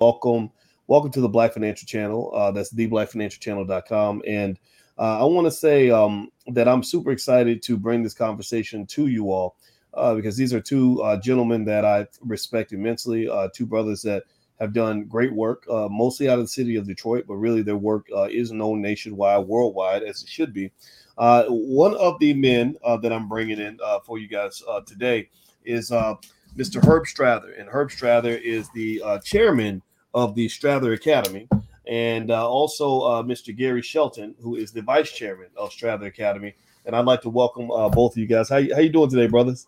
welcome, 0.00 0.50
welcome 0.86 1.10
to 1.10 1.20
the 1.20 1.28
Black 1.28 1.52
Financial 1.52 1.86
Channel. 1.86 2.32
Uh, 2.34 2.50
that's 2.50 2.72
theblackfinancialchannel.com. 2.72 4.22
And 4.26 4.58
uh, 4.98 5.20
I 5.20 5.24
want 5.24 5.46
to 5.46 5.50
say 5.50 5.90
um, 5.90 6.30
that 6.48 6.66
I'm 6.66 6.82
super 6.82 7.10
excited 7.10 7.62
to 7.64 7.76
bring 7.76 8.02
this 8.02 8.14
conversation 8.14 8.86
to 8.86 9.08
you 9.08 9.30
all 9.30 9.56
uh, 9.92 10.14
because 10.14 10.38
these 10.38 10.54
are 10.54 10.60
two 10.60 11.02
uh, 11.02 11.18
gentlemen 11.18 11.66
that 11.66 11.84
I 11.84 12.06
respect 12.22 12.72
immensely, 12.72 13.28
uh, 13.28 13.48
two 13.54 13.66
brothers 13.66 14.00
that 14.02 14.24
have 14.58 14.72
done 14.72 15.04
great 15.04 15.34
work, 15.34 15.66
uh, 15.70 15.88
mostly 15.90 16.30
out 16.30 16.38
of 16.38 16.44
the 16.44 16.48
city 16.48 16.76
of 16.76 16.86
Detroit, 16.86 17.26
but 17.28 17.34
really 17.34 17.62
their 17.62 17.76
work 17.76 18.06
uh, 18.16 18.28
is 18.30 18.52
known 18.52 18.80
nationwide, 18.80 19.46
worldwide, 19.46 20.02
as 20.02 20.22
it 20.22 20.28
should 20.28 20.54
be. 20.54 20.70
One 21.16 21.94
of 21.96 22.18
the 22.20 22.32
men 22.32 22.76
that 23.02 23.12
I'm 23.12 23.28
bringing 23.28 23.58
in 23.58 23.78
for 24.04 24.18
you 24.18 24.28
guys 24.28 24.62
today 24.86 25.28
is 25.64 25.90
Mr. 25.90 26.82
Herb 26.82 27.04
Strather, 27.04 27.58
and 27.58 27.68
Herb 27.68 27.90
Strather 27.90 28.38
is 28.42 28.70
the 28.70 29.02
chairman 29.24 29.82
of 30.14 30.34
the 30.34 30.48
Strather 30.48 30.92
Academy 30.92 31.48
and 31.86 32.30
uh, 32.30 32.48
also 32.48 33.00
uh, 33.00 33.22
Mr. 33.22 33.54
Gary 33.56 33.82
Shelton, 33.82 34.34
who 34.40 34.56
is 34.56 34.72
the 34.72 34.82
vice 34.82 35.10
chairman 35.10 35.48
of 35.56 35.72
Strather 35.72 36.06
Academy. 36.06 36.54
And 36.86 36.94
I'd 36.94 37.04
like 37.04 37.20
to 37.22 37.30
welcome 37.30 37.70
uh, 37.70 37.88
both 37.88 38.12
of 38.12 38.18
you 38.18 38.26
guys. 38.26 38.48
How, 38.48 38.56
how 38.56 38.80
you 38.80 38.88
doing 38.88 39.10
today, 39.10 39.26
brothers? 39.26 39.66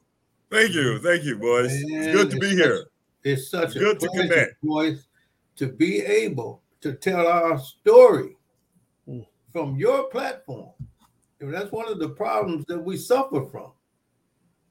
Thank 0.50 0.73
you, 0.73 0.98
thank 1.00 1.24
you, 1.24 1.36
Boyce. 1.36 1.83
Man, 1.86 2.02
it's 2.02 2.12
good 2.14 2.30
to 2.30 2.36
be 2.38 2.50
such, 2.50 2.59
here. 2.59 2.84
It's 3.24 3.48
such 3.50 3.74
good 3.74 3.97
a 3.97 4.00
to 4.00 4.09
connect, 4.09 4.62
Boyce, 4.62 5.06
to 5.56 5.66
be 5.66 6.00
able 6.00 6.62
to 6.83 6.92
tell 6.95 7.27
our 7.27 7.59
story 7.59 8.36
mm. 9.09 9.27
from 9.52 9.77
your 9.77 10.05
platform. 10.05 10.70
And 11.41 11.52
that's 11.52 11.72
one 11.72 11.88
of 11.88 11.98
the 11.98 12.11
problems 12.11 12.64
that 12.66 12.78
we 12.78 12.97
suffer 12.97 13.45
from. 13.47 13.72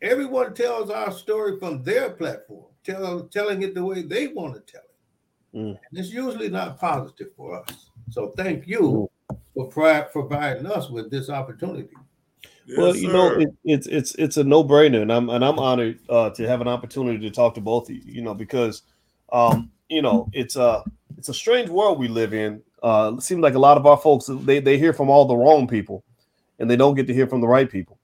Everyone 0.01 0.53
tells 0.53 0.89
our 0.89 1.11
story 1.11 1.59
from 1.59 1.83
their 1.83 2.11
platform, 2.11 2.65
tell, 2.83 3.23
telling 3.23 3.61
it 3.61 3.75
the 3.75 3.83
way 3.83 4.03
they 4.03 4.27
want 4.27 4.53
to 4.53 4.71
tell 4.71 4.81
it. 4.81 4.90
Mm. 5.53 5.77
And 5.89 5.99
it's 5.99 6.09
usually 6.09 6.49
not 6.49 6.79
positive 6.79 7.27
for 7.35 7.61
us. 7.61 7.87
So 8.09 8.33
thank 8.37 8.67
you 8.67 9.09
for 9.53 9.67
pri- 9.67 10.07
providing 10.11 10.65
us 10.65 10.89
with 10.89 11.11
this 11.11 11.29
opportunity. 11.29 11.89
Yes, 12.65 12.77
well, 12.77 12.95
you 12.95 13.07
sir. 13.07 13.13
know, 13.13 13.27
it, 13.39 13.49
it's 13.63 13.87
it's 13.87 14.15
it's 14.15 14.37
a 14.37 14.43
no 14.43 14.63
brainer, 14.63 15.01
and 15.01 15.11
I'm 15.11 15.29
and 15.29 15.43
I'm 15.43 15.59
honored 15.59 15.99
uh, 16.09 16.29
to 16.31 16.47
have 16.47 16.61
an 16.61 16.67
opportunity 16.67 17.19
to 17.19 17.31
talk 17.31 17.55
to 17.55 17.61
both 17.61 17.89
of 17.89 17.95
you. 17.95 18.01
You 18.05 18.21
know, 18.21 18.33
because 18.33 18.83
um, 19.31 19.71
you 19.89 20.01
know 20.01 20.29
it's 20.31 20.55
a 20.55 20.83
it's 21.17 21.29
a 21.29 21.33
strange 21.33 21.69
world 21.69 21.99
we 21.99 22.07
live 22.07 22.33
in. 22.33 22.61
Uh, 22.83 23.13
it 23.17 23.23
seems 23.23 23.41
like 23.41 23.55
a 23.55 23.59
lot 23.59 23.77
of 23.77 23.85
our 23.85 23.97
folks 23.97 24.29
they 24.29 24.59
they 24.59 24.77
hear 24.77 24.93
from 24.93 25.09
all 25.09 25.25
the 25.25 25.35
wrong 25.35 25.67
people, 25.67 26.03
and 26.59 26.69
they 26.69 26.75
don't 26.75 26.95
get 26.95 27.07
to 27.07 27.13
hear 27.13 27.27
from 27.27 27.41
the 27.41 27.47
right 27.47 27.69
people. 27.69 27.99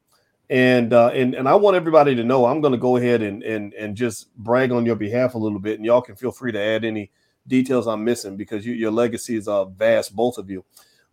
And 0.49 0.91
uh, 0.91 1.09
and 1.09 1.35
and 1.35 1.47
I 1.47 1.55
want 1.55 1.75
everybody 1.75 2.15
to 2.15 2.23
know 2.23 2.45
I'm 2.45 2.61
going 2.61 2.73
to 2.73 2.79
go 2.79 2.97
ahead 2.97 3.21
and 3.21 3.43
and 3.43 3.73
and 3.73 3.95
just 3.95 4.35
brag 4.37 4.71
on 4.71 4.85
your 4.85 4.95
behalf 4.95 5.35
a 5.35 5.37
little 5.37 5.59
bit, 5.59 5.77
and 5.77 5.85
y'all 5.85 6.01
can 6.01 6.15
feel 6.15 6.31
free 6.31 6.51
to 6.51 6.59
add 6.59 6.83
any 6.83 7.11
details 7.47 7.87
I'm 7.87 8.03
missing 8.03 8.37
because 8.37 8.65
you, 8.65 8.73
your 8.73 8.91
legacy 8.91 9.35
is 9.35 9.47
uh, 9.47 9.65
vast, 9.65 10.15
both 10.15 10.37
of 10.37 10.49
you. 10.49 10.63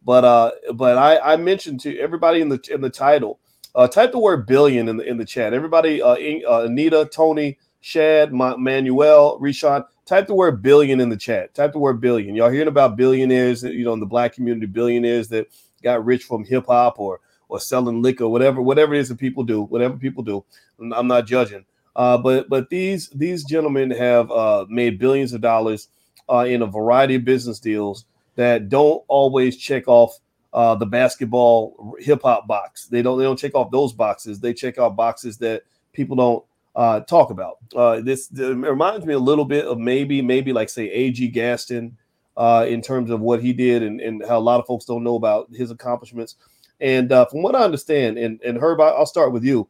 But 0.05 0.25
uh, 0.25 0.51
but 0.75 0.99
I, 0.99 1.33
I 1.33 1.37
mentioned 1.37 1.81
to 1.81 1.99
everybody 1.99 2.41
in 2.41 2.49
the 2.49 2.61
in 2.71 2.81
the 2.81 2.91
title, 2.91 3.41
uh, 3.75 3.89
type 3.89 4.13
the 4.13 4.19
word 4.19 4.47
billion 4.47 4.89
in 4.89 4.99
the 4.99 5.05
in 5.05 5.17
the 5.17 5.25
chat. 5.25 5.55
Everybody, 5.55 6.03
uh, 6.03 6.15
uh 6.15 6.65
Anita, 6.65 7.09
Tony, 7.11 7.59
Shad, 7.81 8.33
Manuel, 8.33 9.39
Rishon, 9.41 9.85
type 10.05 10.27
the 10.27 10.35
word 10.35 10.63
billion 10.63 11.01
in 11.01 11.09
the 11.09 11.17
chat. 11.17 11.55
Type 11.55 11.73
the 11.73 11.79
word 11.79 12.01
billion. 12.01 12.35
Y'all 12.35 12.51
hearing 12.51 12.69
about 12.69 12.97
billionaires, 12.97 13.63
you 13.63 13.85
know, 13.85 13.95
in 13.95 14.01
the 14.01 14.07
black 14.07 14.35
community, 14.35 14.67
billionaires 14.67 15.29
that 15.29 15.47
got 15.83 16.05
rich 16.05 16.25
from 16.25 16.45
hip 16.45 16.67
hop 16.67 16.99
or 16.99 17.21
or 17.49 17.61
selling 17.61 18.03
liquor, 18.03 18.29
whatever, 18.29 18.61
whatever 18.61 18.95
it 18.95 19.01
is 19.01 19.09
that 19.09 19.19
people 19.19 19.45
do, 19.45 19.63
whatever 19.63 19.97
people 19.97 20.23
do. 20.23 20.45
I'm 20.81 21.07
not 21.07 21.27
judging. 21.27 21.65
Uh, 21.97 22.19
but 22.19 22.49
but 22.49 22.69
these 22.71 23.09
these 23.11 23.45
gentlemen 23.45 23.91
have 23.91 24.31
uh, 24.31 24.67
made 24.69 24.99
billions 24.99 25.33
of 25.33 25.41
dollars 25.41 25.89
uh, 26.31 26.47
in 26.49 26.63
a 26.63 26.67
variety 26.67 27.17
of 27.17 27.25
business 27.25 27.59
deals 27.59 28.07
that 28.37 28.69
don't 28.69 29.03
always 29.09 29.57
check 29.57 29.87
off 29.87 30.19
uh, 30.53 30.75
the 30.75 30.87
basketball 30.87 31.97
hip 31.99 32.23
hop 32.23 32.47
box. 32.47 32.87
They 32.87 33.03
don't 33.03 33.19
they 33.19 33.25
don't 33.25 33.39
check 33.39 33.55
off 33.55 33.71
those 33.71 33.93
boxes. 33.93 34.41
They 34.41 34.55
check 34.55 34.79
off 34.79 34.97
boxes 34.97 35.39
that 35.39 35.63
people 35.93 36.17
don't 36.17 36.45
uh, 36.77 37.01
talk 37.01 37.31
about. 37.31 37.59
Uh, 37.75 38.01
this 38.01 38.29
reminds 38.33 39.05
me 39.05 39.15
a 39.15 39.19
little 39.19 39.45
bit 39.45 39.65
of 39.65 39.79
maybe 39.79 40.23
maybe 40.23 40.53
like 40.53 40.69
say 40.69 40.91
A.G. 40.91 41.29
Gaston 41.29 41.97
uh, 42.37 42.67
in 42.69 42.81
terms 42.83 43.11
of 43.11 43.21
what 43.21 43.43
he 43.43 43.53
did 43.53 43.83
and, 43.83 44.01
and 44.01 44.25
how 44.27 44.39
a 44.39 44.41
lot 44.41 44.61
of 44.61 44.67
folks 44.67 44.85
don't 44.85 45.05
know 45.05 45.17
about 45.17 45.49
his 45.53 45.71
accomplishments. 45.71 46.37
And 46.81 47.13
uh, 47.13 47.27
from 47.27 47.43
what 47.43 47.55
I 47.55 47.63
understand, 47.63 48.19
and, 48.19 48.41
and 48.43 48.59
Herb, 48.59 48.81
I'll 48.81 49.07
start 49.07 49.33
with 49.33 49.45
you 49.45 49.69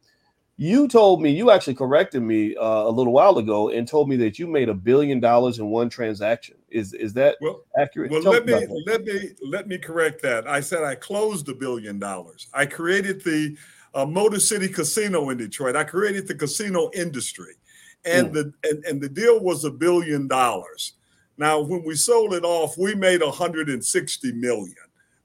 you 0.57 0.87
told 0.87 1.21
me 1.21 1.31
you 1.31 1.51
actually 1.51 1.75
corrected 1.75 2.21
me 2.21 2.55
uh, 2.55 2.83
a 2.83 2.89
little 2.89 3.11
while 3.11 3.37
ago 3.37 3.69
and 3.69 3.85
told 3.87 4.07
me 4.07 4.15
that 4.17 4.39
you 4.39 4.47
made 4.47 4.69
a 4.69 4.73
billion 4.73 5.19
dollars 5.19 5.59
in 5.59 5.67
one 5.67 5.89
transaction. 5.89 6.55
Is 6.69 6.93
is 6.93 7.13
that 7.13 7.37
well, 7.41 7.63
accurate? 7.77 8.11
Well, 8.11 8.21
Tell 8.21 8.31
let 8.31 8.45
me 8.45 8.65
let 8.85 9.03
me 9.03 9.31
let 9.43 9.67
me 9.67 9.77
correct 9.77 10.21
that. 10.21 10.47
I 10.47 10.61
said 10.61 10.83
I 10.83 10.95
closed 10.95 11.49
a 11.49 11.53
billion 11.53 11.99
dollars. 11.99 12.47
I 12.53 12.65
created 12.65 13.23
the 13.23 13.57
uh, 13.93 14.05
Motor 14.05 14.39
City 14.39 14.69
Casino 14.69 15.29
in 15.29 15.37
Detroit. 15.37 15.75
I 15.75 15.83
created 15.83 16.25
the 16.27 16.35
casino 16.35 16.89
industry, 16.93 17.55
and 18.05 18.27
mm. 18.27 18.33
the 18.33 18.53
and, 18.69 18.85
and 18.85 19.01
the 19.01 19.09
deal 19.09 19.41
was 19.41 19.65
a 19.65 19.71
billion 19.71 20.27
dollars. 20.27 20.93
Now, 21.37 21.59
when 21.59 21.83
we 21.83 21.95
sold 21.95 22.33
it 22.33 22.45
off, 22.45 22.77
we 22.77 22.95
made 22.95 23.21
160 23.21 24.31
million, 24.31 24.75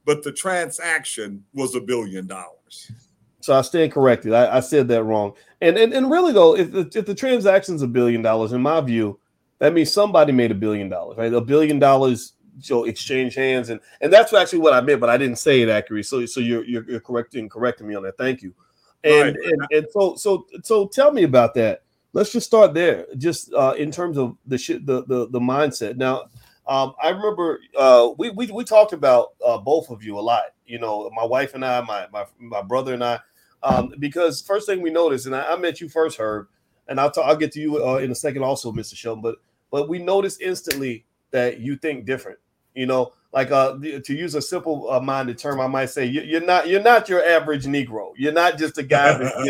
but 0.05 0.25
the 0.25 0.33
transaction 0.33 1.45
was 1.55 1.77
a 1.77 1.81
billion 1.81 2.27
dollars. 2.27 2.91
So 3.41 3.56
I 3.56 3.62
stand 3.62 3.93
corrected. 3.93 4.33
I, 4.33 4.59
I 4.59 4.61
said 4.61 4.89
that 4.89 5.03
wrong. 5.05 5.33
And, 5.61 5.77
and 5.77 5.93
and 5.93 6.11
really 6.11 6.33
though, 6.33 6.56
if 6.56 6.71
the, 6.71 6.91
if 6.95 7.06
the 7.06 7.15
transaction's 7.15 7.83
a 7.83 7.87
billion 7.87 8.23
dollars, 8.23 8.53
in 8.53 8.61
my 8.62 8.81
view, 8.81 9.19
that 9.59 9.73
means 9.73 9.93
somebody 9.93 10.33
made 10.33 10.51
a 10.51 10.55
billion 10.55 10.89
dollars, 10.89 11.19
right? 11.19 11.33
A 11.33 11.41
billion 11.41 11.79
dollars 11.79 12.34
so 12.61 12.84
exchange 12.84 13.34
hands, 13.34 13.71
and 13.71 13.81
and 14.00 14.12
that's 14.12 14.33
actually 14.33 14.61
what 14.61 14.73
I 14.73 14.81
meant, 14.81 15.00
but 15.00 15.11
I 15.11 15.17
didn't 15.17 15.37
say 15.37 15.62
it 15.62 15.69
accurately. 15.69 16.03
So 16.03 16.27
so 16.27 16.41
you're 16.41 16.65
you're, 16.65 16.89
you're 16.91 17.00
correcting 17.00 17.49
correcting 17.49 17.87
me 17.87 17.95
on 17.95 18.03
that. 18.05 18.19
Thank 18.19 18.43
you. 18.43 18.55
And, 19.03 19.37
right. 19.37 19.53
and 19.53 19.67
and 19.71 19.87
so 19.91 20.17
so 20.17 20.47
so 20.62 20.87
tell 20.87 21.12
me 21.12 21.23
about 21.23 21.55
that. 21.55 21.83
Let's 22.12 22.33
just 22.33 22.47
start 22.47 22.75
there, 22.75 23.06
just 23.17 23.53
uh, 23.55 23.75
in 23.79 23.91
terms 23.91 24.19
of 24.19 24.37
the 24.47 24.59
shit, 24.59 24.84
the 24.84 25.05
the 25.05 25.29
the 25.29 25.41
mindset. 25.41 25.97
Now, 25.97 26.25
um, 26.67 26.95
I 27.03 27.11
remember 27.11 27.61
uh, 27.79 28.11
we, 28.19 28.31
we 28.31 28.47
we 28.49 28.65
talked 28.65 28.93
about 28.93 29.34
uh, 29.45 29.59
both 29.59 29.91
of 29.91 30.03
you 30.03 30.19
a 30.19 30.21
lot. 30.21 30.43
You 30.67 30.79
know, 30.79 31.11
my 31.15 31.25
wife 31.25 31.55
and 31.55 31.65
I, 31.65 31.81
my 31.83 32.09
my 32.12 32.25
my 32.39 32.62
brother 32.62 32.95
and 32.95 33.05
I 33.05 33.21
um, 33.62 33.94
because 33.98 34.41
first 34.41 34.66
thing 34.66 34.81
we 34.81 34.91
noticed, 34.91 35.26
and 35.26 35.34
I, 35.34 35.53
I 35.53 35.56
met 35.56 35.81
you 35.81 35.88
first, 35.88 36.19
Herb, 36.19 36.48
and 36.88 37.00
I'll 37.00 37.10
talk, 37.10 37.26
I'll 37.26 37.37
get 37.37 37.53
to 37.53 37.60
you 37.60 37.84
uh, 37.87 37.98
in 37.98 38.10
a 38.10 38.15
second, 38.15 38.43
also, 38.43 38.72
Mr. 38.72 38.97
Shelton. 38.97 39.22
But 39.22 39.37
but 39.71 39.88
we 39.88 39.98
noticed 39.98 40.41
instantly 40.41 41.04
that 41.31 41.60
you 41.60 41.76
think 41.76 42.04
different. 42.04 42.38
You 42.75 42.87
know, 42.87 43.12
like 43.32 43.50
uh, 43.50 43.78
to 43.78 44.15
use 44.15 44.34
a 44.34 44.43
simple 44.43 44.91
uh, 44.91 45.00
minded 45.00 45.38
term, 45.38 45.60
I 45.60 45.66
might 45.66 45.91
say 45.91 46.04
you, 46.06 46.38
are 46.38 46.41
not 46.41 46.69
you're 46.69 46.82
not 46.82 47.09
your 47.09 47.25
average 47.25 47.65
Negro. 47.65 48.12
You're 48.16 48.32
not 48.32 48.59
just 48.59 48.78
a 48.78 48.82
guy 48.82 49.19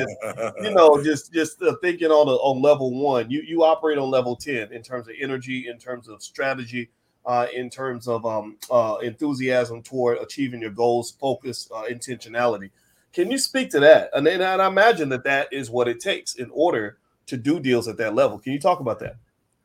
you 0.63 0.75
know 0.75 1.03
just 1.03 1.33
just 1.33 1.63
uh, 1.63 1.75
thinking 1.83 2.11
on 2.11 2.29
a, 2.29 2.33
on 2.33 2.61
level 2.61 2.93
one. 2.93 3.31
You 3.31 3.43
you 3.43 3.63
operate 3.63 3.99
on 3.99 4.11
level 4.11 4.37
ten 4.37 4.73
in 4.73 4.83
terms 4.83 5.09
of 5.09 5.15
energy, 5.21 5.69
in 5.69 5.79
terms 5.79 6.09
of 6.09 6.23
strategy, 6.23 6.91
uh, 7.25 7.47
in 7.55 7.71
terms 7.71 8.09
of 8.09 8.27
um, 8.27 8.57
uh, 8.71 8.97
enthusiasm 9.03 9.83
toward 9.83 10.19
achieving 10.19 10.61
your 10.61 10.71
goals, 10.71 11.13
focus, 11.13 11.69
uh, 11.75 11.85
intentionality. 11.91 12.71
Can 13.13 13.31
you 13.31 13.39
speak 13.39 13.71
to 13.71 13.81
that? 13.81 14.11
And 14.15 14.27
then 14.27 14.43
I 14.43 14.67
imagine 14.67 15.09
that 15.09 15.25
that 15.25 15.53
is 15.53 15.71
what 15.71 15.89
it 15.89 16.01
takes 16.01 16.35
in 16.35 16.51
order 16.53 16.99
to 17.27 17.37
do 17.37 17.61
deals 17.61 17.89
at 17.89 17.97
that 17.99 18.15
level. 18.15 18.39
Can 18.39 18.53
you 18.53 18.61
talk 18.61 18.81
about 18.81 18.99
that? 19.01 19.17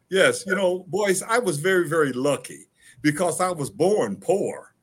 Yes, 0.09 0.45
you 0.45 0.55
know, 0.55 0.85
Boyce, 0.87 1.23
I 1.23 1.39
was 1.39 1.59
very, 1.59 1.87
very 1.87 2.13
lucky 2.13 2.67
because 3.01 3.41
I 3.41 3.51
was 3.51 3.69
born 3.69 4.17
poor. 4.17 4.73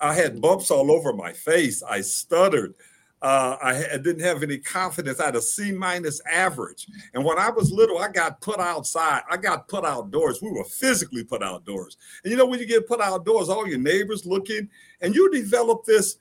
I 0.00 0.14
had 0.14 0.40
bumps 0.40 0.70
all 0.70 0.90
over 0.90 1.12
my 1.12 1.32
face. 1.32 1.82
I 1.82 2.00
stuttered. 2.00 2.74
Uh, 3.22 3.56
I, 3.62 3.94
I, 3.94 3.96
didn't 3.96 4.20
have 4.20 4.42
any 4.42 4.58
confidence. 4.58 5.18
I 5.18 5.26
had 5.26 5.36
a 5.36 5.40
C 5.40 5.72
minus 5.72 6.20
average. 6.30 6.86
And 7.14 7.24
when 7.24 7.38
I 7.38 7.48
was 7.48 7.72
little, 7.72 7.96
I 7.96 8.08
got 8.08 8.38
put 8.42 8.60
outside. 8.60 9.22
I 9.30 9.38
got 9.38 9.66
put 9.66 9.82
outdoors. 9.82 10.42
We 10.42 10.50
were 10.50 10.64
physically 10.64 11.24
put 11.24 11.42
outdoors. 11.42 11.96
And 12.22 12.30
you 12.30 12.36
know, 12.36 12.44
when 12.44 12.60
you 12.60 12.66
get 12.66 12.86
put 12.86 13.00
outdoors, 13.00 13.48
all 13.48 13.66
your 13.66 13.78
neighbors 13.78 14.26
looking, 14.26 14.68
and 15.00 15.14
you 15.14 15.30
develop 15.32 15.86
this 15.86 16.18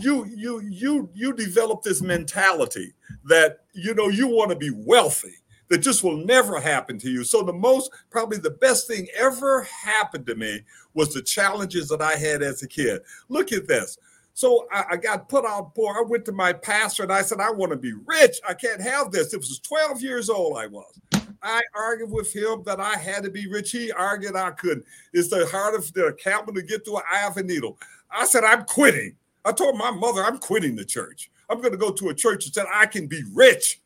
you 0.00 0.24
you 0.26 0.60
you 0.60 1.08
you 1.14 1.32
develop 1.32 1.82
this 1.82 2.02
mentality 2.02 2.92
that 3.24 3.60
you 3.72 3.94
know 3.94 4.08
you 4.08 4.28
want 4.28 4.50
to 4.50 4.56
be 4.56 4.70
wealthy 4.70 5.34
that 5.68 5.78
just 5.78 6.04
will 6.04 6.16
never 6.16 6.60
happen 6.60 6.98
to 6.98 7.10
you 7.10 7.24
so 7.24 7.42
the 7.42 7.52
most 7.52 7.90
probably 8.10 8.38
the 8.38 8.50
best 8.50 8.86
thing 8.86 9.06
ever 9.16 9.62
happened 9.62 10.26
to 10.26 10.34
me 10.34 10.60
was 10.94 11.12
the 11.12 11.22
challenges 11.22 11.88
that 11.88 12.00
i 12.00 12.14
had 12.14 12.42
as 12.42 12.62
a 12.62 12.68
kid 12.68 13.00
look 13.28 13.52
at 13.52 13.66
this 13.66 13.98
so 14.32 14.66
I, 14.72 14.84
I 14.90 14.96
got 14.96 15.28
put 15.28 15.44
out 15.44 15.74
poor 15.74 15.94
i 15.96 16.02
went 16.06 16.24
to 16.26 16.32
my 16.32 16.52
pastor 16.52 17.02
and 17.02 17.12
i 17.12 17.22
said 17.22 17.40
i 17.40 17.50
want 17.50 17.72
to 17.72 17.76
be 17.76 17.92
rich 18.06 18.38
i 18.48 18.54
can't 18.54 18.80
have 18.80 19.10
this 19.10 19.34
it 19.34 19.38
was 19.38 19.58
12 19.60 20.02
years 20.02 20.30
old 20.30 20.56
i 20.56 20.66
was 20.66 21.00
I 21.42 21.62
argued 21.74 22.10
with 22.10 22.34
him 22.34 22.62
that 22.66 22.80
I 22.80 22.96
had 22.96 23.22
to 23.22 23.30
be 23.30 23.46
rich. 23.46 23.70
He 23.70 23.90
argued 23.92 24.36
I 24.36 24.50
couldn't. 24.50 24.84
It's 25.12 25.30
the 25.30 25.46
hardest 25.46 25.94
the 25.94 26.08
accountant 26.08 26.56
to 26.56 26.62
get 26.62 26.84
through 26.84 26.98
an 26.98 27.02
eye 27.10 27.26
of 27.26 27.36
a 27.38 27.42
needle. 27.42 27.78
I 28.10 28.26
said, 28.26 28.44
I'm 28.44 28.64
quitting. 28.64 29.16
I 29.44 29.52
told 29.52 29.76
my 29.76 29.90
mother 29.90 30.24
I'm 30.24 30.38
quitting 30.38 30.76
the 30.76 30.84
church. 30.84 31.30
I'm 31.48 31.60
going 31.60 31.72
to 31.72 31.78
go 31.78 31.90
to 31.90 32.08
a 32.10 32.14
church 32.14 32.44
that 32.44 32.54
said 32.54 32.66
I 32.72 32.86
can 32.86 33.06
be 33.06 33.22
rich. 33.32 33.80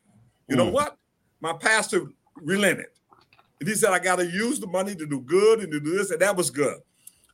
You 0.47 0.55
mm. 0.55 0.59
know 0.59 0.69
what? 0.69 0.97
My 1.41 1.53
pastor 1.53 2.07
relented. 2.35 2.87
And 3.59 3.69
he 3.69 3.75
said, 3.75 3.91
I 3.91 3.99
got 3.99 4.17
to 4.17 4.25
use 4.25 4.59
the 4.59 4.67
money 4.67 4.95
to 4.95 5.05
do 5.05 5.21
good 5.21 5.61
and 5.61 5.71
to 5.71 5.79
do 5.79 5.97
this. 5.97 6.11
And 6.11 6.21
that 6.21 6.35
was 6.35 6.49
good. 6.49 6.79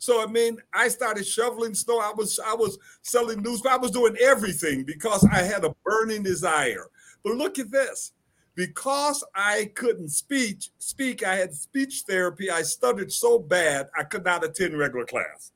So 0.02 0.24
I 0.24 0.26
mean, 0.26 0.58
I 0.74 0.88
started 0.88 1.28
shoveling 1.28 1.76
snow. 1.76 2.00
I 2.00 2.12
was 2.12 2.40
I 2.44 2.56
was 2.56 2.80
selling 3.04 3.44
newspapers. 3.44 3.78
I 3.78 3.78
was 3.78 3.92
doing 3.92 4.18
everything 4.20 4.84
because 4.84 5.24
I 5.32 5.44
had 5.44 5.64
a 5.64 5.76
burning 5.86 6.24
desire. 6.24 6.88
But 7.24 7.36
look 7.36 7.60
at 7.60 7.70
this. 7.70 8.14
Because 8.56 9.24
I 9.36 9.72
couldn't 9.76 10.10
speak, 10.10 10.64
speak, 10.80 11.24
I 11.24 11.36
had 11.36 11.54
speech 11.54 12.04
therapy. 12.08 12.50
I 12.50 12.64
stuttered 12.64 13.12
so 13.12 13.40
bad 13.40 13.90
I 13.98 14.04
could 14.04 14.26
not 14.26 14.44
attend 14.44 14.78
regular 14.78 15.06
class. 15.06 15.52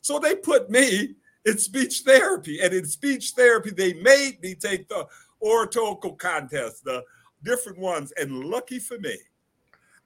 So 0.00 0.18
they 0.18 0.36
put 0.36 0.70
me 0.70 1.14
in 1.48 1.58
speech 1.58 2.00
therapy. 2.00 2.60
And 2.60 2.72
in 2.72 2.84
speech 2.86 3.32
therapy, 3.32 3.70
they 3.70 3.94
made 3.94 4.40
me 4.42 4.54
take 4.54 4.88
the 4.88 5.06
oratorical 5.42 6.12
contest, 6.12 6.84
the 6.84 7.02
different 7.42 7.78
ones. 7.78 8.12
And 8.16 8.44
lucky 8.44 8.78
for 8.78 8.98
me, 8.98 9.16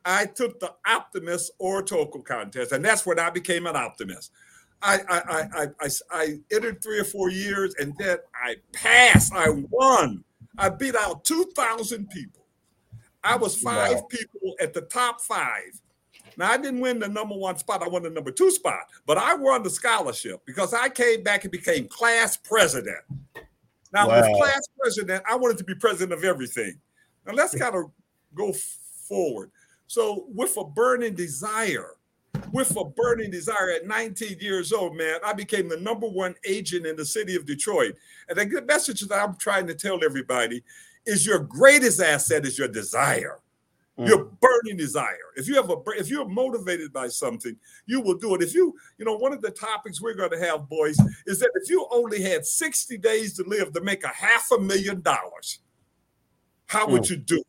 I 0.04 0.26
took 0.26 0.58
the 0.58 0.72
optimist 0.86 1.52
oratorical 1.60 2.22
contest, 2.22 2.72
and 2.72 2.84
that's 2.84 3.06
when 3.06 3.18
I 3.18 3.30
became 3.30 3.66
an 3.66 3.76
optimist. 3.76 4.32
I 4.82 4.98
I, 5.08 5.20
I 5.20 5.66
I 5.80 5.88
I 6.10 6.38
entered 6.50 6.82
three 6.82 6.98
or 6.98 7.04
four 7.04 7.30
years, 7.30 7.74
and 7.78 7.94
then 7.98 8.18
I 8.34 8.56
passed. 8.72 9.32
I 9.32 9.48
won. 9.70 10.24
I 10.58 10.70
beat 10.70 10.96
out 10.96 11.24
two 11.24 11.44
thousand 11.54 12.10
people. 12.10 12.44
I 13.22 13.36
was 13.36 13.54
five 13.56 13.94
wow. 13.94 14.08
people 14.10 14.54
at 14.60 14.74
the 14.74 14.80
top 14.80 15.20
five. 15.20 15.80
Now 16.36 16.50
I 16.50 16.56
didn't 16.56 16.80
win 16.80 16.98
the 16.98 17.08
number 17.08 17.34
one 17.34 17.56
spot. 17.58 17.82
I 17.82 17.88
won 17.88 18.02
the 18.02 18.10
number 18.10 18.30
two 18.30 18.50
spot, 18.50 18.82
but 19.06 19.18
I 19.18 19.34
won 19.34 19.62
the 19.62 19.70
scholarship 19.70 20.42
because 20.46 20.74
I 20.74 20.88
came 20.88 21.22
back 21.22 21.44
and 21.44 21.52
became 21.52 21.88
class 21.88 22.36
president. 22.36 23.00
Now, 23.92 24.08
wow. 24.08 24.20
with 24.20 24.40
class 24.40 24.68
president, 24.80 25.22
I 25.28 25.36
wanted 25.36 25.58
to 25.58 25.64
be 25.64 25.74
president 25.74 26.12
of 26.12 26.24
everything. 26.24 26.78
Now 27.26 27.34
let's 27.34 27.56
kind 27.56 27.74
of 27.74 27.90
go 28.34 28.52
forward. 29.08 29.50
So, 29.86 30.26
with 30.34 30.56
a 30.56 30.64
burning 30.64 31.14
desire, 31.14 31.96
with 32.52 32.74
a 32.76 32.84
burning 32.84 33.30
desire 33.30 33.70
at 33.70 33.86
19 33.86 34.38
years 34.40 34.72
old, 34.72 34.96
man, 34.96 35.18
I 35.24 35.34
became 35.34 35.68
the 35.68 35.76
number 35.76 36.08
one 36.08 36.34
agent 36.46 36.86
in 36.86 36.96
the 36.96 37.04
city 37.04 37.36
of 37.36 37.44
Detroit. 37.44 37.96
And 38.28 38.38
the 38.38 38.62
message 38.62 39.02
that 39.02 39.22
I'm 39.22 39.36
trying 39.36 39.66
to 39.66 39.74
tell 39.74 40.02
everybody 40.02 40.62
is 41.04 41.26
your 41.26 41.40
greatest 41.40 42.00
asset 42.00 42.46
is 42.46 42.58
your 42.58 42.68
desire. 42.68 43.38
Mm. 43.98 44.08
Your 44.08 44.24
burning 44.40 44.78
desire. 44.78 45.18
If 45.36 45.48
you 45.48 45.54
have 45.56 45.68
a 45.68 45.76
if 45.98 46.08
you're 46.08 46.26
motivated 46.26 46.94
by 46.94 47.08
something, 47.08 47.54
you 47.84 48.00
will 48.00 48.16
do 48.16 48.34
it. 48.34 48.42
If 48.42 48.54
you, 48.54 48.74
you 48.96 49.04
know, 49.04 49.16
one 49.16 49.34
of 49.34 49.42
the 49.42 49.50
topics 49.50 50.00
we're 50.00 50.14
going 50.14 50.30
to 50.30 50.38
have, 50.38 50.66
Boyce, 50.66 50.98
is 51.26 51.38
that 51.40 51.50
if 51.56 51.68
you 51.68 51.86
only 51.90 52.22
had 52.22 52.46
60 52.46 52.96
days 52.98 53.34
to 53.36 53.44
live 53.44 53.74
to 53.74 53.82
make 53.82 54.02
a 54.04 54.08
half 54.08 54.50
a 54.50 54.58
million 54.58 55.02
dollars, 55.02 55.58
how 56.66 56.88
would 56.88 57.02
mm. 57.02 57.10
you 57.10 57.16
do 57.16 57.36
it? 57.36 57.46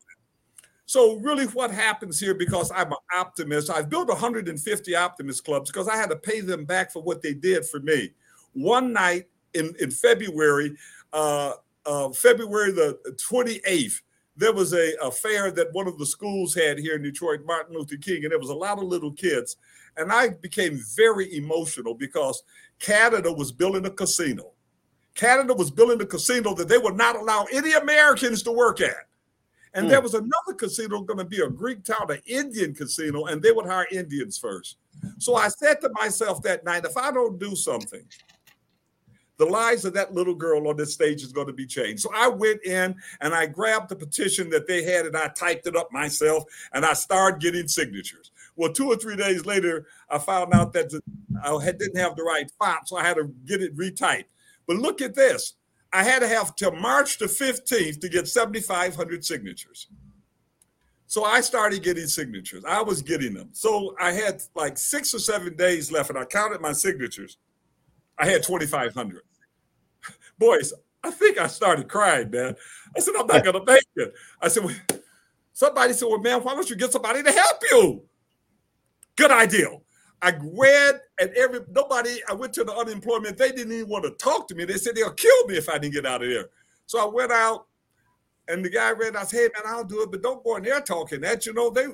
So 0.86 1.16
really 1.16 1.46
what 1.46 1.70
happens 1.70 2.20
here, 2.20 2.34
because 2.34 2.70
I'm 2.70 2.92
an 2.92 2.98
optimist, 3.16 3.70
I've 3.70 3.88
built 3.88 4.08
150 4.08 4.94
optimist 4.94 5.44
clubs 5.44 5.70
because 5.70 5.88
I 5.88 5.96
had 5.96 6.10
to 6.10 6.16
pay 6.16 6.40
them 6.40 6.66
back 6.66 6.92
for 6.92 7.02
what 7.02 7.22
they 7.22 7.32
did 7.32 7.64
for 7.64 7.80
me. 7.80 8.10
One 8.52 8.92
night 8.92 9.24
in, 9.54 9.74
in 9.80 9.90
February, 9.90 10.76
uh, 11.12 11.54
uh, 11.86 12.10
February 12.10 12.72
the 12.72 12.98
28th, 13.30 14.02
there 14.36 14.52
was 14.52 14.72
a, 14.72 14.92
a 15.02 15.10
fair 15.10 15.50
that 15.52 15.72
one 15.72 15.86
of 15.86 15.98
the 15.98 16.06
schools 16.06 16.54
had 16.54 16.78
here 16.78 16.96
in 16.96 17.02
Detroit, 17.02 17.44
Martin 17.44 17.76
Luther 17.76 17.96
King, 17.96 18.24
and 18.24 18.32
there 18.32 18.38
was 18.38 18.50
a 18.50 18.54
lot 18.54 18.78
of 18.78 18.84
little 18.84 19.12
kids. 19.12 19.56
And 19.96 20.10
I 20.12 20.30
became 20.30 20.80
very 20.96 21.36
emotional 21.36 21.94
because 21.94 22.42
Canada 22.80 23.32
was 23.32 23.52
building 23.52 23.86
a 23.86 23.90
casino. 23.90 24.52
Canada 25.14 25.54
was 25.54 25.70
building 25.70 26.00
a 26.00 26.06
casino 26.06 26.54
that 26.54 26.68
they 26.68 26.78
would 26.78 26.96
not 26.96 27.14
allow 27.14 27.46
any 27.52 27.72
Americans 27.74 28.42
to 28.42 28.50
work 28.50 28.80
at. 28.80 29.06
And 29.74 29.86
mm. 29.86 29.90
there 29.90 30.00
was 30.00 30.14
another 30.14 30.54
casino 30.56 31.00
going 31.02 31.18
to 31.18 31.24
be 31.24 31.40
a 31.40 31.48
Greek 31.48 31.84
town, 31.84 32.10
an 32.10 32.20
Indian 32.26 32.74
casino, 32.74 33.26
and 33.26 33.40
they 33.40 33.52
would 33.52 33.66
hire 33.66 33.86
Indians 33.92 34.36
first. 34.36 34.76
So 35.18 35.36
I 35.36 35.48
said 35.48 35.80
to 35.82 35.90
myself 35.90 36.42
that 36.42 36.64
night, 36.64 36.84
if 36.84 36.96
I 36.96 37.12
don't 37.12 37.38
do 37.38 37.54
something, 37.54 38.04
the 39.36 39.46
lives 39.46 39.84
of 39.84 39.94
that 39.94 40.14
little 40.14 40.34
girl 40.34 40.68
on 40.68 40.76
this 40.76 40.94
stage 40.94 41.22
is 41.22 41.32
going 41.32 41.46
to 41.46 41.52
be 41.52 41.66
changed. 41.66 42.02
So 42.02 42.10
I 42.14 42.28
went 42.28 42.64
in 42.64 42.94
and 43.20 43.34
I 43.34 43.46
grabbed 43.46 43.88
the 43.88 43.96
petition 43.96 44.48
that 44.50 44.66
they 44.66 44.84
had 44.84 45.06
and 45.06 45.16
I 45.16 45.28
typed 45.28 45.66
it 45.66 45.76
up 45.76 45.92
myself 45.92 46.44
and 46.72 46.84
I 46.84 46.92
started 46.92 47.40
getting 47.40 47.66
signatures. 47.66 48.30
Well, 48.56 48.72
two 48.72 48.86
or 48.86 48.96
three 48.96 49.16
days 49.16 49.44
later, 49.44 49.86
I 50.08 50.18
found 50.18 50.54
out 50.54 50.72
that 50.74 51.00
I 51.42 51.72
didn't 51.72 51.96
have 51.96 52.14
the 52.14 52.22
right 52.22 52.48
font, 52.58 52.88
so 52.88 52.96
I 52.96 53.04
had 53.04 53.16
to 53.16 53.32
get 53.44 53.60
it 53.60 53.76
retyped. 53.76 54.26
But 54.66 54.76
look 54.76 55.02
at 55.02 55.14
this 55.14 55.54
I 55.94 56.02
had 56.02 56.18
to 56.20 56.28
have 56.28 56.56
till 56.56 56.72
March 56.72 57.18
the 57.18 57.26
15th 57.26 58.00
to 58.00 58.08
get 58.08 58.26
7,500 58.26 59.24
signatures. 59.24 59.86
So 61.06 61.22
I 61.22 61.40
started 61.40 61.84
getting 61.84 62.08
signatures. 62.08 62.64
I 62.64 62.82
was 62.82 63.00
getting 63.00 63.32
them. 63.32 63.50
So 63.52 63.94
I 64.00 64.10
had 64.10 64.42
like 64.56 64.76
six 64.76 65.14
or 65.14 65.20
seven 65.20 65.54
days 65.54 65.92
left, 65.92 66.10
and 66.10 66.18
I 66.18 66.24
counted 66.24 66.60
my 66.60 66.72
signatures. 66.72 67.38
I 68.18 68.26
had 68.26 68.42
2,500. 68.42 69.22
Boyce, 70.38 70.72
I 71.02 71.10
think 71.10 71.38
I 71.38 71.46
started 71.46 71.88
crying, 71.88 72.30
man. 72.30 72.56
I 72.96 73.00
said, 73.00 73.14
I'm 73.18 73.26
not 73.26 73.44
going 73.44 73.58
to 73.58 73.72
make 73.72 73.84
it. 73.96 74.14
I 74.40 74.48
said, 74.48 74.64
well, 74.64 74.74
somebody 75.52 75.92
said, 75.92 76.06
well, 76.06 76.20
man, 76.20 76.42
why 76.42 76.54
don't 76.54 76.68
you 76.68 76.76
get 76.76 76.92
somebody 76.92 77.22
to 77.22 77.32
help 77.32 77.62
you? 77.70 78.02
Good 79.16 79.30
idea. 79.30 79.68
I 80.22 80.32
read 80.40 81.00
and 81.20 81.30
every 81.32 81.60
nobody, 81.70 82.18
I 82.28 82.32
went 82.32 82.54
to 82.54 82.64
the 82.64 82.72
unemployment, 82.72 83.36
they 83.36 83.52
didn't 83.52 83.72
even 83.72 83.88
want 83.88 84.04
to 84.04 84.10
talk 84.12 84.48
to 84.48 84.54
me. 84.54 84.64
They 84.64 84.78
said 84.78 84.94
they'll 84.94 85.12
kill 85.12 85.46
me 85.46 85.56
if 85.56 85.68
I 85.68 85.76
didn't 85.76 85.94
get 85.94 86.06
out 86.06 86.22
of 86.22 86.30
there. 86.30 86.46
So 86.86 86.98
I 86.98 87.12
went 87.12 87.30
out 87.30 87.66
and 88.48 88.64
the 88.64 88.70
guy 88.70 88.92
read, 88.92 89.16
I 89.16 89.24
said, 89.24 89.36
hey 89.38 89.48
man, 89.54 89.74
I'll 89.74 89.84
do 89.84 90.02
it, 90.02 90.10
but 90.10 90.22
don't 90.22 90.42
go 90.42 90.56
in 90.56 90.62
there 90.62 90.80
talking 90.80 91.20
that, 91.20 91.44
you 91.44 91.52
know, 91.52 91.68
they 91.68 91.86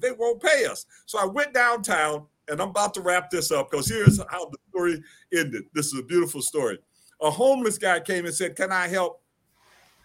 they 0.00 0.10
won't 0.10 0.42
pay 0.42 0.66
us. 0.66 0.86
So 1.06 1.18
I 1.20 1.26
went 1.26 1.54
downtown 1.54 2.26
and 2.48 2.60
I'm 2.60 2.70
about 2.70 2.94
to 2.94 3.00
wrap 3.00 3.30
this 3.30 3.50
up 3.50 3.70
because 3.70 3.88
here's 3.88 4.18
how 4.30 4.48
the 4.48 4.58
story 4.70 5.02
ended. 5.34 5.64
This 5.74 5.86
is 5.86 5.98
a 5.98 6.02
beautiful 6.02 6.42
story. 6.42 6.78
A 7.20 7.30
homeless 7.30 7.78
guy 7.78 8.00
came 8.00 8.26
and 8.26 8.34
said, 8.34 8.56
Can 8.56 8.72
I 8.72 8.88
help? 8.88 9.22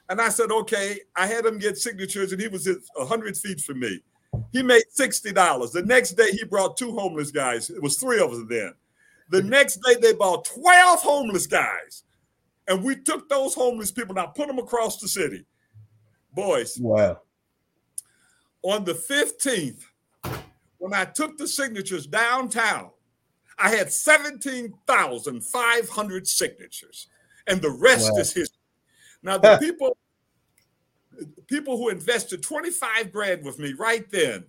And 0.09 0.19
I 0.19 0.29
said, 0.29 0.51
Okay. 0.51 0.99
I 1.15 1.27
had 1.27 1.45
him 1.45 1.59
get 1.59 1.77
signatures, 1.77 2.31
and 2.31 2.41
he 2.41 2.47
was 2.47 2.67
100 2.95 3.37
feet 3.37 3.61
from 3.61 3.79
me. 3.79 3.99
He 4.51 4.63
made 4.63 4.83
$60. 4.97 5.71
The 5.71 5.83
next 5.83 6.11
day, 6.11 6.31
he 6.31 6.45
brought 6.45 6.77
two 6.77 6.91
homeless 6.91 7.31
guys. 7.31 7.69
It 7.69 7.81
was 7.81 7.97
three 7.97 8.19
of 8.19 8.31
us 8.31 8.43
then. 8.49 8.73
The 9.29 9.39
mm-hmm. 9.39 9.49
next 9.49 9.81
day, 9.85 9.95
they 10.01 10.13
brought 10.13 10.45
12 10.45 10.99
homeless 11.01 11.47
guys. 11.47 12.03
And 12.67 12.83
we 12.83 12.95
took 12.95 13.27
those 13.27 13.53
homeless 13.53 13.91
people 13.91 14.17
and 14.17 14.19
I 14.19 14.31
put 14.33 14.47
them 14.47 14.59
across 14.59 14.99
the 14.99 15.07
city. 15.07 15.45
Boyce. 16.33 16.77
Wow. 16.77 17.21
On 18.63 18.85
the 18.85 18.93
15th, 18.93 19.83
when 20.81 20.93
I 20.95 21.05
took 21.05 21.37
the 21.37 21.47
signatures 21.47 22.07
downtown, 22.07 22.89
I 23.59 23.69
had 23.69 23.93
17,500 23.93 26.27
signatures. 26.27 27.07
And 27.45 27.61
the 27.61 27.69
rest 27.69 28.11
wow. 28.11 28.17
is 28.17 28.33
history. 28.33 28.57
Now, 29.21 29.37
the 29.37 29.59
people 29.59 29.95
people 31.45 31.77
who 31.77 31.89
invested 31.89 32.41
25 32.41 33.11
grand 33.11 33.45
with 33.45 33.59
me 33.59 33.73
right 33.73 34.09
then, 34.09 34.45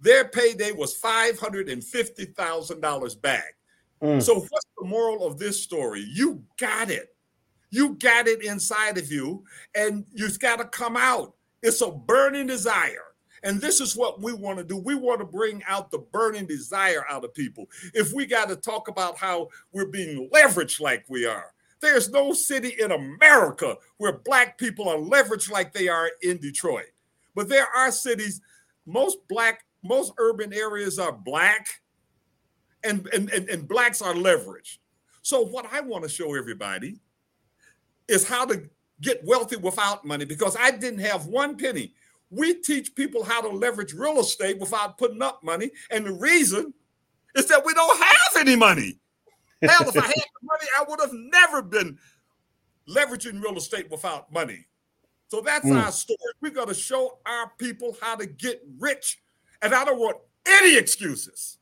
their 0.00 0.24
payday 0.24 0.72
was 0.72 0.98
$550,000 0.98 3.20
back. 3.20 3.56
Mm. 4.02 4.22
So, 4.22 4.36
what's 4.36 4.66
the 4.78 4.86
moral 4.86 5.26
of 5.26 5.38
this 5.38 5.62
story? 5.62 6.06
You 6.10 6.42
got 6.56 6.88
it. 6.88 7.14
You 7.68 7.96
got 7.96 8.28
it 8.28 8.42
inside 8.42 8.96
of 8.96 9.12
you, 9.12 9.44
and 9.74 10.06
you've 10.10 10.38
got 10.38 10.60
to 10.60 10.64
come 10.64 10.96
out. 10.96 11.34
It's 11.62 11.82
a 11.82 11.90
burning 11.90 12.46
desire. 12.46 13.07
And 13.42 13.60
this 13.60 13.80
is 13.80 13.96
what 13.96 14.20
we 14.20 14.32
want 14.32 14.58
to 14.58 14.64
do. 14.64 14.76
We 14.76 14.94
want 14.94 15.20
to 15.20 15.26
bring 15.26 15.62
out 15.66 15.90
the 15.90 15.98
burning 15.98 16.46
desire 16.46 17.04
out 17.08 17.24
of 17.24 17.34
people. 17.34 17.68
If 17.94 18.12
we 18.12 18.26
got 18.26 18.48
to 18.48 18.56
talk 18.56 18.88
about 18.88 19.16
how 19.18 19.48
we're 19.72 19.86
being 19.86 20.28
leveraged 20.30 20.80
like 20.80 21.04
we 21.08 21.26
are, 21.26 21.52
there's 21.80 22.10
no 22.10 22.32
city 22.32 22.74
in 22.80 22.92
America 22.92 23.76
where 23.98 24.18
black 24.18 24.58
people 24.58 24.88
are 24.88 24.96
leveraged 24.96 25.50
like 25.50 25.72
they 25.72 25.88
are 25.88 26.10
in 26.22 26.38
Detroit. 26.38 26.90
But 27.34 27.48
there 27.48 27.68
are 27.76 27.92
cities, 27.92 28.40
most 28.86 29.18
black, 29.28 29.64
most 29.84 30.12
urban 30.18 30.52
areas 30.52 30.98
are 30.98 31.12
black, 31.12 31.68
and, 32.82 33.08
and, 33.12 33.30
and, 33.30 33.48
and 33.48 33.68
blacks 33.68 34.02
are 34.02 34.14
leveraged. 34.14 34.78
So, 35.22 35.42
what 35.44 35.66
I 35.72 35.80
want 35.80 36.04
to 36.04 36.08
show 36.08 36.34
everybody 36.34 36.98
is 38.08 38.26
how 38.26 38.44
to 38.46 38.68
get 39.00 39.24
wealthy 39.24 39.56
without 39.56 40.04
money 40.04 40.24
because 40.24 40.56
I 40.58 40.70
didn't 40.70 41.00
have 41.00 41.26
one 41.26 41.56
penny. 41.56 41.92
We 42.30 42.54
teach 42.54 42.94
people 42.94 43.24
how 43.24 43.40
to 43.40 43.48
leverage 43.48 43.94
real 43.94 44.20
estate 44.20 44.58
without 44.58 44.98
putting 44.98 45.22
up 45.22 45.42
money. 45.42 45.70
And 45.90 46.06
the 46.06 46.12
reason 46.12 46.74
is 47.34 47.46
that 47.48 47.64
we 47.64 47.72
don't 47.74 48.02
have 48.02 48.40
any 48.40 48.56
money. 48.56 48.98
Hell, 49.62 49.88
if 49.88 49.96
I 49.96 50.06
had 50.06 50.14
the 50.14 50.42
money, 50.42 50.66
I 50.78 50.84
would 50.88 51.00
have 51.00 51.12
never 51.12 51.62
been 51.62 51.98
leveraging 52.88 53.42
real 53.42 53.56
estate 53.56 53.90
without 53.90 54.32
money. 54.32 54.66
So 55.28 55.40
that's 55.40 55.66
mm. 55.66 55.82
our 55.82 55.92
story. 55.92 56.18
We're 56.40 56.50
going 56.50 56.68
to 56.68 56.74
show 56.74 57.18
our 57.26 57.52
people 57.58 57.96
how 58.00 58.16
to 58.16 58.26
get 58.26 58.62
rich. 58.78 59.20
And 59.62 59.74
I 59.74 59.84
don't 59.84 59.98
want 59.98 60.16
any 60.46 60.76
excuses. 60.76 61.58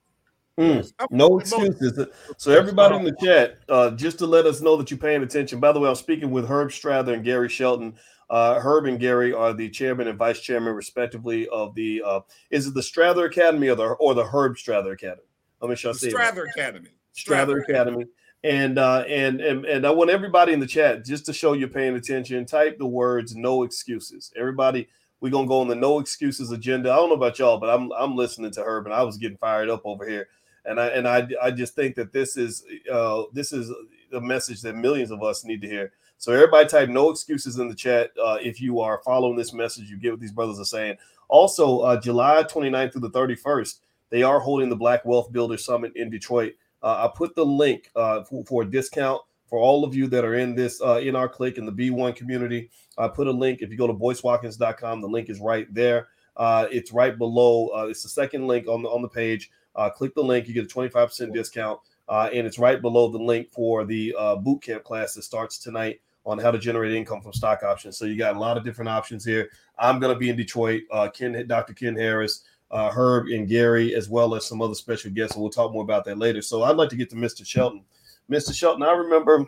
Mm. 0.58 0.90
No 1.10 1.38
excuses. 1.38 2.06
So 2.38 2.52
everybody 2.52 2.96
in 2.96 3.04
the 3.04 3.16
chat, 3.22 3.58
uh, 3.68 3.90
just 3.90 4.18
to 4.18 4.26
let 4.26 4.46
us 4.46 4.60
know 4.60 4.76
that 4.76 4.90
you're 4.90 4.98
paying 4.98 5.22
attention. 5.22 5.60
By 5.60 5.72
the 5.72 5.80
way, 5.80 5.88
I'm 5.88 5.96
speaking 5.96 6.30
with 6.30 6.46
Herb 6.46 6.68
Strather 6.68 7.12
and 7.12 7.24
Gary 7.24 7.48
Shelton 7.48 7.94
Uh, 8.28 8.58
Herb 8.58 8.86
and 8.86 8.98
Gary 8.98 9.32
are 9.32 9.52
the 9.52 9.68
chairman 9.70 10.08
and 10.08 10.18
vice 10.18 10.40
chairman, 10.40 10.74
respectively, 10.74 11.48
of 11.48 11.74
the 11.74 12.02
uh, 12.04 12.20
is 12.50 12.66
it 12.66 12.74
the 12.74 12.82
Strather 12.82 13.26
Academy 13.26 13.68
or 13.68 13.76
the 13.76 13.84
or 13.84 14.14
the 14.14 14.24
Herb 14.24 14.56
Strather 14.56 14.92
Academy? 14.92 15.22
Let 15.60 15.70
me 15.70 15.76
show 15.76 15.90
you. 15.90 16.10
Strather 16.10 16.44
Academy. 16.44 16.90
Strather, 17.12 17.58
Academy. 17.58 18.04
And 18.44 18.78
uh, 18.78 19.04
and 19.08 19.40
and 19.40 19.64
and 19.64 19.86
I 19.86 19.90
want 19.90 20.10
everybody 20.10 20.52
in 20.52 20.60
the 20.60 20.66
chat 20.66 21.04
just 21.04 21.26
to 21.26 21.32
show 21.32 21.54
you're 21.54 21.68
paying 21.68 21.96
attention. 21.96 22.44
Type 22.46 22.78
the 22.78 22.86
words 22.86 23.34
"no 23.34 23.62
excuses." 23.62 24.32
Everybody, 24.36 24.88
we're 25.20 25.32
gonna 25.32 25.48
go 25.48 25.60
on 25.60 25.68
the 25.68 25.74
no 25.74 25.98
excuses 25.98 26.50
agenda. 26.50 26.92
I 26.92 26.96
don't 26.96 27.08
know 27.08 27.14
about 27.14 27.38
y'all, 27.38 27.58
but 27.58 27.70
I'm 27.70 27.90
I'm 27.92 28.14
listening 28.14 28.50
to 28.52 28.62
Herb 28.62 28.86
and 28.86 28.94
I 28.94 29.02
was 29.02 29.16
getting 29.16 29.38
fired 29.38 29.70
up 29.70 29.82
over 29.84 30.06
here. 30.06 30.28
And 30.64 30.78
I 30.78 30.88
and 30.88 31.08
I 31.08 31.26
I 31.42 31.50
just 31.50 31.74
think 31.74 31.96
that 31.96 32.12
this 32.12 32.36
is 32.36 32.64
uh, 32.92 33.22
this 33.32 33.52
is 33.52 33.72
a 34.12 34.20
message 34.20 34.60
that 34.62 34.76
millions 34.76 35.10
of 35.10 35.22
us 35.22 35.44
need 35.44 35.62
to 35.62 35.68
hear. 35.68 35.92
So 36.18 36.32
everybody 36.32 36.68
type 36.68 36.88
no 36.88 37.10
excuses 37.10 37.58
in 37.58 37.68
the 37.68 37.74
chat 37.74 38.10
uh, 38.22 38.38
if 38.40 38.60
you 38.60 38.80
are 38.80 39.00
following 39.04 39.36
this 39.36 39.52
message. 39.52 39.90
You 39.90 39.98
get 39.98 40.12
what 40.12 40.20
these 40.20 40.32
brothers 40.32 40.58
are 40.58 40.64
saying. 40.64 40.96
Also, 41.28 41.80
uh, 41.80 42.00
July 42.00 42.42
29th 42.44 42.92
through 42.92 43.02
the 43.02 43.10
31st, 43.10 43.80
they 44.10 44.22
are 44.22 44.40
holding 44.40 44.68
the 44.68 44.76
Black 44.76 45.04
Wealth 45.04 45.32
Builder 45.32 45.56
Summit 45.56 45.92
in 45.96 46.08
Detroit. 46.08 46.54
Uh, 46.82 47.04
I 47.04 47.10
put 47.14 47.34
the 47.34 47.44
link 47.44 47.90
uh, 47.96 48.22
for, 48.24 48.44
for, 48.44 48.62
a 48.62 48.64
discount 48.64 49.20
for 49.48 49.58
all 49.58 49.84
of 49.84 49.94
you 49.94 50.06
that 50.08 50.24
are 50.24 50.34
in 50.34 50.54
this 50.54 50.80
uh, 50.80 50.98
in 50.98 51.16
our 51.16 51.28
clique 51.28 51.58
in 51.58 51.66
the 51.66 51.72
B1 51.72 52.14
community. 52.14 52.70
I 52.96 53.08
put 53.08 53.26
a 53.26 53.32
link. 53.32 53.60
If 53.60 53.70
you 53.70 53.76
go 53.76 53.86
to 53.86 53.92
boycewatkins.com, 53.92 55.00
the 55.00 55.08
link 55.08 55.28
is 55.28 55.40
right 55.40 55.72
there. 55.74 56.08
Uh, 56.36 56.66
it's 56.70 56.92
right 56.92 57.16
below. 57.16 57.88
it's 57.88 58.02
the 58.02 58.08
second 58.08 58.46
link 58.46 58.68
on 58.68 58.82
the 58.82 58.88
on 58.88 59.02
the 59.02 59.08
page. 59.08 59.50
click 59.94 60.14
the 60.14 60.22
link. 60.22 60.46
You 60.46 60.54
get 60.54 60.64
a 60.64 60.74
25% 60.74 61.32
discount. 61.32 61.80
Uh, 62.08 62.30
and 62.32 62.46
it's 62.46 62.58
right 62.58 62.80
below 62.80 63.08
the 63.08 63.18
link 63.18 63.50
for 63.50 63.84
the 63.84 64.14
uh, 64.16 64.36
boot 64.36 64.62
camp 64.62 64.84
class 64.84 65.14
that 65.14 65.22
starts 65.22 65.58
tonight 65.58 66.00
on 66.26 66.38
how 66.38 66.50
to 66.50 66.58
generate 66.58 66.92
income 66.92 67.22
from 67.22 67.32
stock 67.32 67.62
options. 67.62 67.96
So 67.96 68.04
you 68.04 68.18
got 68.18 68.36
a 68.36 68.38
lot 68.38 68.58
of 68.58 68.64
different 68.64 68.88
options 68.88 69.24
here. 69.24 69.48
I'm 69.78 70.00
going 70.00 70.12
to 70.12 70.18
be 70.18 70.28
in 70.28 70.36
Detroit. 70.36 70.82
Uh, 70.90 71.08
Ken, 71.08 71.46
Dr. 71.46 71.72
Ken 71.72 71.94
Harris, 71.94 72.42
uh, 72.72 72.90
Herb, 72.90 73.28
and 73.28 73.48
Gary, 73.48 73.94
as 73.94 74.08
well 74.08 74.34
as 74.34 74.44
some 74.44 74.60
other 74.60 74.74
special 74.74 75.12
guests. 75.12 75.36
And 75.36 75.42
we'll 75.42 75.52
talk 75.52 75.72
more 75.72 75.84
about 75.84 76.04
that 76.06 76.18
later. 76.18 76.42
So 76.42 76.64
I'd 76.64 76.76
like 76.76 76.90
to 76.90 76.96
get 76.96 77.08
to 77.10 77.16
Mr. 77.16 77.46
Shelton. 77.46 77.84
Mr. 78.30 78.52
Shelton, 78.52 78.82
I 78.82 78.90
remember, 78.90 79.46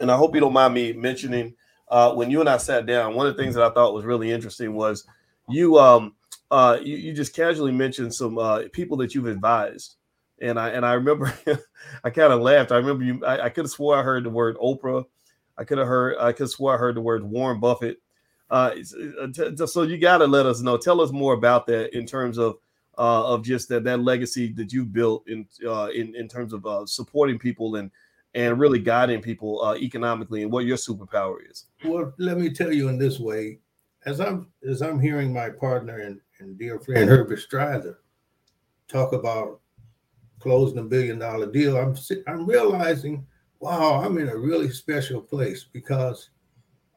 and 0.00 0.10
I 0.10 0.16
hope 0.16 0.34
you 0.34 0.40
don't 0.40 0.52
mind 0.52 0.74
me 0.74 0.92
mentioning 0.92 1.54
uh, 1.88 2.12
when 2.12 2.28
you 2.28 2.40
and 2.40 2.48
I 2.48 2.56
sat 2.56 2.86
down. 2.86 3.14
One 3.14 3.28
of 3.28 3.36
the 3.36 3.42
things 3.42 3.54
that 3.54 3.64
I 3.64 3.70
thought 3.70 3.94
was 3.94 4.04
really 4.04 4.32
interesting 4.32 4.74
was 4.74 5.06
you 5.48 5.78
um, 5.78 6.16
uh, 6.50 6.78
you, 6.82 6.96
you, 6.96 7.12
just 7.12 7.36
casually 7.36 7.70
mentioned 7.70 8.12
some 8.12 8.36
uh, 8.36 8.62
people 8.72 8.96
that 8.96 9.14
you've 9.14 9.28
advised 9.28 9.94
and 10.40 10.58
I 10.58 10.70
and 10.70 10.84
I 10.84 10.94
remember 10.94 11.32
I 12.04 12.10
kind 12.10 12.32
of 12.32 12.40
laughed. 12.40 12.72
I 12.72 12.76
remember 12.76 13.04
you. 13.04 13.24
I, 13.24 13.46
I 13.46 13.48
could 13.48 13.64
have 13.64 13.70
swore 13.70 13.96
I 13.96 14.02
heard 14.02 14.24
the 14.24 14.30
word 14.30 14.56
Oprah. 14.56 15.04
I 15.60 15.64
could 15.64 15.78
have 15.78 15.86
heard. 15.86 16.16
I 16.18 16.32
could 16.32 16.48
swore 16.48 16.74
I 16.74 16.78
heard 16.78 16.96
the 16.96 17.02
word 17.02 17.22
Warren 17.22 17.60
Buffett. 17.60 17.98
Uh, 18.50 18.74
uh 19.20 19.66
so 19.66 19.82
you 19.82 19.98
got 19.98 20.18
to 20.18 20.26
let 20.26 20.46
us 20.46 20.60
know. 20.60 20.78
Tell 20.78 21.00
us 21.02 21.12
more 21.12 21.34
about 21.34 21.66
that 21.66 21.96
in 21.96 22.06
terms 22.06 22.38
of 22.38 22.56
uh, 22.98 23.34
of 23.34 23.44
just 23.44 23.68
that 23.68 23.84
that 23.84 24.00
legacy 24.00 24.52
that 24.54 24.72
you 24.72 24.86
built 24.86 25.28
in 25.28 25.46
uh, 25.68 25.88
in 25.94 26.16
in 26.16 26.28
terms 26.28 26.54
of 26.54 26.64
uh, 26.66 26.86
supporting 26.86 27.38
people 27.38 27.76
and 27.76 27.90
and 28.34 28.58
really 28.58 28.78
guiding 28.78 29.20
people 29.20 29.62
uh, 29.62 29.74
economically 29.76 30.42
and 30.42 30.50
what 30.50 30.64
your 30.64 30.76
superpower 30.76 31.36
is. 31.48 31.66
Well, 31.84 32.14
let 32.18 32.38
me 32.38 32.50
tell 32.50 32.72
you 32.72 32.88
in 32.88 32.98
this 32.98 33.18
way, 33.18 33.58
as 34.06 34.18
I'm 34.20 34.48
as 34.66 34.80
I'm 34.80 34.98
hearing 34.98 35.32
my 35.32 35.50
partner 35.50 35.98
and, 36.00 36.20
and 36.38 36.58
dear 36.58 36.80
friend 36.80 37.08
Herbert 37.08 37.40
Strather 37.40 37.98
talk 38.88 39.12
about 39.12 39.60
closing 40.38 40.78
a 40.78 40.82
billion 40.82 41.18
dollar 41.18 41.50
deal, 41.50 41.76
I'm 41.76 41.94
I'm 42.26 42.46
realizing, 42.46 43.26
wow, 43.60 44.02
I'm 44.02 44.18
in 44.18 44.28
a 44.28 44.36
really 44.36 44.70
special 44.70 45.20
place 45.20 45.64
because 45.64 46.30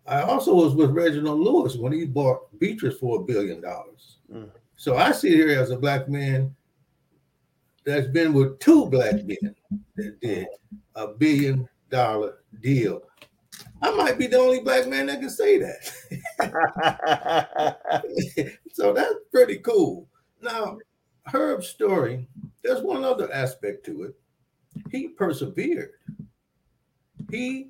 I 0.08 0.22
also 0.22 0.54
was 0.54 0.76
with 0.76 0.92
Reginald 0.92 1.40
Lewis 1.40 1.76
when 1.76 1.94
he 1.94 2.06
bought 2.06 2.58
Beatrice 2.60 2.98
for 2.98 3.20
a 3.20 3.24
billion 3.24 3.62
dollars. 3.62 4.18
Mm. 4.34 4.50
So 4.76 4.98
I 4.98 5.12
sit 5.12 5.34
here 5.34 5.60
as 5.60 5.70
a 5.72 5.78
black 5.78 6.10
man 6.10 6.54
that's 7.86 8.08
been 8.08 8.34
with 8.34 8.60
two 8.60 8.86
black 8.88 9.16
men 9.26 9.56
that 9.96 10.20
did 10.22 10.48
a 10.96 11.08
billion 11.08 11.68
dollar 11.90 12.40
deal. 12.62 13.02
I 13.82 13.92
might 13.92 14.18
be 14.18 14.28
the 14.28 14.38
only 14.38 14.62
black 14.62 14.88
man 14.88 15.08
that 15.08 15.20
can 15.20 15.30
say 15.30 15.60
that. 15.60 15.94
so 18.74 18.94
that's 18.94 19.16
pretty 19.32 19.58
cool. 19.58 20.08
Now, 20.42 20.78
Herb's 21.26 21.68
story, 21.68 22.28
there's 22.64 22.82
one 22.82 23.04
other 23.04 23.32
aspect 23.32 23.86
to 23.88 24.04
it. 24.04 24.16
He 24.90 25.10
persevered. 25.10 25.92
He 27.34 27.70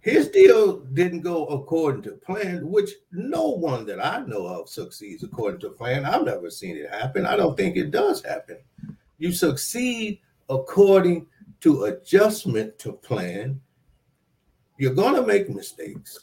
his 0.00 0.28
deal 0.28 0.80
didn't 0.92 1.22
go 1.22 1.46
according 1.46 2.02
to 2.02 2.12
plan, 2.12 2.70
which 2.70 2.90
no 3.12 3.48
one 3.48 3.86
that 3.86 4.04
I 4.04 4.20
know 4.26 4.46
of 4.46 4.68
succeeds 4.68 5.22
according 5.22 5.60
to 5.60 5.70
plan. 5.70 6.04
I've 6.04 6.24
never 6.24 6.50
seen 6.50 6.76
it 6.76 6.90
happen. 6.90 7.24
I 7.24 7.36
don't 7.36 7.56
think 7.56 7.76
it 7.76 7.90
does 7.90 8.22
happen. 8.22 8.58
You 9.16 9.32
succeed 9.32 10.20
according 10.50 11.26
to 11.60 11.84
adjustment 11.84 12.78
to 12.80 12.92
plan. 12.92 13.58
You're 14.76 14.94
going 14.94 15.14
to 15.14 15.26
make 15.26 15.48
mistakes. 15.48 16.18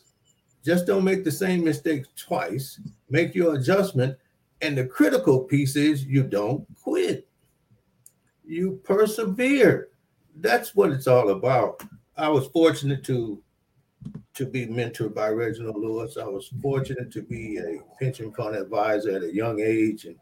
Just 0.64 0.86
don't 0.86 1.04
make 1.04 1.24
the 1.24 1.32
same 1.32 1.64
mistake 1.64 2.06
twice. 2.16 2.80
Make 3.10 3.34
your 3.34 3.56
adjustment 3.56 4.18
and 4.62 4.78
the 4.78 4.86
critical 4.86 5.40
piece 5.40 5.75
is 5.75 6.06
you 6.06 6.24
don't 6.24 6.66
quit. 6.82 7.28
You 8.46 8.80
persevere. 8.84 9.90
That's 10.38 10.75
what 10.75 10.92
it's 10.92 11.08
all 11.08 11.30
about. 11.32 11.84
I 12.17 12.29
was 12.29 12.48
fortunate 12.48 13.03
to 13.05 13.41
to 14.36 14.45
be 14.45 14.67
mentored 14.67 15.15
by 15.15 15.29
Reginald 15.29 15.77
Lewis. 15.77 16.17
I 16.17 16.25
was 16.25 16.51
fortunate 16.62 17.12
to 17.13 17.22
be 17.22 17.57
a 17.57 17.79
pension 18.00 18.31
fund 18.34 18.55
advisor 18.55 19.15
at 19.15 19.24
a 19.24 19.34
young 19.34 19.62
age. 19.62 20.05
And, 20.05 20.17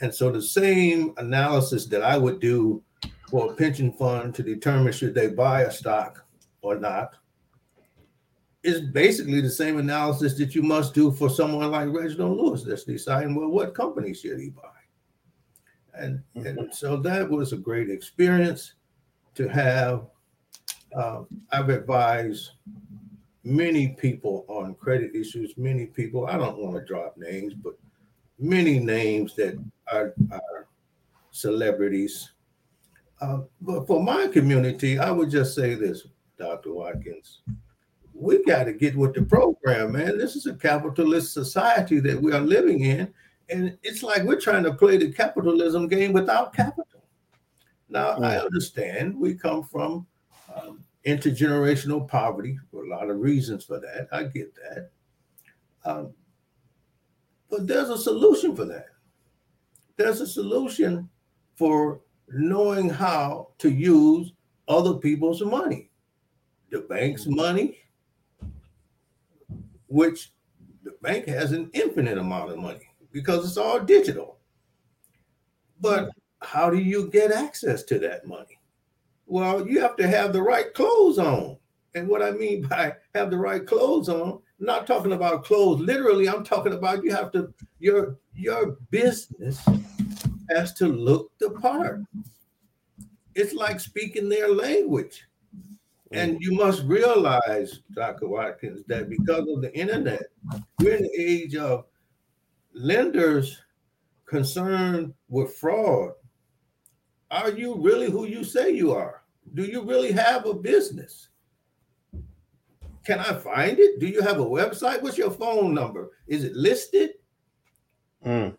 and 0.00 0.14
so 0.14 0.30
the 0.30 0.40
same 0.40 1.12
analysis 1.18 1.86
that 1.86 2.02
I 2.02 2.16
would 2.16 2.40
do 2.40 2.82
for 3.28 3.52
a 3.52 3.56
pension 3.56 3.92
fund 3.92 4.34
to 4.36 4.42
determine 4.42 4.92
should 4.92 5.14
they 5.14 5.28
buy 5.28 5.62
a 5.62 5.70
stock 5.70 6.24
or 6.62 6.76
not 6.76 7.16
is 8.62 8.80
basically 8.80 9.40
the 9.40 9.50
same 9.50 9.78
analysis 9.78 10.36
that 10.36 10.54
you 10.54 10.62
must 10.62 10.94
do 10.94 11.10
for 11.10 11.30
someone 11.30 11.70
like 11.70 11.88
Reginald 11.88 12.36
Lewis 12.36 12.62
that's 12.62 12.84
deciding, 12.84 13.34
well, 13.34 13.48
what 13.48 13.74
company 13.74 14.14
should 14.14 14.38
he 14.38 14.50
buy? 14.50 14.62
And, 15.94 16.22
and 16.34 16.44
mm-hmm. 16.44 16.72
so 16.72 16.96
that 16.98 17.28
was 17.28 17.52
a 17.52 17.56
great 17.56 17.90
experience 17.90 18.74
to 19.34 19.48
have. 19.48 20.06
Um, 20.94 21.26
I've 21.52 21.68
advised 21.68 22.50
many 23.44 23.88
people 23.88 24.44
on 24.48 24.74
credit 24.74 25.14
issues, 25.14 25.56
many 25.56 25.86
people, 25.86 26.26
I 26.26 26.36
don't 26.36 26.58
want 26.58 26.76
to 26.76 26.84
drop 26.84 27.16
names, 27.16 27.54
but 27.54 27.74
many 28.38 28.78
names 28.78 29.34
that 29.36 29.58
are, 29.92 30.14
are 30.30 30.66
celebrities. 31.30 32.32
Uh, 33.20 33.40
but 33.60 33.86
for 33.86 34.02
my 34.02 34.26
community, 34.28 34.98
I 34.98 35.10
would 35.10 35.30
just 35.30 35.54
say 35.54 35.74
this, 35.74 36.06
Dr. 36.38 36.72
Watkins 36.72 37.40
we 38.20 38.44
got 38.44 38.64
to 38.64 38.72
get 38.72 38.94
with 38.96 39.14
the 39.14 39.22
program, 39.22 39.92
man. 39.92 40.18
This 40.18 40.36
is 40.36 40.46
a 40.46 40.54
capitalist 40.54 41.32
society 41.32 42.00
that 42.00 42.20
we 42.20 42.32
are 42.32 42.40
living 42.40 42.84
in. 42.84 43.12
And 43.48 43.76
it's 43.82 44.02
like 44.02 44.22
we're 44.22 44.40
trying 44.40 44.62
to 44.64 44.74
play 44.74 44.98
the 44.98 45.10
capitalism 45.10 45.88
game 45.88 46.12
without 46.12 46.54
capital. 46.54 46.84
Now, 47.88 48.10
I 48.18 48.38
understand 48.38 49.18
we 49.18 49.34
come 49.34 49.64
from 49.64 50.06
um, 50.54 50.84
intergenerational 51.06 52.06
poverty 52.06 52.58
for 52.70 52.84
a 52.84 52.88
lot 52.88 53.10
of 53.10 53.20
reasons 53.20 53.64
for 53.64 53.80
that. 53.80 54.08
I 54.12 54.24
get 54.24 54.54
that. 54.54 54.90
Um, 55.84 56.12
but 57.48 57.66
there's 57.66 57.88
a 57.88 57.98
solution 57.98 58.54
for 58.54 58.64
that. 58.66 58.86
There's 59.96 60.20
a 60.20 60.26
solution 60.26 61.08
for 61.56 62.00
knowing 62.28 62.88
how 62.88 63.48
to 63.58 63.70
use 63.70 64.32
other 64.68 64.94
people's 64.94 65.42
money, 65.42 65.90
the 66.70 66.80
bank's 66.80 67.26
money, 67.26 67.78
which 69.88 70.32
the 70.84 70.92
bank 71.02 71.26
has 71.26 71.52
an 71.52 71.70
infinite 71.72 72.18
amount 72.18 72.52
of 72.52 72.58
money 72.58 72.88
because 73.12 73.44
it's 73.44 73.56
all 73.56 73.80
digital. 73.80 74.38
But 75.80 76.10
how 76.40 76.70
do 76.70 76.78
you 76.78 77.10
get 77.10 77.32
access 77.32 77.82
to 77.84 77.98
that 77.98 78.26
money? 78.26 78.59
Well, 79.30 79.64
you 79.68 79.80
have 79.80 79.94
to 79.98 80.08
have 80.08 80.32
the 80.32 80.42
right 80.42 80.74
clothes 80.74 81.16
on. 81.16 81.56
And 81.94 82.08
what 82.08 82.20
I 82.20 82.32
mean 82.32 82.62
by 82.68 82.96
have 83.14 83.30
the 83.30 83.38
right 83.38 83.64
clothes 83.64 84.08
on, 84.08 84.40
I'm 84.58 84.66
not 84.66 84.88
talking 84.88 85.12
about 85.12 85.44
clothes 85.44 85.80
literally, 85.80 86.28
I'm 86.28 86.42
talking 86.42 86.72
about 86.72 87.04
you 87.04 87.12
have 87.12 87.30
to 87.32 87.54
your 87.78 88.18
your 88.34 88.76
business 88.90 89.64
has 90.50 90.72
to 90.74 90.88
look 90.88 91.30
the 91.38 91.50
part. 91.50 92.00
It's 93.36 93.54
like 93.54 93.78
speaking 93.78 94.28
their 94.28 94.48
language. 94.52 95.24
And 96.12 96.38
you 96.40 96.50
must 96.50 96.82
realize, 96.82 97.82
Dr. 97.94 98.26
Watkins, 98.26 98.82
that 98.88 99.08
because 99.08 99.46
of 99.48 99.62
the 99.62 99.72
internet, 99.78 100.24
we're 100.80 100.96
in 100.96 101.04
the 101.04 101.16
age 101.16 101.54
of 101.54 101.84
lenders 102.74 103.62
concerned 104.26 105.14
with 105.28 105.54
fraud. 105.54 106.14
Are 107.30 107.50
you 107.50 107.76
really 107.76 108.10
who 108.10 108.26
you 108.26 108.42
say 108.44 108.70
you 108.70 108.92
are? 108.92 109.22
Do 109.54 109.64
you 109.64 109.82
really 109.82 110.12
have 110.12 110.46
a 110.46 110.54
business? 110.54 111.28
Can 113.04 113.18
I 113.18 113.32
find 113.32 113.78
it? 113.78 113.98
Do 113.98 114.06
you 114.06 114.20
have 114.22 114.40
a 114.40 114.44
website? 114.44 115.02
What's 115.02 115.18
your 115.18 115.30
phone 115.30 115.74
number? 115.74 116.10
Is 116.26 116.44
it 116.44 116.54
listed? 116.54 117.10
Mm. 118.24 118.56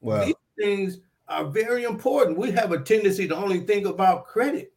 Well, 0.00 0.26
these 0.26 0.34
things 0.58 0.98
are 1.28 1.44
very 1.44 1.84
important. 1.84 2.38
We 2.38 2.50
have 2.52 2.72
a 2.72 2.80
tendency 2.80 3.28
to 3.28 3.36
only 3.36 3.60
think 3.60 3.86
about 3.86 4.26
credit, 4.26 4.72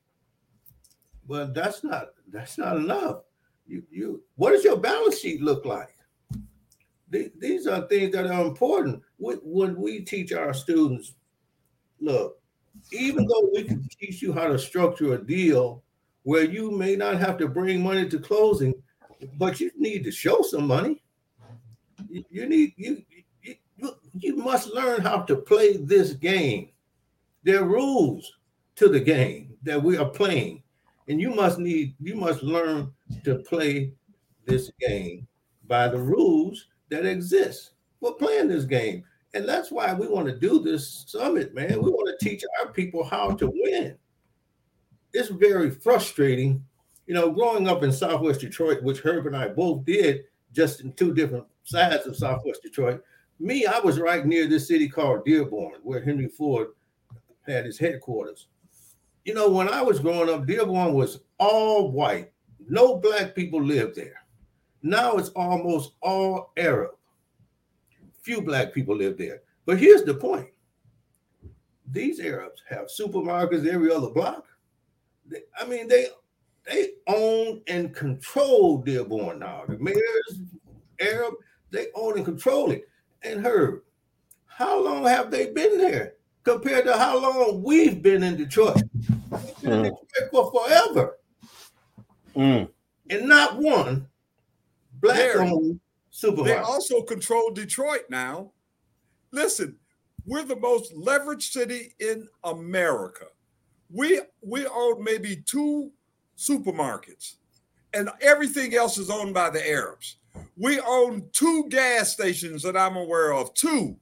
but 1.28 1.54
that's 1.54 1.84
not 1.84 2.10
that's 2.32 2.58
not 2.58 2.78
enough. 2.78 3.24
You 3.68 3.84
you 3.90 4.24
what 4.36 4.52
does 4.52 4.64
your 4.64 4.78
balance 4.78 5.20
sheet 5.20 5.42
look 5.42 5.66
like? 5.66 5.96
These 7.10 7.68
are 7.68 7.88
things 7.88 8.14
that 8.14 8.28
are 8.28 8.46
important. 8.46 9.02
When 9.18 9.76
we 9.76 10.02
teach 10.02 10.32
our 10.32 10.54
students, 10.54 11.16
look, 12.00 12.41
even 12.92 13.26
though 13.26 13.50
we 13.54 13.64
can 13.64 13.88
teach 14.00 14.22
you 14.22 14.34
how 14.34 14.48
to 14.48 14.60
structure 14.60 15.14
a 15.14 15.24
deal 15.24 15.84
where 16.24 16.44
you 16.44 16.72
may 16.72 16.96
not 16.96 17.18
have 17.18 17.38
to 17.38 17.48
bring 17.48 17.82
money 17.82 18.08
to 18.10 18.20
closing, 18.20 18.74
but 19.38 19.60
you 19.60 19.72
need 19.78 20.04
to 20.04 20.12
show 20.12 20.42
some 20.42 20.68
money. 20.68 21.02
You, 22.10 22.48
need 22.48 22.74
you, 22.78 23.04
you 23.44 23.56
you 24.14 24.36
must 24.36 24.74
learn 24.74 25.02
how 25.02 25.22
to 25.22 25.36
play 25.36 25.78
this 25.78 26.14
game. 26.14 26.70
There 27.44 27.62
are 27.62 27.68
rules 27.68 28.32
to 28.76 28.90
the 28.90 29.00
game 29.00 29.56
that 29.64 29.82
we 29.82 29.98
are 29.98 30.10
playing, 30.10 30.64
and 31.08 31.20
you 31.20 31.30
must 31.30 31.60
need 31.60 31.96
you 32.00 32.16
must 32.16 32.44
learn 32.44 32.92
to 33.24 33.36
play 33.36 33.94
this 34.46 34.72
game 34.80 35.28
by 35.68 35.88
the 35.88 35.98
rules 35.98 36.68
that 36.90 37.06
exist. 37.06 37.72
We're 38.00 38.14
playing 38.14 38.48
this 38.48 38.66
game. 38.66 39.04
And 39.34 39.48
that's 39.48 39.72
why 39.72 39.94
we 39.94 40.08
want 40.08 40.28
to 40.28 40.38
do 40.38 40.60
this 40.60 41.06
summit, 41.08 41.54
man. 41.54 41.82
We 41.82 41.90
want 41.90 42.18
to 42.18 42.26
teach 42.26 42.44
our 42.60 42.72
people 42.72 43.04
how 43.04 43.32
to 43.32 43.48
win. 43.54 43.98
It's 45.14 45.30
very 45.30 45.70
frustrating, 45.70 46.64
you 47.08 47.14
know, 47.14 47.32
growing 47.32 47.68
up 47.68 47.84
in 47.84 47.92
Southwest 47.92 48.42
Detroit, 48.42 48.84
which 48.84 49.00
Herb 49.00 49.28
and 49.28 49.36
I 49.36 49.48
both 49.50 49.86
did, 49.86 50.26
just 50.54 50.82
in 50.82 50.92
two 50.94 51.14
different 51.14 51.46
sides 51.64 52.08
of 52.08 52.16
Southwest 52.18 52.62
Detroit. 52.62 53.02
Me, 53.40 53.66
I 53.66 53.80
was 53.80 54.00
right 54.00 54.26
near 54.26 54.48
this 54.48 54.68
city 54.68 54.88
called 54.88 55.26
Dearborn, 55.26 55.76
where 55.84 56.04
Henry 56.04 56.28
Ford 56.28 56.68
had 57.48 57.66
his 57.66 57.80
headquarters. 57.80 58.48
You 59.26 59.34
know, 59.34 59.50
when 59.50 59.70
I 59.70 59.82
was 59.82 60.00
growing 60.00 60.30
up, 60.30 60.46
Dearborn 60.46 60.94
was 60.94 61.22
all 61.38 61.92
white. 61.92 62.32
No 62.68 62.98
black 62.98 63.34
people 63.34 63.64
lived 63.64 63.96
there. 63.96 64.24
Now 64.84 65.16
it's 65.16 65.30
almost 65.30 65.94
all 66.02 66.52
Arab 66.58 66.92
few 68.22 68.42
black 68.42 68.74
people 68.74 68.96
live 68.96 69.18
there. 69.18 69.42
But 69.66 69.80
here's 69.80 70.04
the 70.04 70.14
point: 70.14 70.48
these 71.92 72.20
Arabs 72.20 72.62
have 72.70 72.88
supermarkets 72.88 73.68
every 73.68 73.92
other 73.92 74.10
block. 74.10 74.46
They, 75.28 75.42
I 75.60 75.66
mean, 75.66 75.88
they 75.88 76.08
they 76.70 76.90
own 77.08 77.62
and 77.68 77.94
control 77.94 78.78
Dearborn 78.80 79.40
now. 79.40 79.64
The 79.68 79.78
mayor's 79.78 80.42
Arab, 81.00 81.34
they 81.72 81.88
own 81.96 82.18
and 82.18 82.26
control 82.26 82.72
it. 82.72 82.88
And 83.24 83.46
Herb, 83.46 83.82
how 84.46 84.84
long 84.84 85.06
have 85.06 85.32
they 85.32 85.52
been 85.52 85.78
there 85.78 86.14
compared 86.44 86.86
to 86.86 86.98
how 86.98 87.20
long 87.20 87.64
we've 87.64 88.02
been 88.02 88.24
in 88.24 88.38
Detroit? 88.38 88.82
Been 89.62 89.86
in. 89.86 89.94
Detroit 89.94 90.32
for 90.32 90.52
forever. 90.52 91.18
Mm. 92.36 92.70
And 93.10 93.28
not 93.28 93.58
one 93.58 94.08
black 95.02 95.36
owned 95.36 95.80
they 96.20 96.58
also 96.58 97.02
control 97.02 97.52
Detroit 97.52 98.04
now. 98.10 98.52
Listen, 99.32 99.78
we're 100.26 100.44
the 100.44 100.56
most 100.56 100.94
leveraged 100.96 101.52
city 101.52 101.94
in 102.00 102.28
America. 102.44 103.26
We 103.90 104.22
we 104.42 104.68
own 104.68 105.04
maybe 105.04 105.38
two 105.46 105.92
supermarkets, 106.38 107.36
and 107.94 108.10
everything 108.22 108.76
else 108.76 108.98
is 108.98 109.10
owned 109.10 109.34
by 109.34 109.50
the 109.50 109.68
Arabs. 109.68 110.18
We 110.58 110.80
own 110.80 111.30
two 111.34 111.68
gas 111.70 112.12
stations 112.12 112.62
that 112.64 112.78
I'm 112.78 112.96
aware 112.96 113.34
of. 113.34 113.54
Two. 113.54 113.98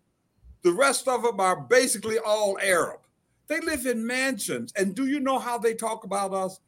The 0.61 0.73
rest 0.73 1.07
of 1.07 1.23
them 1.23 1.39
are 1.39 1.61
basically 1.61 2.17
all 2.19 2.59
Arab. 2.61 2.99
They 3.47 3.59
live 3.61 3.85
in 3.85 4.05
mansions. 4.05 4.73
And 4.75 4.93
do 4.93 5.07
you 5.07 5.19
know 5.19 5.39
how 5.39 5.57
they 5.57 5.73
talk 5.73 6.03
about 6.03 6.33
us? 6.33 6.59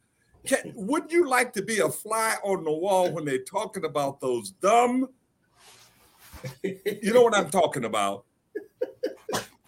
Can, 0.46 0.72
would 0.74 1.12
you 1.12 1.28
like 1.28 1.52
to 1.52 1.62
be 1.62 1.78
a 1.78 1.88
fly 1.88 2.36
on 2.42 2.64
the 2.64 2.72
wall 2.72 3.12
when 3.12 3.24
they're 3.24 3.44
talking 3.44 3.84
about 3.84 4.20
those 4.20 4.50
dumb 4.50 5.08
you 6.62 7.12
know 7.12 7.22
what 7.22 7.36
I'm 7.36 7.50
talking 7.50 7.84
about. 7.84 8.24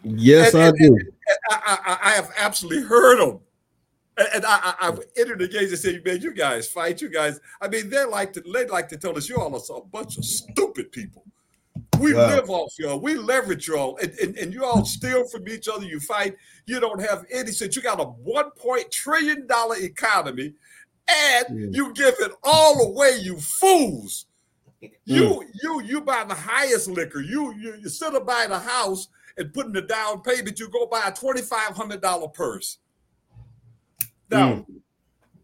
Yes, 0.04 0.54
and, 0.54 0.62
I 0.62 0.68
and, 0.68 0.78
do. 0.78 0.86
And 0.86 1.08
I, 1.50 1.78
I, 1.86 1.98
I, 2.02 2.10
have 2.12 2.30
absolutely 2.36 2.82
heard 2.82 3.18
them. 3.18 3.40
And 4.34 4.44
I, 4.46 4.74
have 4.80 5.00
entered 5.16 5.40
the 5.40 5.48
games 5.48 5.70
and 5.70 5.78
said, 5.78 6.04
man, 6.04 6.20
you 6.20 6.32
guys 6.34 6.68
fight, 6.68 7.00
you 7.00 7.08
guys. 7.08 7.40
I 7.60 7.68
mean, 7.68 7.88
they 7.88 8.04
like 8.04 8.32
to 8.34 8.40
they 8.42 8.66
like 8.66 8.88
to 8.90 8.96
tell 8.96 9.16
us 9.16 9.28
you 9.28 9.36
all 9.36 9.54
are 9.54 9.78
a 9.78 9.80
bunch 9.80 10.18
of 10.18 10.24
stupid 10.24 10.92
people. 10.92 11.24
We 11.98 12.14
wow. 12.14 12.28
live 12.28 12.50
off 12.50 12.72
y'all. 12.78 13.00
We 13.00 13.14
leverage 13.14 13.68
y'all, 13.68 13.96
and, 13.98 14.12
and, 14.18 14.36
and 14.36 14.52
you 14.52 14.64
all 14.64 14.84
steal 14.84 15.26
from 15.28 15.48
each 15.48 15.68
other. 15.68 15.84
You 15.84 16.00
fight. 16.00 16.36
You 16.66 16.80
don't 16.80 17.00
have 17.00 17.24
any 17.32 17.50
sense. 17.50 17.74
You 17.74 17.82
got 17.82 18.00
a 18.00 18.04
one 18.04 18.50
point 18.52 18.90
trillion 18.90 19.46
dollar 19.46 19.76
economy, 19.76 20.54
and 21.08 21.46
mm. 21.46 21.74
you 21.74 21.92
give 21.94 22.14
it 22.20 22.32
all 22.42 22.86
away. 22.86 23.18
You 23.20 23.38
fools. 23.38 24.26
You 25.04 25.22
mm. 25.22 25.46
you 25.62 25.82
you 25.82 26.00
buy 26.00 26.24
the 26.24 26.34
highest 26.34 26.88
liquor. 26.88 27.20
You 27.20 27.54
you 27.54 27.74
instead 27.74 28.14
of 28.14 28.26
buying 28.26 28.50
the 28.50 28.58
house 28.58 29.08
and 29.36 29.52
putting 29.52 29.72
the 29.72 29.82
down 29.82 30.22
payment, 30.22 30.58
you 30.58 30.68
go 30.68 30.86
buy 30.86 31.04
a 31.06 31.12
twenty 31.12 31.42
five 31.42 31.76
hundred 31.76 32.00
dollar 32.00 32.28
purse. 32.28 32.78
Now, 34.30 34.52
mm. 34.52 34.66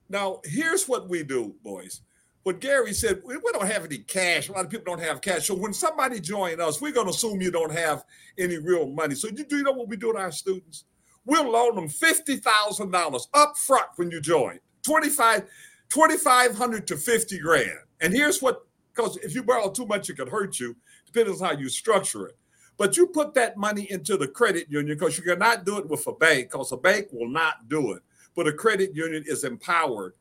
now 0.08 0.40
here's 0.44 0.88
what 0.88 1.08
we 1.08 1.22
do, 1.22 1.54
Boyce. 1.62 2.00
What 2.42 2.60
Gary 2.60 2.94
said, 2.94 3.20
we, 3.22 3.36
we, 3.36 3.52
don't 3.52 3.66
have 3.66 3.84
any 3.84 3.98
cash. 3.98 4.48
A 4.48 4.52
lot 4.52 4.64
of 4.64 4.70
people 4.70 4.96
don't 4.96 5.04
have 5.04 5.20
cash. 5.20 5.46
So 5.46 5.54
when 5.54 5.74
somebody 5.74 6.20
join 6.20 6.58
us, 6.58 6.80
we're 6.80 6.90
going 6.92 7.06
to 7.06 7.10
assume 7.10 7.42
you 7.42 7.50
don't 7.50 7.70
have 7.70 8.02
any 8.38 8.56
real 8.56 8.86
money. 8.86 9.14
So 9.14 9.28
you 9.28 9.44
do 9.44 9.58
you 9.58 9.62
know 9.62 9.72
what 9.72 9.88
we 9.88 9.96
do 9.96 10.12
to 10.12 10.18
our 10.18 10.32
students? 10.32 10.84
We'll 11.26 11.50
loan 11.50 11.74
them 11.74 11.88
fifty 11.88 12.36
thousand 12.36 12.90
dollars 12.90 13.28
up 13.34 13.56
front 13.56 13.88
when 13.96 14.10
you 14.10 14.20
join. 14.20 14.58
25 14.82 15.44
2500 15.90 16.86
to 16.86 16.96
50 16.96 17.38
grand. 17.40 17.78
And 18.00 18.14
here's 18.14 18.40
what 18.40 18.66
because 18.94 19.16
if 19.18 19.34
you 19.34 19.42
borrow 19.42 19.70
too 19.70 19.86
much, 19.86 20.10
it 20.10 20.16
could 20.16 20.28
hurt 20.28 20.58
you, 20.58 20.76
depending 21.06 21.34
on 21.34 21.40
how 21.40 21.52
you 21.52 21.68
structure 21.68 22.26
it. 22.26 22.36
But 22.76 22.96
you 22.96 23.06
put 23.08 23.34
that 23.34 23.56
money 23.56 23.90
into 23.90 24.16
the 24.16 24.26
credit 24.26 24.66
union 24.70 24.96
because 24.96 25.18
you 25.18 25.22
cannot 25.22 25.64
do 25.64 25.78
it 25.78 25.88
with 25.88 26.06
a 26.06 26.12
bank 26.12 26.50
because 26.50 26.72
a 26.72 26.76
bank 26.76 27.08
will 27.12 27.28
not 27.28 27.68
do 27.68 27.92
it. 27.92 28.02
But 28.34 28.48
a 28.48 28.52
credit 28.52 28.94
union 28.94 29.22
is 29.26 29.44
empowered. 29.44 30.14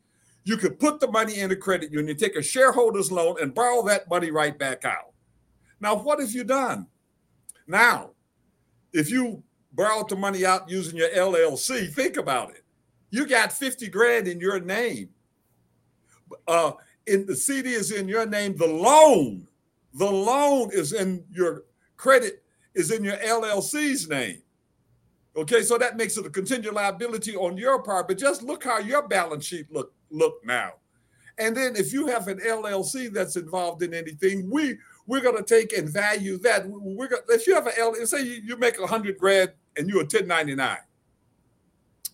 You 0.43 0.57
could 0.57 0.79
put 0.79 0.99
the 0.99 1.09
money 1.09 1.39
in 1.39 1.51
a 1.51 1.55
credit 1.55 1.91
union, 1.91 2.17
take 2.17 2.35
a 2.35 2.43
shareholder's 2.43 3.11
loan, 3.11 3.41
and 3.41 3.53
borrow 3.53 3.81
that 3.83 4.09
money 4.09 4.31
right 4.31 4.57
back 4.57 4.83
out. 4.83 5.13
Now, 5.79 5.95
what 5.95 6.19
have 6.19 6.31
you 6.31 6.43
done? 6.43 6.87
Now, 7.67 8.11
if 8.91 9.09
you 9.09 9.43
borrowed 9.71 10.09
the 10.09 10.15
money 10.15 10.45
out 10.45 10.69
using 10.69 10.97
your 10.97 11.09
LLC, 11.09 11.93
think 11.93 12.17
about 12.17 12.51
it. 12.51 12.63
You 13.11 13.25
got 13.25 13.53
50 13.53 13.87
grand 13.87 14.27
in 14.27 14.39
your 14.39 14.59
name. 14.59 15.09
Uh, 16.47 16.73
in 17.09 17.25
the 17.25 17.35
CD 17.35 17.71
is 17.71 17.91
in 17.91 18.07
your 18.07 18.25
name. 18.25 18.55
The 18.55 18.67
loan, 18.67 19.47
the 19.93 20.09
loan 20.09 20.69
is 20.71 20.93
in 20.93 21.23
your 21.31 21.63
credit 21.97 22.43
is 22.75 22.91
in 22.91 23.03
your 23.03 23.17
LLC's 23.17 24.07
name. 24.07 24.41
Okay, 25.35 25.61
so 25.61 25.77
that 25.77 25.97
makes 25.97 26.17
it 26.17 26.25
a 26.25 26.29
contingent 26.29 26.75
liability 26.75 27.35
on 27.35 27.57
your 27.57 27.81
part. 27.81 28.07
But 28.07 28.17
just 28.17 28.41
look 28.41 28.63
how 28.63 28.79
your 28.79 29.07
balance 29.07 29.45
sheet 29.45 29.71
look 29.71 29.93
look 30.09 30.45
now. 30.45 30.73
And 31.37 31.55
then 31.55 31.75
if 31.75 31.93
you 31.93 32.07
have 32.07 32.27
an 32.27 32.39
LLC 32.39 33.11
that's 33.11 33.37
involved 33.37 33.81
in 33.83 33.93
anything, 33.93 34.49
we 34.49 34.77
we're 35.07 35.21
gonna 35.21 35.43
take 35.43 35.73
and 35.73 35.89
value 35.89 36.37
that. 36.39 36.67
We're 36.67 37.07
gonna 37.07 37.21
if 37.29 37.47
you 37.47 37.55
have 37.55 37.67
an 37.67 37.73
LLC, 37.79 38.07
say 38.07 38.21
you, 38.23 38.41
you 38.43 38.57
make 38.57 38.79
a 38.79 38.87
hundred 38.87 39.17
grand 39.17 39.51
and 39.77 39.87
you're 39.87 39.99
a 39.99 40.03
1099. 40.03 40.77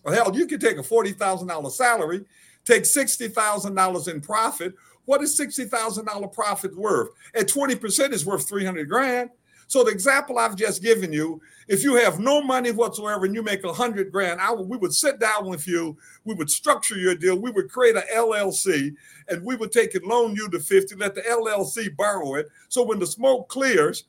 Well, 0.04 0.14
hell, 0.14 0.36
you 0.36 0.46
can 0.46 0.60
take 0.60 0.78
a 0.78 0.82
forty 0.82 1.12
thousand 1.12 1.48
dollar 1.48 1.70
salary 1.70 2.24
take 2.66 2.82
$60,000 2.82 4.08
in 4.08 4.20
profit. 4.20 4.74
What 5.06 5.22
is 5.22 5.38
$60,000 5.38 6.32
profit 6.32 6.76
worth? 6.76 7.10
At 7.34 7.48
20% 7.48 8.12
is 8.12 8.26
worth 8.26 8.48
300 8.48 8.88
grand. 8.88 9.30
So 9.68 9.82
the 9.82 9.90
example 9.90 10.38
I've 10.38 10.56
just 10.56 10.82
given 10.82 11.12
you, 11.12 11.40
if 11.66 11.82
you 11.82 11.96
have 11.96 12.20
no 12.20 12.40
money 12.40 12.70
whatsoever 12.70 13.26
and 13.26 13.34
you 13.34 13.42
make 13.42 13.64
a 13.64 13.72
hundred 13.72 14.12
grand, 14.12 14.40
I 14.40 14.52
we 14.52 14.76
would 14.76 14.94
sit 14.94 15.18
down 15.18 15.48
with 15.48 15.66
you, 15.66 15.96
we 16.24 16.34
would 16.34 16.50
structure 16.50 16.96
your 16.96 17.16
deal, 17.16 17.36
we 17.36 17.50
would 17.50 17.68
create 17.68 17.96
an 17.96 18.04
LLC, 18.14 18.94
and 19.28 19.44
we 19.44 19.56
would 19.56 19.72
take 19.72 19.94
and 19.96 20.04
loan 20.04 20.36
you 20.36 20.48
the 20.48 20.60
50, 20.60 20.94
let 20.96 21.16
the 21.16 21.22
LLC 21.22 21.96
borrow 21.96 22.36
it. 22.36 22.48
So 22.68 22.84
when 22.84 23.00
the 23.00 23.06
smoke 23.06 23.48
clears, 23.48 24.04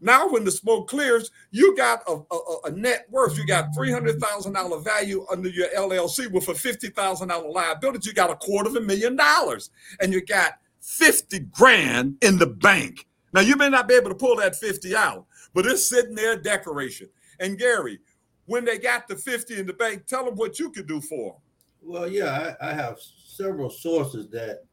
now, 0.00 0.28
when 0.28 0.44
the 0.44 0.50
smoke 0.50 0.88
clears, 0.88 1.30
you 1.50 1.74
got 1.76 2.02
a, 2.06 2.20
a, 2.30 2.56
a 2.66 2.70
net 2.70 3.06
worth. 3.10 3.38
You 3.38 3.46
got 3.46 3.74
$300,000 3.74 4.84
value 4.84 5.26
under 5.30 5.48
your 5.48 5.68
LLC 5.68 6.30
with 6.30 6.48
a 6.48 6.52
$50,000 6.52 7.54
liability. 7.54 8.08
You 8.08 8.14
got 8.14 8.30
a 8.30 8.36
quarter 8.36 8.68
of 8.68 8.76
a 8.76 8.80
million 8.80 9.16
dollars 9.16 9.70
and 10.00 10.12
you 10.12 10.24
got 10.24 10.58
50 10.80 11.40
grand 11.50 12.16
in 12.20 12.38
the 12.38 12.46
bank. 12.46 13.06
Now, 13.32 13.40
you 13.40 13.56
may 13.56 13.70
not 13.70 13.88
be 13.88 13.94
able 13.94 14.10
to 14.10 14.14
pull 14.14 14.36
that 14.36 14.56
50 14.56 14.94
out, 14.94 15.26
but 15.54 15.66
it's 15.66 15.88
sitting 15.88 16.14
there 16.14 16.36
decoration. 16.36 17.08
And 17.40 17.58
Gary, 17.58 17.98
when 18.44 18.64
they 18.64 18.78
got 18.78 19.08
the 19.08 19.16
50 19.16 19.58
in 19.58 19.66
the 19.66 19.72
bank, 19.72 20.06
tell 20.06 20.24
them 20.24 20.36
what 20.36 20.58
you 20.58 20.70
could 20.70 20.86
do 20.86 21.00
for 21.00 21.32
them. 21.32 21.42
Well, 21.82 22.08
yeah, 22.08 22.54
I, 22.60 22.70
I 22.70 22.74
have 22.74 22.98
several 23.00 23.70
sources 23.70 24.28
that 24.30 24.64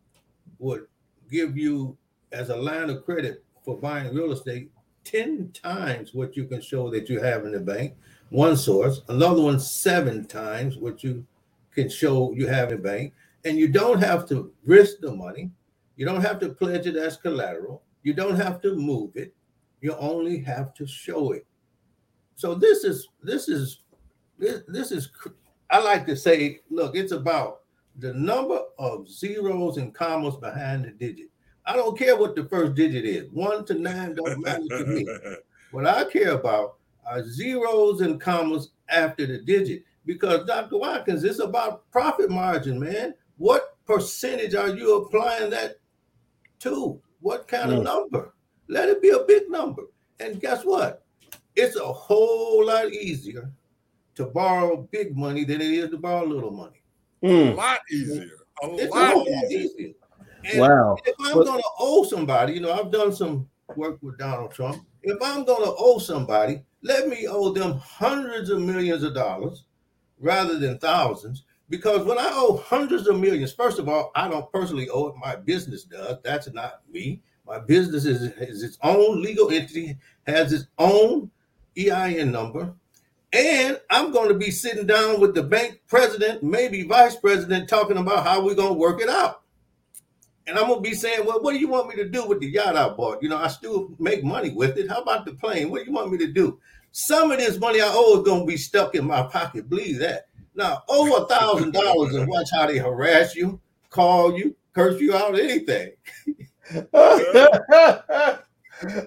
would 0.60 0.86
give 1.32 1.58
you 1.58 1.98
as 2.32 2.50
a 2.50 2.56
line 2.56 2.90
of 2.90 3.06
credit 3.06 3.44
for 3.64 3.78
buying 3.78 4.14
real 4.14 4.32
estate 4.32 4.70
10 5.04 5.52
times 5.54 6.13
what 6.13 6.36
you 6.36 6.46
can 6.46 6.62
show 6.62 6.89
that 6.92 7.10
you 7.10 7.20
have 7.20 7.46
in 7.46 7.52
the 7.52 7.60
bank. 7.60 7.96
One 8.30 8.58
source, 8.58 9.02
another 9.10 9.42
one 9.42 9.60
seven 9.60 10.26
times 10.26 10.78
what 10.78 11.04
you 11.04 11.26
can 11.74 11.89
show 11.89 12.34
you 12.34 12.48
have 12.48 12.72
in 12.72 12.78
the 12.78 12.84
bank. 12.84 13.13
And 13.46 13.58
you 13.58 13.68
don't 13.68 14.00
have 14.00 14.28
to 14.30 14.52
risk 14.66 15.00
the 15.02 15.13
money. 15.13 15.52
You 15.96 16.06
don't 16.06 16.22
have 16.22 16.39
to 16.39 16.50
pledge 16.50 16.88
it 16.88 16.96
as 16.96 17.18
collateral. 17.18 17.84
You 18.04 18.13
don't 18.13 18.36
have 18.36 18.62
to 18.62 18.76
move 18.76 19.16
it. 19.16 19.34
You 19.82 19.96
only 19.98 20.39
have 20.39 20.74
to 20.76 20.88
show 20.88 21.34
it. 21.34 21.46
So 22.36 22.56
this 22.56 22.84
is 22.84 23.10
this 23.22 23.48
is 23.48 23.80
this, 24.39 24.62
this 24.68 24.92
is 24.92 25.10
I 25.70 25.80
like 25.80 26.06
to 26.08 26.16
say, 26.16 26.62
look, 26.70 26.96
it's 26.96 27.12
about 27.12 27.62
the 28.00 28.13
number 28.13 28.60
of 28.80 29.10
zeros 29.10 29.78
and 29.78 29.94
commas 29.94 30.36
behind 30.36 30.86
the 30.86 30.92
digit. 30.92 31.30
I 31.65 31.76
don't 31.76 31.97
care 31.97 32.17
what 32.17 32.36
the 32.36 32.45
first 32.45 32.76
digit 32.76 33.06
is. 33.06 33.30
One 33.32 33.65
to 33.65 33.73
nine 33.73 34.15
don't 34.15 34.41
matter 34.43 34.67
to 34.69 34.86
me. 34.86 35.08
What 35.71 35.88
I 35.88 36.04
care 36.06 36.32
about 36.32 36.76
are 37.06 37.23
zeros 37.23 38.02
and 38.02 38.19
commas 38.19 38.71
after 38.89 39.26
the 39.26 39.39
digit. 39.39 39.84
Because 40.06 40.45
Dr. 40.45 40.78
Watkins, 40.78 41.23
it's 41.23 41.39
about 41.39 41.89
profit 41.91 42.30
margin, 42.30 42.80
man. 42.80 43.13
What 43.38 43.78
percentage 43.86 44.54
are 44.56 44.69
you 44.69 44.97
applying 44.97 45.49
that 45.52 45.78
to? 46.60 47.02
What 47.21 47.47
kind 47.47 47.71
mm. 47.71 47.78
of 47.78 47.84
number? 47.84 48.34
Let 48.67 48.89
it 48.89 49.02
be 49.02 49.10
a 49.10 49.23
big 49.26 49.49
number. 49.49 49.84
And 50.19 50.41
guess 50.41 50.63
what? 50.63 51.06
It's 51.56 51.76
a 51.76 51.86
whole 51.86 52.65
lot 52.65 52.91
easier 52.91 53.52
to 54.15 54.26
borrow 54.26 54.88
big 54.91 55.15
money 55.15 55.43
than 55.43 55.62
it 55.62 55.71
is 55.71 55.89
to 55.91 55.97
borrow 55.97 56.26
little 56.26 56.52
money. 56.52 56.82
Mm. 57.23 57.54
A 57.54 57.56
lot 57.56 57.80
easier. 57.89 58.30
A 58.62 58.76
it's 58.76 58.93
lot 58.93 59.15
a 59.15 59.45
easier. 59.47 59.60
easier. 59.60 59.93
And 60.45 60.60
wow. 60.60 60.97
If 61.06 61.15
I'm 61.19 61.34
going 61.34 61.62
to 61.62 61.69
owe 61.79 62.03
somebody, 62.03 62.53
you 62.53 62.60
know, 62.60 62.73
I've 62.73 62.91
done 62.91 63.13
some 63.13 63.49
work 63.75 63.97
with 64.01 64.17
Donald 64.17 64.51
Trump. 64.51 64.86
If 65.03 65.17
I'm 65.21 65.45
going 65.45 65.63
to 65.63 65.75
owe 65.77 65.99
somebody, 65.99 66.63
let 66.82 67.08
me 67.08 67.27
owe 67.27 67.51
them 67.51 67.73
hundreds 67.79 68.49
of 68.49 68.62
millions 68.62 69.03
of 69.03 69.13
dollars 69.13 69.65
rather 70.19 70.60
than 70.60 70.77
thousands. 70.79 71.43
Because 71.69 72.06
when 72.06 72.17
I 72.17 72.29
owe 72.34 72.58
hundreds 72.58 73.08
of 73.08 73.19
millions, 73.19 73.53
first 73.53 73.79
of 73.79 73.89
all, 73.89 74.12
I 74.15 74.27
don't 74.27 74.51
personally 74.51 74.89
owe 74.89 75.08
it. 75.08 75.15
My 75.15 75.36
business 75.36 75.84
does. 75.84 76.17
That's 76.23 76.51
not 76.51 76.82
me. 76.91 77.21
My 77.45 77.60
business 77.60 78.06
is, 78.06 78.21
is 78.38 78.63
its 78.63 78.77
own 78.84 79.21
legal 79.21 79.49
entity, 79.49 79.97
has 80.27 80.53
its 80.53 80.67
own 80.77 81.32
EIN 81.77 82.32
number. 82.32 82.73
And 83.34 83.79
I'm 83.89 84.12
going 84.12 84.29
to 84.29 84.36
be 84.36 84.51
sitting 84.51 84.86
down 84.86 85.19
with 85.19 85.34
the 85.34 85.43
bank 85.43 85.82
president, 85.88 86.43
maybe 86.43 86.84
vice 86.84 87.15
president, 87.15 87.67
talking 87.67 87.97
about 87.97 88.25
how 88.25 88.45
we're 88.45 88.53
going 88.53 88.73
to 88.73 88.79
work 88.79 89.01
it 89.01 89.10
out. 89.10 89.42
And 90.45 90.58
I'm 90.58 90.67
gonna 90.67 90.82
be 90.82 90.93
saying, 90.93 91.25
well, 91.25 91.41
what 91.41 91.53
do 91.53 91.60
you 91.60 91.69
want 91.69 91.88
me 91.88 91.95
to 91.95 92.10
do 92.10 92.25
with 92.25 92.39
the 92.39 92.47
yacht 92.47 92.75
I 92.75 92.89
bought? 92.89 93.23
You 93.23 93.29
know, 93.29 93.38
I 93.38 93.47
still 93.47 93.93
make 93.97 94.23
money 94.23 94.49
with 94.49 94.77
it. 94.77 94.89
How 94.89 95.01
about 95.01 95.25
the 95.25 95.34
plane? 95.34 95.69
What 95.69 95.79
do 95.79 95.86
you 95.86 95.95
want 95.95 96.12
me 96.12 96.17
to 96.17 96.27
do? 96.27 96.60
Some 96.91 97.32
of 97.32 97.39
this 97.39 97.58
money 97.60 97.82
I 97.82 97.89
owe 97.89 98.19
is 98.19 98.25
gonna 98.25 98.45
be 98.45 98.58
stuck 98.58 98.95
in 98.95 99.06
my 99.06 99.23
pocket. 99.23 99.69
Believe 99.69 99.99
that. 99.99 100.27
Now, 100.56 100.84
over 100.89 101.23
a 101.23 101.25
thousand 101.27 101.71
dollars 101.73 102.13
and 102.13 102.27
watch 102.27 102.49
how 102.53 102.67
they 102.67 102.77
harass 102.77 103.36
you, 103.36 103.60
call 103.89 104.38
you, 104.38 104.56
curse 104.73 104.99
you 104.99 105.15
out, 105.15 105.39
anything. 105.39 105.93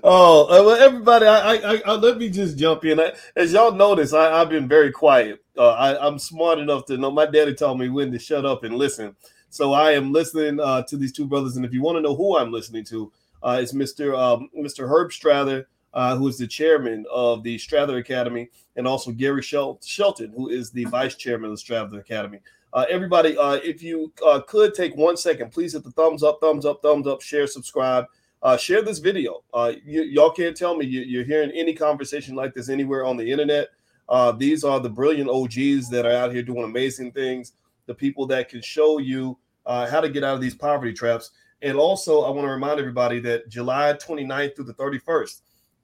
oh, 0.02 0.46
uh, 0.48 0.64
well, 0.64 0.70
everybody, 0.70 1.26
I, 1.26 1.54
I, 1.54 1.82
I, 1.86 1.92
let 1.94 2.18
me 2.18 2.30
just 2.30 2.58
jump 2.58 2.84
in. 2.84 2.98
I, 2.98 3.12
as 3.36 3.52
y'all 3.52 3.72
notice, 3.72 4.12
I, 4.12 4.38
have 4.38 4.48
been 4.48 4.68
very 4.68 4.90
quiet. 4.90 5.44
Uh, 5.56 5.70
I, 5.70 6.06
I'm 6.06 6.18
smart 6.18 6.58
enough 6.58 6.86
to 6.86 6.96
know. 6.96 7.10
My 7.10 7.26
daddy 7.26 7.54
told 7.54 7.78
me 7.78 7.88
when 7.88 8.10
to 8.12 8.18
shut 8.18 8.44
up 8.44 8.64
and 8.64 8.74
listen. 8.74 9.14
So 9.56 9.72
I 9.72 9.92
am 9.92 10.12
listening 10.12 10.60
uh, 10.60 10.82
to 10.82 10.98
these 10.98 11.12
two 11.12 11.24
brothers, 11.24 11.56
and 11.56 11.64
if 11.64 11.72
you 11.72 11.80
want 11.80 11.96
to 11.96 12.02
know 12.02 12.14
who 12.14 12.36
I'm 12.36 12.52
listening 12.52 12.84
to, 12.84 13.10
uh, 13.42 13.58
it's 13.62 13.72
Mr. 13.72 14.14
Um, 14.14 14.50
Mr. 14.54 14.86
Herb 14.86 15.12
Strather, 15.12 15.64
uh, 15.94 16.14
who 16.14 16.28
is 16.28 16.36
the 16.36 16.46
chairman 16.46 17.06
of 17.10 17.42
the 17.42 17.56
Strather 17.56 17.96
Academy, 17.96 18.50
and 18.76 18.86
also 18.86 19.12
Gary 19.12 19.40
Shel- 19.40 19.80
Shelton, 19.82 20.30
who 20.36 20.50
is 20.50 20.70
the 20.72 20.84
vice 20.84 21.14
chairman 21.14 21.46
of 21.50 21.56
the 21.56 21.56
Strather 21.64 21.98
Academy. 21.98 22.40
Uh, 22.74 22.84
everybody, 22.90 23.38
uh, 23.38 23.54
if 23.64 23.82
you 23.82 24.12
uh, 24.26 24.40
could 24.46 24.74
take 24.74 24.94
one 24.94 25.16
second, 25.16 25.52
please 25.52 25.72
hit 25.72 25.84
the 25.84 25.90
thumbs 25.92 26.22
up, 26.22 26.38
thumbs 26.42 26.66
up, 26.66 26.82
thumbs 26.82 27.06
up, 27.06 27.22
share, 27.22 27.46
subscribe. 27.46 28.04
Uh, 28.42 28.58
share 28.58 28.82
this 28.82 28.98
video. 28.98 29.42
Uh, 29.54 29.72
y- 29.86 30.04
y'all 30.10 30.30
can't 30.30 30.54
tell 30.54 30.76
me 30.76 30.84
you- 30.84 31.22
are 31.22 31.24
hearing 31.24 31.50
any 31.52 31.72
conversation 31.72 32.34
like 32.34 32.52
this 32.52 32.68
anywhere 32.68 33.06
on 33.06 33.16
the 33.16 33.32
internet. 33.32 33.68
Uh, 34.10 34.32
these 34.32 34.64
are 34.64 34.80
the 34.80 34.90
brilliant 34.90 35.30
OGs 35.30 35.88
that 35.88 36.04
are 36.04 36.12
out 36.12 36.30
here 36.30 36.42
doing 36.42 36.64
amazing 36.64 37.10
things 37.10 37.54
the 37.86 37.94
people 37.94 38.26
that 38.26 38.48
can 38.48 38.60
show 38.60 38.98
you 38.98 39.38
uh, 39.66 39.86
how 39.86 40.00
to 40.00 40.08
get 40.08 40.24
out 40.24 40.34
of 40.34 40.40
these 40.40 40.54
poverty 40.54 40.92
traps. 40.92 41.32
And 41.62 41.76
also, 41.76 42.22
I 42.22 42.30
want 42.30 42.46
to 42.46 42.50
remind 42.50 42.78
everybody 42.78 43.20
that 43.20 43.48
July 43.48 43.94
29th 43.94 44.56
through 44.56 44.66
the 44.66 44.74
31st, 44.74 45.42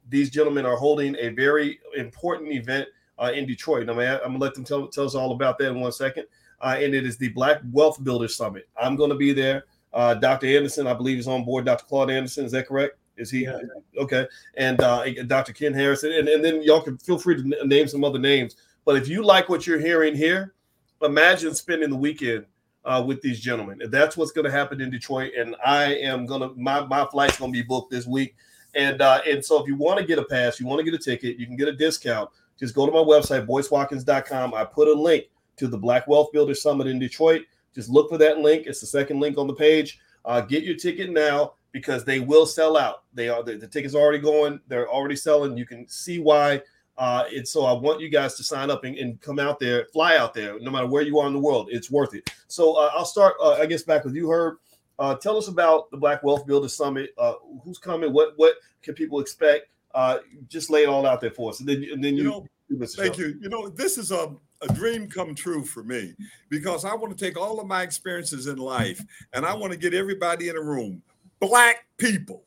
these 0.08 0.30
gentlemen 0.30 0.66
are 0.66 0.76
holding 0.76 1.16
a 1.16 1.28
very 1.28 1.80
important 1.96 2.52
event 2.52 2.88
uh, 3.18 3.32
in 3.34 3.46
Detroit. 3.46 3.88
I'm 3.88 3.96
going 3.96 4.20
to 4.20 4.38
let 4.38 4.54
them 4.54 4.64
tell, 4.64 4.88
tell 4.88 5.04
us 5.04 5.14
all 5.14 5.32
about 5.32 5.58
that 5.58 5.68
in 5.68 5.80
one 5.80 5.92
second. 5.92 6.26
Uh, 6.60 6.76
and 6.78 6.94
it 6.94 7.04
is 7.04 7.16
the 7.16 7.28
Black 7.30 7.60
Wealth 7.72 8.02
Builder 8.04 8.28
Summit. 8.28 8.68
I'm 8.80 8.96
going 8.96 9.10
to 9.10 9.16
be 9.16 9.32
there. 9.32 9.64
Uh, 9.92 10.14
Dr. 10.14 10.46
Anderson, 10.46 10.86
I 10.86 10.94
believe, 10.94 11.18
is 11.18 11.28
on 11.28 11.44
board. 11.44 11.64
Dr. 11.64 11.84
Claude 11.84 12.10
Anderson, 12.10 12.44
is 12.44 12.52
that 12.52 12.68
correct? 12.68 12.96
Is 13.16 13.30
he 13.30 13.44
yeah. 13.44 13.58
okay? 13.98 14.26
And 14.56 14.80
uh, 14.80 15.04
Dr. 15.26 15.52
Ken 15.52 15.74
Harrison, 15.74 16.12
and, 16.12 16.28
and 16.28 16.42
then 16.42 16.62
y'all 16.62 16.80
can 16.80 16.96
feel 16.98 17.18
free 17.18 17.36
to 17.36 17.66
name 17.66 17.86
some 17.88 18.04
other 18.04 18.18
names. 18.18 18.56
But 18.84 18.96
if 18.96 19.08
you 19.08 19.22
like 19.22 19.48
what 19.48 19.66
you're 19.66 19.78
hearing 19.78 20.14
here, 20.14 20.54
imagine 21.02 21.54
spending 21.54 21.90
the 21.90 21.96
weekend 21.96 22.46
uh, 22.84 23.02
with 23.06 23.20
these 23.22 23.40
gentlemen. 23.40 23.80
That's 23.88 24.16
what's 24.16 24.32
going 24.32 24.44
to 24.44 24.50
happen 24.50 24.80
in 24.80 24.90
Detroit, 24.90 25.32
and 25.38 25.56
I 25.64 25.94
am 25.94 26.26
gonna 26.26 26.50
my 26.56 26.84
my 26.86 27.06
flight's 27.06 27.36
to 27.36 27.48
be 27.50 27.62
booked 27.62 27.90
this 27.90 28.06
week. 28.06 28.34
And 28.74 29.00
uh, 29.02 29.20
and 29.28 29.44
so 29.44 29.60
if 29.60 29.68
you 29.68 29.76
want 29.76 30.00
to 30.00 30.06
get 30.06 30.18
a 30.18 30.24
pass, 30.24 30.58
you 30.58 30.66
want 30.66 30.78
to 30.80 30.84
get 30.84 30.94
a 30.94 31.02
ticket, 31.02 31.38
you 31.38 31.46
can 31.46 31.56
get 31.56 31.68
a 31.68 31.72
discount. 31.72 32.30
Just 32.58 32.74
go 32.74 32.86
to 32.86 32.92
my 32.92 32.98
website, 32.98 33.46
boycewatkins.com. 33.46 34.54
I 34.54 34.64
put 34.64 34.88
a 34.88 34.92
link 34.92 35.24
to 35.56 35.66
the 35.66 35.78
Black 35.78 36.06
Wealth 36.06 36.30
Builder 36.32 36.54
Summit 36.54 36.86
in 36.86 36.98
Detroit. 36.98 37.42
Just 37.74 37.88
look 37.88 38.08
for 38.08 38.18
that 38.18 38.38
link. 38.38 38.66
It's 38.66 38.80
the 38.80 38.86
second 38.86 39.20
link 39.20 39.38
on 39.38 39.46
the 39.46 39.54
page. 39.54 39.98
Uh, 40.24 40.40
get 40.40 40.62
your 40.62 40.76
ticket 40.76 41.10
now 41.10 41.54
because 41.72 42.04
they 42.04 42.20
will 42.20 42.46
sell 42.46 42.76
out. 42.76 43.04
They 43.14 43.28
are 43.28 43.42
the, 43.42 43.56
the 43.56 43.66
tickets 43.66 43.94
are 43.94 44.00
already 44.00 44.18
going. 44.18 44.60
They're 44.68 44.88
already 44.88 45.16
selling. 45.16 45.56
You 45.56 45.66
can 45.66 45.88
see 45.88 46.18
why 46.18 46.62
uh, 47.02 47.24
and 47.34 47.46
so 47.46 47.64
I 47.64 47.72
want 47.72 48.00
you 48.00 48.08
guys 48.08 48.36
to 48.36 48.44
sign 48.44 48.70
up 48.70 48.84
and, 48.84 48.96
and, 48.96 49.20
come 49.20 49.40
out 49.40 49.58
there, 49.58 49.86
fly 49.92 50.16
out 50.16 50.34
there, 50.34 50.60
no 50.60 50.70
matter 50.70 50.86
where 50.86 51.02
you 51.02 51.18
are 51.18 51.26
in 51.26 51.32
the 51.32 51.38
world. 51.40 51.68
It's 51.72 51.90
worth 51.90 52.14
it. 52.14 52.30
So 52.46 52.74
uh, 52.74 52.92
I'll 52.94 53.04
start, 53.04 53.34
uh, 53.42 53.54
I 53.54 53.66
guess, 53.66 53.82
back 53.82 54.04
with 54.04 54.14
you, 54.14 54.30
Herb. 54.30 54.58
Uh, 55.00 55.16
tell 55.16 55.36
us 55.36 55.48
about 55.48 55.90
the 55.90 55.96
Black 55.96 56.22
Wealth 56.22 56.46
Builder 56.46 56.68
Summit. 56.68 57.10
Uh, 57.18 57.32
who's 57.64 57.78
coming? 57.78 58.12
What 58.12 58.34
what 58.36 58.54
can 58.82 58.94
people 58.94 59.18
expect? 59.18 59.66
Uh, 59.92 60.18
just 60.46 60.70
lay 60.70 60.84
it 60.84 60.88
all 60.88 61.04
out 61.04 61.20
there 61.20 61.32
for 61.32 61.50
us, 61.50 61.58
and 61.58 61.68
then 61.68 61.84
and 61.92 62.04
then 62.04 62.16
you. 62.16 62.46
you 62.68 62.78
know, 62.78 62.86
thank 62.86 63.18
you. 63.18 63.36
You 63.40 63.48
know, 63.48 63.68
this 63.68 63.98
is 63.98 64.12
a 64.12 64.32
a 64.60 64.72
dream 64.72 65.08
come 65.08 65.34
true 65.34 65.64
for 65.64 65.82
me 65.82 66.14
because 66.50 66.84
I 66.84 66.94
want 66.94 67.18
to 67.18 67.24
take 67.24 67.36
all 67.36 67.58
of 67.58 67.66
my 67.66 67.82
experiences 67.82 68.46
in 68.46 68.58
life 68.58 69.04
and 69.32 69.44
I 69.44 69.56
want 69.56 69.72
to 69.72 69.78
get 69.78 69.92
everybody 69.92 70.50
in 70.50 70.56
a 70.56 70.62
room. 70.62 71.02
Black 71.40 71.84
people. 71.98 72.44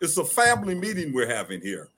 It's 0.00 0.16
a 0.16 0.24
family 0.24 0.74
meeting 0.74 1.12
we're 1.12 1.28
having 1.28 1.60
here. 1.60 1.90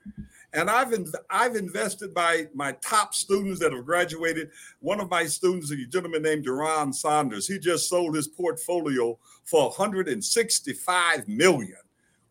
And 0.54 0.68
I've 0.68 0.92
in, 0.92 1.10
I've 1.30 1.56
invested 1.56 2.12
by 2.12 2.48
my 2.54 2.72
top 2.82 3.14
students 3.14 3.58
that 3.60 3.72
have 3.72 3.86
graduated. 3.86 4.50
One 4.80 5.00
of 5.00 5.10
my 5.10 5.24
students, 5.24 5.70
a 5.70 5.76
gentleman 5.86 6.22
named 6.22 6.44
Duran 6.44 6.92
Saunders, 6.92 7.46
he 7.46 7.58
just 7.58 7.88
sold 7.88 8.14
his 8.14 8.28
portfolio 8.28 9.18
for 9.44 9.70
165 9.70 11.26
million. 11.26 11.76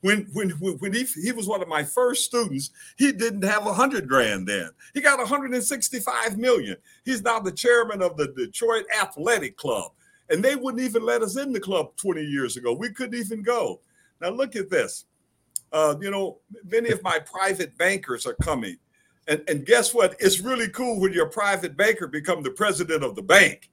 When 0.02 0.28
when 0.34 0.50
when 0.50 0.94
he, 0.94 1.04
he 1.04 1.32
was 1.32 1.48
one 1.48 1.62
of 1.62 1.68
my 1.68 1.84
first 1.84 2.26
students, 2.26 2.72
he 2.98 3.12
didn't 3.12 3.44
have 3.44 3.68
a 3.68 3.74
hundred 3.74 4.08
grand 4.08 4.48
then. 4.48 4.70
He 4.94 5.02
got 5.02 5.20
165 5.20 6.38
million. 6.38 6.76
He's 7.06 7.22
now 7.22 7.40
the 7.40 7.52
chairman 7.52 8.02
of 8.02 8.18
the 8.18 8.28
Detroit 8.30 8.86
Athletic 9.00 9.58
Club, 9.58 9.92
and 10.30 10.44
they 10.44 10.56
wouldn't 10.56 10.84
even 10.84 11.06
let 11.06 11.22
us 11.22 11.38
in 11.38 11.54
the 11.54 11.60
club 11.60 11.96
20 11.98 12.24
years 12.24 12.58
ago. 12.58 12.74
We 12.74 12.90
couldn't 12.90 13.20
even 13.20 13.44
go. 13.44 13.80
Now 14.20 14.30
look 14.30 14.56
at 14.56 14.72
this. 14.72 15.06
Uh, 15.72 15.96
you 16.02 16.12
know, 16.12 16.40
many 16.66 16.90
of 16.90 17.02
my 17.04 17.20
private 17.20 17.78
bankers 17.78 18.26
are 18.26 18.36
coming. 18.36 18.78
And, 19.28 19.44
and 19.48 19.66
guess 19.66 19.94
what? 19.94 20.16
It's 20.20 20.40
really 20.40 20.68
cool 20.70 21.00
when 21.00 21.14
your 21.14 21.28
private 21.28 21.78
banker 21.78 22.08
become 22.08 22.44
the 22.44 22.52
president 22.52 23.04
of 23.04 23.16
the 23.16 23.22
bank. 23.22 23.70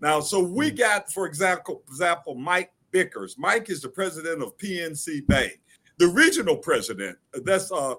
Now, 0.00 0.20
so 0.20 0.42
we 0.42 0.70
hmm. 0.70 0.76
got, 0.76 1.12
for 1.12 1.26
example, 1.26 1.82
example, 1.88 2.34
Mike 2.34 2.72
Bickers. 2.92 3.38
Mike 3.38 3.70
is 3.70 3.80
the 3.80 3.88
president 3.88 4.42
of 4.42 4.56
PNC 4.58 5.26
Bank, 5.26 5.60
the 5.98 6.08
regional 6.08 6.56
president. 6.56 7.18
That's 7.44 7.70
uh, 7.72 7.94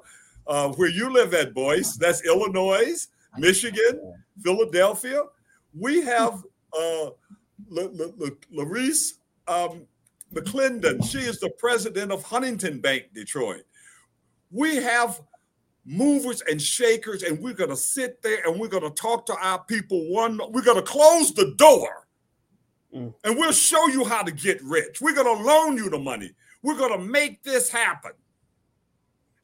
uh, 0.48 0.70
where 0.70 0.90
you 0.90 1.12
live 1.12 1.34
at, 1.34 1.54
Boyce. 1.54 1.96
That's 1.98 2.26
Illinois, 2.26 3.08
Michigan, 3.38 4.14
Philadelphia. 4.44 5.24
We 5.78 6.02
have 6.02 6.44
uh, 6.78 7.10
Larice 7.72 9.14
um, 9.48 9.88
McClendon. 10.34 11.04
She 11.10 11.20
is 11.20 11.40
the 11.40 11.50
president 11.50 12.12
of 12.12 12.24
Huntington 12.24 12.80
Bank 12.80 13.06
Detroit. 13.14 13.64
We 14.52 14.76
have 14.78 15.22
movers 15.86 16.42
and 16.50 16.62
shakers, 16.62 17.24
and 17.24 17.40
we're 17.40 17.54
going 17.54 17.70
to 17.70 17.76
sit 17.78 18.22
there 18.22 18.48
and 18.48 18.60
we're 18.60 18.68
going 18.68 18.84
to 18.84 18.90
talk 18.90 19.26
to 19.28 19.36
our 19.36 19.64
people. 19.64 20.10
One, 20.12 20.40
we're 20.52 20.64
going 20.64 20.78
to 20.78 20.84
close 20.84 21.34
the 21.34 21.54
door 21.58 22.04
Mm. 22.96 23.14
And 23.24 23.38
we'll 23.38 23.52
show 23.52 23.88
you 23.88 24.06
how 24.06 24.22
to 24.22 24.32
get 24.32 24.62
rich. 24.64 25.02
We're 25.02 25.16
going 25.16 25.38
to 25.38 25.44
loan 25.44 25.78
you 25.78 25.90
the 25.90 26.00
money. 26.00 26.32
We're 26.62 26.78
going 26.78 26.98
to 26.98 27.04
make 27.04 27.44
this 27.44 27.70
happen. 27.70 28.12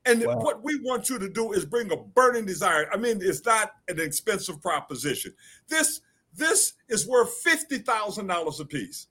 And 0.06 0.24
wow. 0.26 0.38
what 0.38 0.64
we 0.64 0.80
want 0.82 1.10
you 1.10 1.20
to 1.20 1.30
do 1.30 1.54
is 1.54 1.66
bring 1.66 1.92
a 1.92 1.98
burning 1.98 2.46
desire. 2.46 2.90
I 2.94 2.98
mean, 2.98 3.20
it's 3.22 3.44
not 3.46 3.74
an 3.88 4.00
expensive 4.00 4.62
proposition. 4.62 5.34
This 5.68 6.02
this 6.34 6.74
is 6.88 7.08
worth 7.08 7.34
fifty 7.44 7.80
thousand 7.80 8.28
dollars 8.28 8.60
a 8.60 8.66
piece, 8.66 9.08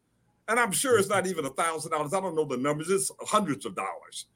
and 0.48 0.58
I'm 0.58 0.72
sure 0.72 0.98
it's 0.98 1.08
not 1.08 1.26
even 1.26 1.44
a 1.44 1.50
thousand 1.50 1.92
dollars. 1.92 2.14
I 2.14 2.20
don't 2.20 2.34
know 2.34 2.44
the 2.44 2.56
numbers. 2.56 2.90
It's 2.90 3.12
hundreds 3.20 3.66
of 3.66 3.74
dollars. 3.76 4.26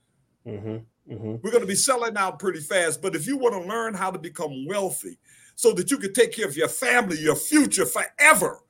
Mm-hmm. 0.46 1.12
Mm-hmm. 1.12 1.36
We're 1.42 1.50
going 1.50 1.62
to 1.62 1.66
be 1.66 1.74
selling 1.74 2.16
out 2.16 2.38
pretty 2.38 2.60
fast. 2.60 3.02
But 3.02 3.16
if 3.16 3.26
you 3.26 3.36
want 3.36 3.54
to 3.54 3.68
learn 3.68 3.94
how 3.94 4.10
to 4.10 4.18
become 4.18 4.66
wealthy, 4.66 5.18
so 5.54 5.72
that 5.72 5.90
you 5.90 5.98
can 5.98 6.12
take 6.12 6.32
care 6.32 6.46
of 6.46 6.56
your 6.56 6.68
family, 6.68 7.18
your 7.20 7.36
future 7.36 7.86
forever, 7.86 8.60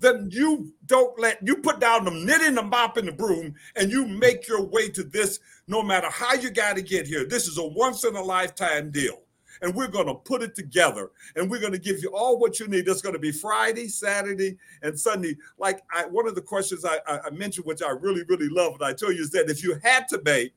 then 0.00 0.28
you 0.30 0.72
don't 0.86 1.18
let 1.18 1.38
you 1.46 1.56
put 1.56 1.80
down 1.80 2.04
the 2.04 2.10
knitting, 2.10 2.54
the 2.54 2.62
mop, 2.62 2.96
and 2.96 3.08
the 3.08 3.12
broom, 3.12 3.54
and 3.76 3.90
you 3.90 4.06
make 4.06 4.46
your 4.46 4.64
way 4.64 4.88
to 4.90 5.02
this 5.02 5.40
no 5.66 5.82
matter 5.82 6.08
how 6.10 6.34
you 6.34 6.50
got 6.50 6.76
to 6.76 6.82
get 6.82 7.06
here. 7.06 7.26
This 7.26 7.46
is 7.46 7.58
a 7.58 7.66
once 7.66 8.04
in 8.04 8.14
a 8.16 8.22
lifetime 8.22 8.90
deal. 8.90 9.23
And 9.64 9.74
we're 9.74 9.88
going 9.88 10.06
to 10.06 10.14
put 10.14 10.42
it 10.42 10.54
together 10.54 11.10
and 11.34 11.50
we're 11.50 11.58
going 11.58 11.72
to 11.72 11.78
give 11.78 12.00
you 12.02 12.14
all 12.14 12.38
what 12.38 12.60
you 12.60 12.68
need. 12.68 12.86
That's 12.86 13.02
going 13.02 13.14
to 13.14 13.18
be 13.18 13.32
Friday, 13.32 13.88
Saturday, 13.88 14.56
and 14.82 14.98
Sunday. 14.98 15.36
Like 15.58 15.82
I, 15.92 16.06
one 16.06 16.28
of 16.28 16.36
the 16.36 16.42
questions 16.42 16.84
I, 16.84 16.98
I 17.08 17.30
mentioned, 17.30 17.66
which 17.66 17.82
I 17.82 17.90
really, 17.90 18.22
really 18.28 18.48
love, 18.48 18.74
and 18.74 18.84
I 18.84 18.92
tell 18.92 19.10
you 19.10 19.22
is 19.22 19.30
that 19.30 19.50
if 19.50 19.64
you 19.64 19.76
had 19.82 20.06
to 20.08 20.20
make 20.24 20.52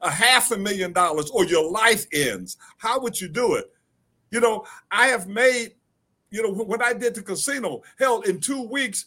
a 0.00 0.10
half 0.10 0.52
a 0.52 0.58
million 0.58 0.92
dollars 0.92 1.30
or 1.30 1.44
your 1.46 1.68
life 1.68 2.06
ends, 2.12 2.56
how 2.78 3.00
would 3.00 3.20
you 3.20 3.28
do 3.28 3.54
it? 3.54 3.72
You 4.30 4.40
know, 4.40 4.64
I 4.90 5.06
have 5.06 5.26
made 5.26 5.72
you 6.34 6.42
know, 6.42 6.64
when 6.64 6.82
I 6.82 6.92
did 6.92 7.14
the 7.14 7.22
casino, 7.22 7.82
hell, 7.96 8.22
in 8.22 8.40
two 8.40 8.62
weeks, 8.62 9.06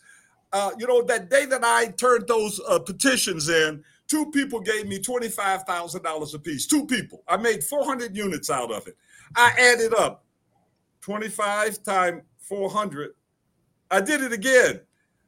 uh, 0.53 0.71
you 0.79 0.87
know, 0.87 1.03
that 1.03 1.29
day 1.29 1.45
that 1.45 1.61
I 1.61 1.87
turned 1.87 2.25
those 2.25 2.61
uh, 2.65 2.79
petitions 2.79 3.49
in, 3.49 3.83
two 4.07 4.31
people 4.31 4.61
gave 4.61 4.87
me 4.87 4.99
$25,000 4.99 6.33
a 6.33 6.39
piece. 6.39 6.65
Two 6.65 6.85
people. 6.85 7.23
I 7.27 7.35
made 7.35 7.65
400 7.65 8.15
units 8.15 8.49
out 8.49 8.71
of 8.71 8.87
it. 8.87 8.95
I 9.35 9.51
added 9.57 9.93
up 9.93 10.23
25 11.01 11.83
times 11.83 12.23
400. 12.39 13.11
I 13.89 14.01
did 14.01 14.21
it 14.21 14.33
again. 14.33 14.81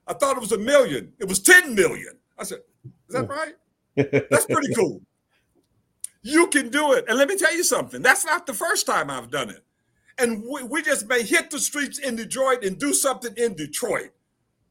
I 0.07 0.13
thought 0.13 0.37
it 0.37 0.41
was 0.41 0.51
a 0.51 0.57
million. 0.57 1.13
It 1.19 1.27
was 1.27 1.39
10 1.39 1.75
million. 1.75 2.17
I 2.37 2.43
said, 2.43 2.59
is 2.85 3.15
that 3.15 3.29
right? 3.29 3.55
That's 4.29 4.45
pretty 4.45 4.73
cool. 4.73 5.01
You 6.21 6.47
can 6.47 6.69
do 6.69 6.93
it. 6.93 7.05
And 7.07 7.17
let 7.17 7.29
me 7.29 7.37
tell 7.37 7.55
you 7.55 7.63
something. 7.63 8.01
That's 8.01 8.25
not 8.25 8.45
the 8.45 8.53
first 8.53 8.85
time 8.85 9.09
I've 9.09 9.31
done 9.31 9.49
it 9.49 9.63
and 10.19 10.43
we, 10.43 10.63
we, 10.63 10.81
just 10.81 11.07
may 11.07 11.23
hit 11.23 11.49
the 11.49 11.59
streets 11.59 11.97
in 11.97 12.15
Detroit 12.15 12.63
and 12.63 12.77
do 12.77 12.93
something 12.93 13.33
in 13.37 13.55
Detroit. 13.55 14.11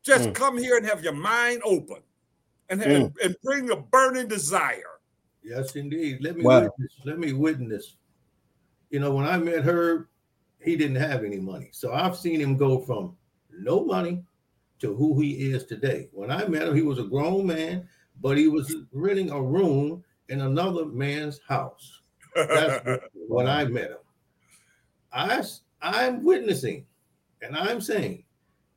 Just 0.02 0.28
mm. 0.28 0.34
come 0.34 0.58
here 0.58 0.76
and 0.76 0.86
have 0.86 1.02
your 1.02 1.14
mind 1.14 1.62
open 1.64 1.98
and, 2.68 2.80
mm. 2.80 2.94
and, 2.94 3.16
and, 3.22 3.36
bring 3.42 3.70
a 3.70 3.76
burning 3.76 4.28
desire. 4.28 5.00
Yes, 5.42 5.74
indeed. 5.76 6.18
Let 6.20 6.36
me 6.36 6.44
wow. 6.44 6.62
witness. 6.62 6.92
Let 7.04 7.18
me 7.18 7.32
witness. 7.32 7.96
You 8.90 9.00
know, 9.00 9.12
when 9.12 9.26
I 9.26 9.36
met 9.38 9.64
Herb, 9.64 10.06
he 10.60 10.76
didn't 10.76 10.96
have 10.96 11.24
any 11.24 11.38
money. 11.38 11.70
So 11.72 11.92
I've 11.92 12.16
seen 12.16 12.40
him 12.40 12.56
go 12.56 12.80
from 12.80 13.16
no 13.52 13.84
money 13.84 14.24
to 14.80 14.94
who 14.94 15.20
he 15.20 15.52
is 15.52 15.64
today. 15.64 16.08
When 16.12 16.30
I 16.30 16.46
met 16.46 16.68
him, 16.68 16.74
he 16.74 16.82
was 16.82 16.98
a 16.98 17.04
grown 17.04 17.46
man, 17.46 17.88
but 18.20 18.36
he 18.38 18.48
was 18.48 18.74
renting 18.92 19.30
a 19.30 19.40
room 19.40 20.04
in 20.28 20.40
another 20.40 20.86
man's 20.86 21.40
house. 21.48 22.00
That's 22.34 23.02
when 23.28 23.46
I 23.46 23.64
met 23.64 23.90
him. 23.90 23.98
I 25.12 25.42
I'm 25.80 26.24
witnessing 26.24 26.84
and 27.42 27.56
I'm 27.56 27.80
saying 27.80 28.24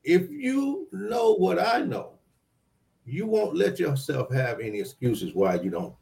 if 0.03 0.29
you 0.29 0.87
know 0.91 1.33
what 1.35 1.59
I 1.59 1.81
know, 1.81 2.13
you 3.05 3.27
won't 3.27 3.55
let 3.55 3.79
yourself 3.79 4.31
have 4.33 4.59
any 4.59 4.79
excuses 4.79 5.33
why 5.33 5.55
you 5.55 5.69
don't 5.69 5.95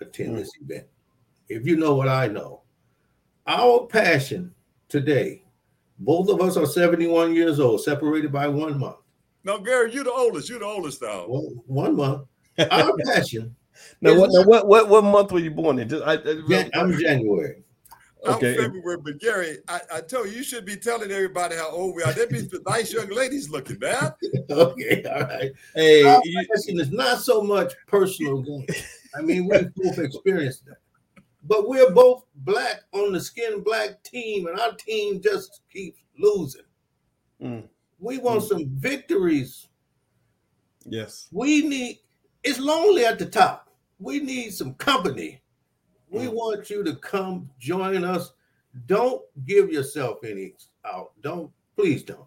attend 0.00 0.34
mm. 0.34 0.38
this 0.38 0.50
event. 0.60 0.86
If 1.48 1.66
you 1.66 1.76
know 1.76 1.94
what 1.94 2.08
I 2.08 2.26
know, 2.28 2.62
our 3.50 3.86
passion 3.86 4.54
today, 4.88 5.42
both 5.98 6.30
of 6.30 6.40
us 6.40 6.56
are 6.56 6.66
71 6.66 7.34
years 7.34 7.58
old, 7.58 7.82
separated 7.82 8.32
by 8.32 8.46
one 8.46 8.78
month. 8.78 8.96
No, 9.42 9.58
Gary, 9.58 9.92
you're 9.92 10.04
the 10.04 10.12
oldest. 10.12 10.48
You're 10.48 10.60
the 10.60 10.66
oldest 10.66 11.00
though. 11.00 11.26
Well, 11.28 11.64
one 11.66 11.96
month. 11.96 12.26
Our 12.70 12.92
passion. 13.06 13.56
now, 14.00 14.18
what, 14.18 14.30
now 14.32 14.44
what, 14.44 14.66
what, 14.68 14.88
what 14.88 15.04
month 15.04 15.32
were 15.32 15.40
you 15.40 15.50
born 15.50 15.78
in? 15.78 15.88
Just, 15.88 16.04
I, 16.04 16.14
I, 16.14 16.70
I'm 16.74 16.96
January. 16.98 17.64
Okay. 18.26 18.54
I'm 18.54 18.64
February, 18.64 18.98
but 19.02 19.18
Gary, 19.18 19.58
I, 19.66 19.80
I 19.94 20.00
tell 20.02 20.26
you, 20.26 20.32
you 20.32 20.42
should 20.44 20.66
be 20.66 20.76
telling 20.76 21.10
everybody 21.10 21.56
how 21.56 21.70
old 21.70 21.96
we 21.96 22.02
are. 22.02 22.12
That 22.12 22.30
means 22.30 22.48
the 22.48 22.62
nice 22.68 22.92
young 22.92 23.08
ladies 23.08 23.48
looking, 23.48 23.78
man. 23.78 24.12
okay, 24.50 25.02
all 25.04 25.22
right. 25.22 25.50
Hey, 25.74 26.04
Our 26.04 26.20
you, 26.24 26.46
it's 26.52 26.90
not 26.90 27.20
so 27.20 27.42
much 27.42 27.72
personal 27.86 28.42
gain. 28.42 28.66
I 29.16 29.22
mean, 29.22 29.48
we 29.48 29.58
both 29.74 29.98
experienced 29.98 30.66
that. 30.66 30.76
But 31.42 31.68
we're 31.68 31.90
both 31.90 32.24
black 32.36 32.82
on 32.92 33.12
the 33.12 33.20
skin 33.20 33.62
black 33.62 34.02
team, 34.02 34.46
and 34.46 34.58
our 34.60 34.72
team 34.74 35.20
just 35.22 35.62
keeps 35.72 36.00
losing. 36.18 36.62
Mm. 37.42 37.68
We 37.98 38.18
want 38.18 38.42
mm. 38.42 38.48
some 38.48 38.66
victories. 38.76 39.68
Yes. 40.84 41.28
We 41.32 41.66
need 41.66 41.98
it's 42.42 42.58
lonely 42.58 43.04
at 43.04 43.18
the 43.18 43.26
top. 43.26 43.68
We 43.98 44.20
need 44.20 44.52
some 44.52 44.74
company. 44.74 45.42
We 46.08 46.26
mm. 46.26 46.32
want 46.32 46.70
you 46.70 46.82
to 46.84 46.96
come 46.96 47.50
join 47.58 48.04
us. 48.04 48.32
Don't 48.86 49.22
give 49.46 49.70
yourself 49.70 50.18
any 50.24 50.54
out. 50.84 51.12
Don't, 51.22 51.50
please 51.76 52.02
don't. 52.02 52.26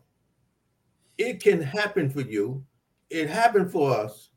It 1.17 1.41
can 1.41 1.61
happen 1.61 2.09
for 2.09 2.21
you. 2.21 2.63
It 3.09 3.29
happened 3.29 3.71
for 3.71 3.91
us. 3.95 4.29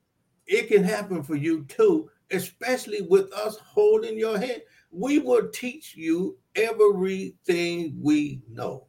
It 0.47 0.69
can 0.69 0.85
happen 0.85 1.23
for 1.23 1.35
you 1.35 1.65
too, 1.65 2.11
especially 2.31 3.03
with 3.03 3.33
us 3.33 3.57
holding 3.59 4.19
your 4.19 4.39
hand. 4.39 4.63
We 4.91 5.19
will 5.19 5.49
teach 5.49 5.97
you 5.97 6.39
everything 6.55 7.97
we 8.01 8.43
know. 8.51 8.87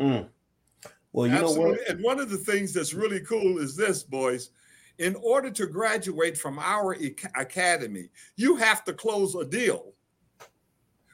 Mm. 0.00 0.28
Well, 1.12 1.26
you 1.28 1.34
Absolutely. 1.34 1.64
know 1.64 1.70
what? 1.70 1.88
And 1.88 2.02
one 2.02 2.20
of 2.20 2.30
the 2.30 2.38
things 2.38 2.72
that's 2.72 2.94
really 2.94 3.20
cool 3.20 3.58
is 3.58 3.76
this, 3.76 4.02
Boyce 4.02 4.50
in 4.98 5.16
order 5.16 5.50
to 5.50 5.66
graduate 5.66 6.38
from 6.38 6.58
our 6.58 6.96
academy, 7.36 8.10
you 8.36 8.56
have 8.56 8.84
to 8.84 8.92
close 8.92 9.34
a 9.34 9.44
deal 9.44 9.92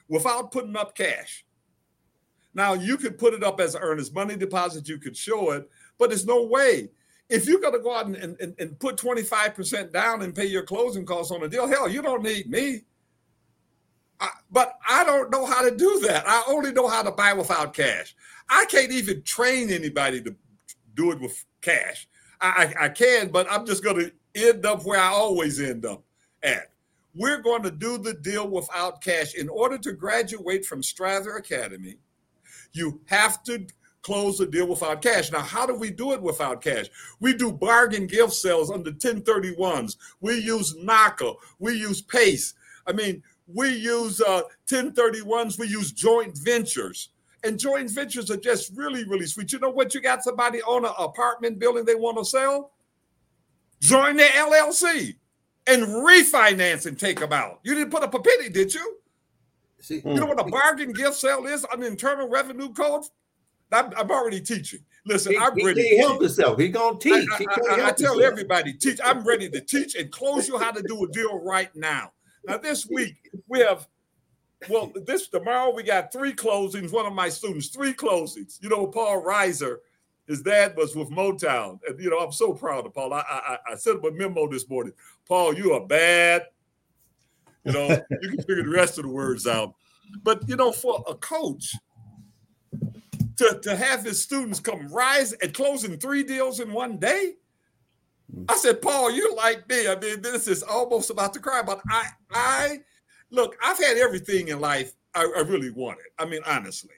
without 0.07 0.51
putting 0.51 0.75
up 0.75 0.95
cash. 0.95 1.45
Now, 2.53 2.73
you 2.73 2.97
could 2.97 3.17
put 3.17 3.33
it 3.33 3.43
up 3.43 3.59
as 3.59 3.75
earnest 3.79 4.13
money 4.13 4.35
deposit, 4.35 4.87
you 4.87 4.97
could 4.97 5.15
show 5.15 5.51
it, 5.51 5.69
but 5.97 6.09
there's 6.09 6.25
no 6.25 6.43
way. 6.43 6.89
If 7.31 7.47
you're 7.47 7.61
going 7.61 7.73
to 7.73 7.79
go 7.79 7.95
out 7.95 8.07
and, 8.07 8.15
and, 8.17 8.53
and 8.59 8.77
put 8.77 8.97
25% 8.97 9.93
down 9.93 10.21
and 10.21 10.35
pay 10.35 10.45
your 10.45 10.63
closing 10.63 11.05
costs 11.05 11.31
on 11.31 11.41
a 11.41 11.47
deal, 11.47 11.65
hell, 11.65 11.87
you 11.87 12.01
don't 12.01 12.23
need 12.23 12.49
me. 12.49 12.81
I, 14.19 14.29
but 14.51 14.77
I 14.87 15.05
don't 15.05 15.31
know 15.31 15.45
how 15.45 15.67
to 15.67 15.75
do 15.75 16.01
that. 16.07 16.27
I 16.27 16.43
only 16.49 16.73
know 16.73 16.89
how 16.89 17.01
to 17.01 17.11
buy 17.11 17.31
without 17.31 17.73
cash. 17.73 18.15
I 18.49 18.65
can't 18.65 18.91
even 18.91 19.23
train 19.23 19.71
anybody 19.71 20.21
to 20.23 20.35
do 20.93 21.11
it 21.11 21.21
with 21.21 21.45
cash. 21.61 22.07
I, 22.41 22.73
I 22.79 22.89
can, 22.89 23.29
but 23.29 23.47
I'm 23.49 23.65
just 23.65 23.81
going 23.81 23.97
to 23.97 24.11
end 24.35 24.65
up 24.65 24.83
where 24.83 24.99
I 24.99 25.07
always 25.07 25.61
end 25.61 25.85
up 25.85 26.03
at. 26.43 26.71
We're 27.15 27.41
going 27.41 27.63
to 27.63 27.71
do 27.71 27.97
the 27.97 28.13
deal 28.13 28.49
without 28.49 29.01
cash. 29.01 29.35
In 29.35 29.47
order 29.47 29.77
to 29.77 29.93
graduate 29.93 30.65
from 30.65 30.81
Strather 30.81 31.37
Academy, 31.37 31.95
you 32.73 32.99
have 33.05 33.41
to 33.43 33.65
close 34.01 34.37
the 34.37 34.45
deal 34.45 34.67
without 34.67 35.01
cash. 35.01 35.31
Now, 35.31 35.41
how 35.41 35.65
do 35.65 35.75
we 35.75 35.91
do 35.91 36.13
it 36.13 36.21
without 36.21 36.61
cash? 36.61 36.87
We 37.19 37.33
do 37.33 37.51
bargain 37.51 38.07
gift 38.07 38.33
sales 38.33 38.71
under 38.71 38.91
1031s. 38.91 39.97
We 40.19 40.39
use 40.39 40.75
NACA. 40.75 41.35
We 41.59 41.73
use 41.75 42.01
PACE. 42.01 42.53
I 42.87 42.93
mean, 42.93 43.21
we 43.47 43.69
use 43.69 44.21
uh, 44.21 44.43
1031s. 44.67 45.59
We 45.59 45.67
use 45.67 45.91
joint 45.91 46.37
ventures. 46.37 47.09
And 47.43 47.59
joint 47.59 47.89
ventures 47.89 48.29
are 48.29 48.37
just 48.37 48.71
really, 48.75 49.03
really 49.05 49.25
sweet. 49.25 49.51
You 49.51 49.59
know 49.59 49.69
what? 49.69 49.93
You 49.93 50.01
got 50.01 50.23
somebody 50.23 50.61
on 50.61 50.85
an 50.85 50.91
apartment 50.97 51.59
building 51.59 51.85
they 51.85 51.95
want 51.95 52.17
to 52.17 52.25
sell? 52.25 52.71
Join 53.79 54.17
the 54.17 54.23
LLC 54.23 55.15
and 55.65 55.83
refinance 55.83 56.85
and 56.85 56.99
take 56.99 57.19
them 57.19 57.33
out. 57.33 57.59
You 57.63 57.73
didn't 57.73 57.91
put 57.91 58.03
up 58.03 58.13
a 58.13 58.19
penny, 58.19 58.49
did 58.49 58.73
you? 58.73 58.97
See, 59.79 60.01
you 60.05 60.13
know 60.13 60.27
what 60.27 60.39
a 60.39 60.49
bargain 60.49 60.93
gift 60.93 61.15
sale 61.15 61.47
is 61.47 61.65
on 61.65 61.79
the 61.79 61.87
Internal 61.87 62.29
Revenue 62.29 62.71
Code? 62.71 63.03
I'm, 63.71 63.91
I'm 63.97 64.11
already 64.11 64.41
teaching. 64.41 64.79
Listen, 65.05 65.33
he, 65.33 65.37
I'm 65.37 65.55
ready. 65.65 65.81
He 65.81 65.97
help 65.97 66.21
himself. 66.21 66.59
He 66.59 66.69
gonna 66.69 66.99
teach. 66.99 67.27
I, 67.31 67.43
I, 67.43 67.81
I, 67.81 67.87
I 67.87 67.91
tell 67.91 68.21
everybody, 68.21 68.73
teach. 68.73 68.99
I'm 69.03 69.23
ready 69.23 69.49
to 69.49 69.61
teach 69.61 69.95
and 69.95 70.11
close 70.11 70.47
you 70.47 70.57
how 70.57 70.71
to 70.71 70.83
do 70.83 71.03
a 71.03 71.07
deal 71.07 71.39
right 71.43 71.75
now. 71.75 72.11
Now, 72.45 72.57
this 72.57 72.85
week 72.91 73.15
we 73.47 73.59
have 73.59 73.87
well, 74.69 74.91
this 75.05 75.27
tomorrow 75.27 75.73
we 75.73 75.83
got 75.83 76.13
three 76.13 76.33
closings. 76.33 76.91
One 76.91 77.05
of 77.05 77.13
my 77.13 77.29
students, 77.29 77.67
three 77.67 77.93
closings. 77.93 78.61
You 78.61 78.69
know, 78.69 78.85
Paul 78.87 79.23
Reiser, 79.23 79.77
his 80.27 80.41
dad 80.41 80.75
was 80.77 80.95
with 80.95 81.09
Motown, 81.09 81.79
and 81.87 81.99
you 81.99 82.11
know, 82.11 82.19
I'm 82.19 82.31
so 82.31 82.53
proud 82.53 82.85
of 82.85 82.93
Paul. 82.93 83.13
I 83.13 83.23
I, 83.27 83.57
I 83.71 83.75
sent 83.75 84.03
him 84.03 84.05
a 84.05 84.11
memo 84.11 84.47
this 84.47 84.69
morning. 84.69 84.93
Paul, 85.27 85.55
you 85.55 85.73
are 85.73 85.85
bad. 85.85 86.43
You 87.63 87.73
know, 87.73 87.87
you 87.87 88.29
can 88.29 88.37
figure 88.37 88.63
the 88.63 88.69
rest 88.69 88.97
of 88.97 89.03
the 89.03 89.09
words 89.09 89.47
out. 89.47 89.73
But 90.23 90.47
you 90.47 90.55
know, 90.55 90.71
for 90.71 91.03
a 91.07 91.15
coach 91.15 91.73
to, 93.41 93.59
to 93.63 93.75
have 93.75 94.03
his 94.03 94.21
students 94.21 94.59
come 94.59 94.87
rise 94.93 95.33
and 95.33 95.53
closing 95.53 95.97
three 95.97 96.23
deals 96.23 96.59
in 96.59 96.71
one 96.71 96.97
day. 96.97 97.33
I 98.47 98.55
said, 98.55 98.81
Paul, 98.81 99.11
you're 99.11 99.35
like 99.35 99.67
me. 99.67 99.87
I 99.87 99.95
mean, 99.99 100.21
this 100.21 100.47
is 100.47 100.61
almost 100.63 101.09
about 101.09 101.33
to 101.33 101.39
cry. 101.39 101.63
But 101.63 101.81
I, 101.89 102.05
I 102.29 102.79
look, 103.31 103.57
I've 103.63 103.79
had 103.79 103.97
everything 103.97 104.49
in 104.49 104.59
life 104.59 104.93
I, 105.15 105.23
I 105.37 105.41
really 105.41 105.71
wanted. 105.71 106.05
I 106.19 106.25
mean, 106.25 106.41
honestly. 106.45 106.95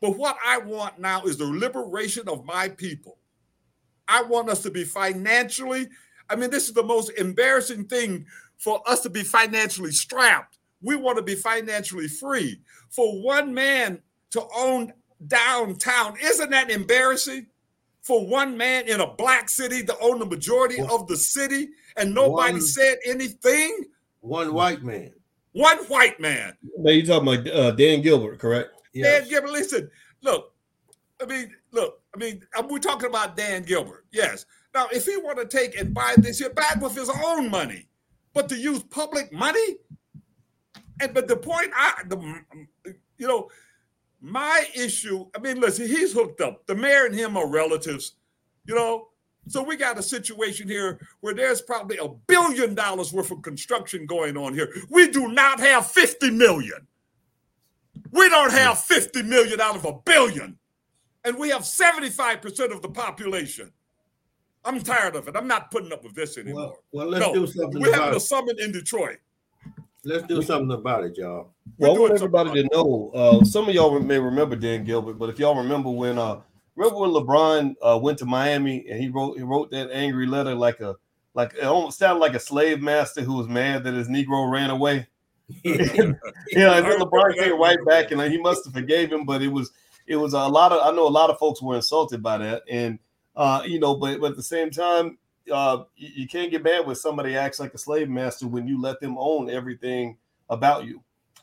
But 0.00 0.16
what 0.16 0.36
I 0.46 0.58
want 0.58 1.00
now 1.00 1.24
is 1.24 1.38
the 1.38 1.44
liberation 1.44 2.28
of 2.28 2.44
my 2.44 2.68
people. 2.68 3.18
I 4.06 4.22
want 4.22 4.48
us 4.48 4.62
to 4.62 4.70
be 4.70 4.84
financially. 4.84 5.88
I 6.30 6.36
mean, 6.36 6.50
this 6.50 6.68
is 6.68 6.74
the 6.74 6.82
most 6.82 7.10
embarrassing 7.18 7.86
thing 7.86 8.26
for 8.58 8.80
us 8.86 9.00
to 9.00 9.10
be 9.10 9.24
financially 9.24 9.92
strapped. 9.92 10.58
We 10.82 10.94
want 10.94 11.16
to 11.16 11.22
be 11.22 11.34
financially 11.34 12.08
free. 12.08 12.60
For 12.90 13.22
one 13.22 13.52
man 13.52 14.00
to 14.30 14.44
own 14.56 14.92
downtown, 15.26 16.16
isn't 16.22 16.50
that 16.50 16.70
embarrassing? 16.70 17.46
For 18.02 18.26
one 18.26 18.58
man 18.58 18.86
in 18.86 19.00
a 19.00 19.06
black 19.06 19.48
city 19.48 19.82
to 19.84 19.98
own 19.98 20.18
the 20.18 20.26
majority 20.26 20.78
of 20.78 21.06
the 21.06 21.16
city 21.16 21.68
and 21.96 22.14
nobody 22.14 22.54
one, 22.54 22.60
said 22.60 22.98
anything? 23.06 23.84
One 24.20 24.52
white 24.52 24.82
man. 24.82 25.12
One 25.52 25.78
white 25.84 26.20
man. 26.20 26.54
Now 26.78 26.90
you 26.90 27.06
talking 27.06 27.28
about 27.28 27.48
uh, 27.48 27.70
Dan 27.70 28.02
Gilbert, 28.02 28.38
correct? 28.38 28.70
Yes. 28.92 29.20
Dan 29.20 29.30
Gilbert. 29.30 29.52
Listen, 29.52 29.90
look. 30.22 30.52
I 31.22 31.26
mean, 31.26 31.54
look. 31.70 32.02
I 32.14 32.18
mean, 32.18 32.42
we're 32.68 32.78
talking 32.78 33.08
about 33.08 33.36
Dan 33.36 33.62
Gilbert. 33.62 34.04
Yes. 34.12 34.44
Now, 34.74 34.88
if 34.92 35.06
he 35.06 35.16
want 35.16 35.38
to 35.38 35.46
take 35.46 35.78
and 35.78 35.94
buy 35.94 36.14
this 36.18 36.40
here 36.40 36.50
back 36.50 36.80
with 36.80 36.94
his 36.94 37.08
own 37.08 37.48
money, 37.48 37.88
but 38.34 38.48
to 38.48 38.56
use 38.56 38.82
public 38.82 39.32
money, 39.32 39.78
and 41.00 41.14
but 41.14 41.28
the 41.28 41.36
point 41.36 41.70
I, 41.74 42.02
the, 42.08 42.16
you 43.16 43.28
know, 43.28 43.48
my 44.24 44.66
issue. 44.74 45.26
I 45.36 45.38
mean, 45.38 45.60
listen, 45.60 45.86
he's 45.86 46.12
hooked 46.12 46.40
up. 46.40 46.66
The 46.66 46.74
mayor 46.74 47.04
and 47.04 47.14
him 47.14 47.36
are 47.36 47.48
relatives. 47.48 48.14
You 48.64 48.74
know, 48.74 49.08
so 49.48 49.62
we 49.62 49.76
got 49.76 49.98
a 49.98 50.02
situation 50.02 50.66
here 50.66 50.98
where 51.20 51.34
there's 51.34 51.60
probably 51.60 51.98
a 51.98 52.08
billion 52.08 52.74
dollars 52.74 53.12
worth 53.12 53.30
of 53.30 53.42
construction 53.42 54.06
going 54.06 54.36
on 54.36 54.54
here. 54.54 54.72
We 54.88 55.10
do 55.10 55.28
not 55.28 55.60
have 55.60 55.90
50 55.90 56.30
million. 56.30 56.86
We 58.10 58.28
don't 58.30 58.50
hmm. 58.50 58.56
have 58.56 58.78
50 58.80 59.22
million 59.24 59.60
out 59.60 59.76
of 59.76 59.84
a 59.84 59.92
billion. 59.92 60.58
And 61.24 61.38
we 61.38 61.50
have 61.50 61.62
75% 61.62 62.72
of 62.72 62.82
the 62.82 62.88
population. 62.88 63.70
I'm 64.64 64.80
tired 64.82 65.16
of 65.16 65.28
it. 65.28 65.36
I'm 65.36 65.46
not 65.46 65.70
putting 65.70 65.92
up 65.92 66.02
with 66.02 66.14
this 66.14 66.38
anymore. 66.38 66.78
Well, 66.92 67.08
well 67.08 67.08
let's 67.08 67.26
no, 67.26 67.34
do 67.34 67.46
something. 67.46 67.80
We're 67.80 67.94
having 67.94 68.16
a 68.16 68.20
summit 68.20 68.58
in 68.58 68.72
Detroit. 68.72 69.18
Let's 70.04 70.26
do 70.26 70.42
something 70.42 70.72
about 70.72 71.04
it, 71.04 71.16
y'all. 71.16 71.52
Well, 71.78 71.96
I 71.96 71.98
want 71.98 72.12
everybody 72.12 72.62
to 72.62 72.68
know. 72.72 73.10
Uh, 73.14 73.44
some 73.44 73.68
of 73.68 73.74
y'all 73.74 73.98
may 74.00 74.18
remember 74.18 74.56
Dan 74.56 74.84
Gilbert, 74.84 75.14
but 75.14 75.30
if 75.30 75.38
y'all 75.38 75.56
remember 75.56 75.90
when 75.90 76.18
uh, 76.18 76.40
Remember 76.76 77.00
when 77.00 77.10
LeBron 77.10 77.74
uh, 77.82 77.98
went 77.98 78.18
to 78.18 78.26
Miami 78.26 78.84
and 78.88 79.00
he 79.00 79.08
wrote 79.08 79.36
he 79.36 79.42
wrote 79.42 79.70
that 79.70 79.90
angry 79.92 80.26
letter 80.26 80.54
like 80.54 80.80
a 80.80 80.96
like 81.34 81.54
it 81.54 81.64
almost 81.64 81.98
sounded 81.98 82.20
like 82.20 82.34
a 82.34 82.40
slave 82.40 82.80
master 82.80 83.22
who 83.22 83.34
was 83.34 83.48
mad 83.48 83.84
that 83.84 83.94
his 83.94 84.08
Negro 84.08 84.50
ran 84.50 84.70
away. 84.70 85.06
yeah, 85.64 85.74
and 85.74 86.16
then 86.86 87.00
LeBron 87.00 87.36
came 87.36 87.60
right 87.60 87.78
back 87.86 88.10
and 88.10 88.20
he 88.22 88.38
must 88.38 88.64
have 88.64 88.74
forgave 88.74 89.12
him, 89.12 89.24
but 89.24 89.42
it 89.42 89.48
was 89.48 89.70
it 90.06 90.16
was 90.16 90.32
a 90.32 90.48
lot 90.48 90.72
of 90.72 90.80
I 90.82 90.94
know 90.96 91.06
a 91.06 91.08
lot 91.08 91.30
of 91.30 91.38
folks 91.38 91.62
were 91.62 91.76
insulted 91.76 92.22
by 92.22 92.38
that, 92.38 92.62
and 92.68 92.98
uh, 93.36 93.62
you 93.64 93.78
know, 93.78 93.94
but 93.94 94.20
but 94.20 94.32
at 94.32 94.36
the 94.36 94.42
same 94.42 94.70
time, 94.70 95.18
uh, 95.52 95.84
you, 95.96 96.08
you 96.14 96.28
can't 96.28 96.50
get 96.50 96.62
mad 96.62 96.86
when 96.86 96.96
somebody 96.96 97.36
acts 97.36 97.60
like 97.60 97.74
a 97.74 97.78
slave 97.78 98.08
master 98.08 98.46
when 98.46 98.66
you 98.66 98.80
let 98.80 99.00
them 99.00 99.16
own 99.18 99.50
everything 99.50 100.16
about 100.50 100.84
you. 100.84 101.02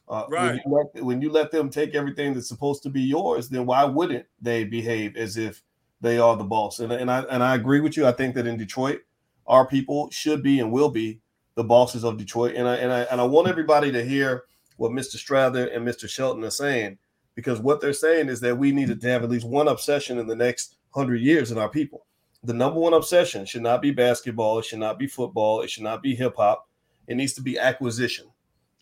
Uh, 0.09 0.25
right. 0.29 0.45
When 0.47 0.55
you, 0.55 0.89
let, 0.93 1.03
when 1.03 1.21
you 1.21 1.31
let 1.31 1.51
them 1.51 1.69
take 1.69 1.95
everything 1.95 2.33
that's 2.33 2.47
supposed 2.47 2.83
to 2.83 2.89
be 2.89 3.01
yours, 3.01 3.49
then 3.49 3.65
why 3.65 3.85
wouldn't 3.85 4.25
they 4.41 4.65
behave 4.65 5.15
as 5.15 5.37
if 5.37 5.63
they 6.01 6.17
are 6.17 6.35
the 6.35 6.43
boss? 6.43 6.79
And, 6.79 6.91
and 6.91 7.09
I 7.09 7.21
and 7.21 7.41
I 7.41 7.55
agree 7.55 7.79
with 7.79 7.95
you. 7.95 8.05
I 8.05 8.11
think 8.11 8.35
that 8.35 8.47
in 8.47 8.57
Detroit, 8.57 9.01
our 9.47 9.65
people 9.65 10.09
should 10.11 10.43
be 10.43 10.59
and 10.59 10.71
will 10.71 10.89
be 10.89 11.21
the 11.55 11.63
bosses 11.63 12.03
of 12.03 12.17
Detroit. 12.17 12.55
And 12.55 12.67
I 12.67 12.75
and 12.75 12.91
I 12.91 13.01
and 13.03 13.21
I 13.21 13.23
want 13.23 13.47
everybody 13.47 13.91
to 13.91 14.03
hear 14.03 14.43
what 14.77 14.91
Mr. 14.91 15.15
Strather 15.15 15.67
and 15.73 15.87
Mr. 15.87 16.09
Shelton 16.09 16.43
are 16.43 16.49
saying, 16.49 16.97
because 17.35 17.59
what 17.59 17.79
they're 17.79 17.93
saying 17.93 18.29
is 18.29 18.41
that 18.41 18.57
we 18.57 18.71
needed 18.71 18.99
to 19.01 19.07
have 19.07 19.23
at 19.23 19.29
least 19.29 19.47
one 19.47 19.67
obsession 19.67 20.17
in 20.17 20.27
the 20.27 20.35
next 20.35 20.77
hundred 20.89 21.21
years 21.21 21.51
in 21.51 21.57
our 21.57 21.69
people. 21.69 22.05
The 22.43 22.54
number 22.54 22.80
one 22.80 22.93
obsession 22.93 23.45
should 23.45 23.62
not 23.62 23.82
be 23.82 23.91
basketball, 23.91 24.60
it 24.60 24.65
should 24.65 24.80
not 24.80 24.97
be 24.97 25.08
football, 25.08 25.62
it 25.62 25.69
should 25.69 25.84
not 25.84 26.01
be 26.01 26.15
hip 26.15 26.36
hop. 26.38 26.67
It 27.08 27.15
needs 27.15 27.34
to 27.34 27.41
be 27.41 27.60
acquisition 27.60 28.27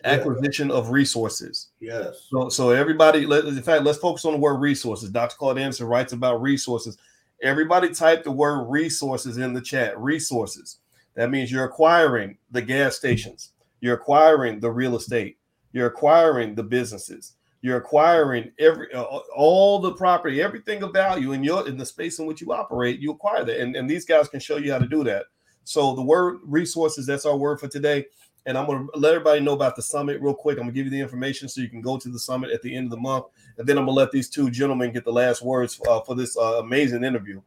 acquisition 0.04 0.70
yeah. 0.70 0.76
of 0.76 0.90
resources. 0.92 1.70
Yes. 1.80 2.28
So, 2.30 2.50
so 2.50 2.70
everybody, 2.72 3.26
let, 3.26 3.46
in 3.46 3.62
fact, 3.62 3.84
let's 3.84 3.98
focus 3.98 4.26
on 4.26 4.34
the 4.34 4.40
word 4.40 4.60
resources. 4.60 5.10
Dr. 5.10 5.36
Claude 5.36 5.58
Anderson 5.58 5.88
writes 5.88 6.14
about 6.14 6.42
resources. 6.42 6.98
Everybody 7.42 7.94
type 7.94 8.24
the 8.24 8.32
word 8.32 8.66
resources 8.66 9.38
in 9.38 9.54
the 9.54 9.62
chat. 9.62 9.98
Resources. 10.00 10.78
That 11.16 11.32
means 11.32 11.52
you're 11.52 11.66
acquiring 11.66 12.38
the 12.52 12.62
gas 12.62 12.96
stations. 12.96 13.54
You're 13.82 13.96
acquiring 13.96 14.60
the 14.60 14.72
real 14.72 14.96
estate. 14.96 15.38
You're 15.72 15.88
acquiring 15.88 16.56
the 16.56 16.64
businesses. 16.64 17.36
You're 17.62 17.78
acquiring 17.78 18.52
every 18.60 18.94
uh, 18.94 19.04
all 19.36 19.80
the 19.80 19.94
property, 19.94 20.42
everything 20.42 20.82
of 20.84 20.94
value 20.94 21.34
in 21.34 21.44
your 21.44 21.68
in 21.68 21.78
the 21.78 21.86
space 21.86 22.20
in 22.20 22.26
which 22.26 22.42
you 22.42 22.54
operate. 22.54 23.00
You 23.00 23.12
acquire 23.12 23.44
that, 23.44 23.60
and, 23.60 23.76
and 23.76 23.90
these 23.90 24.06
guys 24.06 24.30
can 24.30 24.40
show 24.40 24.58
you 24.58 24.72
how 24.72 24.80
to 24.80 24.88
do 24.88 25.04
that. 25.04 25.26
So 25.66 25.96
the 25.96 26.02
word 26.02 26.40
resources. 26.44 27.06
That's 27.06 27.26
our 27.26 27.36
word 27.36 27.60
for 27.60 27.68
today 27.68 28.06
and 28.46 28.58
I'm 28.58 28.66
going 28.66 28.88
to 28.88 29.00
let 29.00 29.14
everybody 29.14 29.42
know 29.42 29.54
about 29.54 29.76
the 29.76 29.82
summit 29.82 30.22
real 30.22 30.34
quick. 30.34 30.58
I'm 30.58 30.64
going 30.64 30.74
to 30.74 30.76
give 30.76 30.86
you 30.86 30.92
the 30.92 31.00
information 31.00 31.48
so 31.48 31.62
you 31.62 31.70
can 31.70 31.82
go 31.82 31.98
to 31.98 32.10
the 32.10 32.20
summit 32.20 32.52
at 32.52 32.62
the 32.62 32.76
end 32.76 32.86
of 32.86 32.92
the 32.92 32.98
month, 32.98 33.26
and 33.58 33.68
then 33.68 33.78
I'm 33.78 33.86
going 33.86 33.96
to 33.96 34.00
let 34.00 34.12
these 34.12 34.30
two 34.30 34.50
gentlemen 34.50 34.92
get 34.92 35.06
the 35.06 35.12
last 35.12 35.42
words 35.42 35.80
uh, 35.88 36.02
for 36.02 36.16
this 36.16 36.38
uh, 36.38 36.60
amazing 36.60 37.04
interview. 37.04 37.42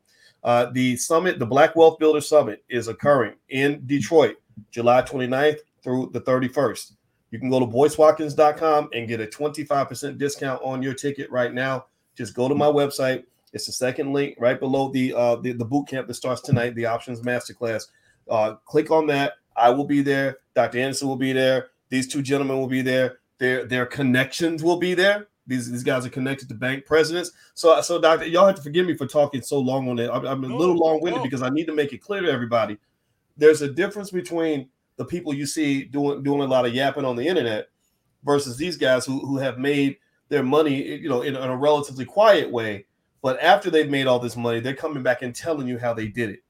Uh, 0.45 0.67
the 0.73 0.97
summit, 0.97 1.39
the 1.39 1.47
Black 1.47 1.77
Wealth 1.77 1.99
Builder 1.99 2.21
Summit, 2.21 2.65
is 2.69 2.89
occurring 2.89 3.35
in 3.49 3.83
Detroit, 3.87 4.37
July 4.71 5.03
29th 5.03 5.59
through 5.83 6.11
the 6.13 6.21
31st. 6.21 6.93
You 7.33 7.41
can 7.41 7.51
go 7.51 7.59
to 7.59 7.67
boycewatkins.com 7.67 8.91
and 8.93 9.09
get 9.09 9.21
a 9.21 9.27
25% 9.27 10.19
discount 10.19 10.63
on 10.63 10.83
your 10.83 10.95
ticket 10.95 11.31
right 11.31 11.53
now. 11.53 11.87
Just 12.15 12.35
go 12.35 12.47
to 12.47 12.55
my 12.55 12.67
website. 12.67 13.25
It's 13.53 13.67
the 13.67 13.73
second 13.73 14.13
link 14.13 14.37
right 14.39 14.61
below 14.61 14.89
the 14.89 15.13
uh, 15.13 15.37
the, 15.37 15.53
the 15.53 15.65
boot 15.65 15.89
camp 15.89 16.07
that 16.07 16.15
starts 16.15 16.41
tonight, 16.41 16.75
the 16.75 16.87
options 16.87 17.21
masterclass. 17.21 17.89
Uh, 18.31 18.55
click 18.67 18.91
on 18.91 19.07
that 19.09 19.35
I 19.57 19.71
will 19.71 19.85
be 19.85 20.03
there. 20.03 20.39
Dr. 20.55 20.79
Anderson 20.79 21.09
will 21.09 21.17
be 21.17 21.33
there. 21.33 21.71
These 21.89 22.09
two 22.09 22.23
gentlemen 22.23 22.59
will 22.59 22.69
be 22.69 22.83
there. 22.83 23.19
Their 23.39 23.67
their 23.67 23.87
connections 23.87 24.63
will 24.63 24.79
be 24.79 24.95
there. 24.95 25.29
These 25.47 25.71
these 25.71 25.83
guys 25.83 26.07
are 26.07 26.11
connected 26.11 26.49
to 26.49 26.55
bank 26.55 26.87
presidents. 26.87 27.33
So 27.55 27.81
so 27.81 28.01
Doctor, 28.01 28.27
y'all 28.27 28.47
have 28.47 28.57
to 28.57 28.63
forgive 28.63 28.87
me 28.87 28.97
for 28.97 29.07
talking 29.07 29.43
so 29.43 29.59
long 29.59 29.89
on 29.89 29.99
it. 29.99 30.11
I'm, 30.11 30.25
I'm 30.25 30.45
a 30.45 30.57
little 30.57 30.77
long 30.77 31.01
winded 31.01 31.23
because 31.23 31.43
I 31.43 31.49
need 31.49 31.67
to 31.67 31.75
make 31.75 31.93
it 31.93 31.99
clear 31.99 32.21
to 32.23 32.31
everybody. 32.31 32.79
There's 33.37 33.63
a 33.63 33.69
difference 33.71 34.11
between 34.11 34.69
the 34.97 35.05
people 35.05 35.35
you 35.35 35.47
see 35.47 35.85
doing 35.85 36.23
doing 36.23 36.41
a 36.41 36.47
lot 36.47 36.67
of 36.67 36.75
yapping 36.75 37.05
on 37.05 37.17
the 37.17 37.27
internet 37.27 37.69
versus 38.25 38.57
these 38.57 38.77
guys 38.77 39.05
who 39.05 39.21
who 39.21 39.39
have 39.39 39.59
made 39.59 39.97
their 40.29 40.43
money, 40.43 40.83
you 40.83 41.09
know, 41.09 41.23
in, 41.23 41.37
in 41.37 41.43
a 41.43 41.57
relatively 41.57 42.05
quiet 42.05 42.51
way. 42.51 42.87
But 43.21 43.41
after 43.43 43.71
they've 43.71 43.91
made 43.91 44.07
all 44.07 44.19
this 44.19 44.37
money, 44.37 44.61
they're 44.61 44.75
coming 44.75 45.03
back 45.03 45.23
and 45.23 45.35
telling 45.35 45.69
you 45.69 45.79
how 45.79 45.95
they 45.95 46.09
did 46.09 46.31
it, 46.31 46.41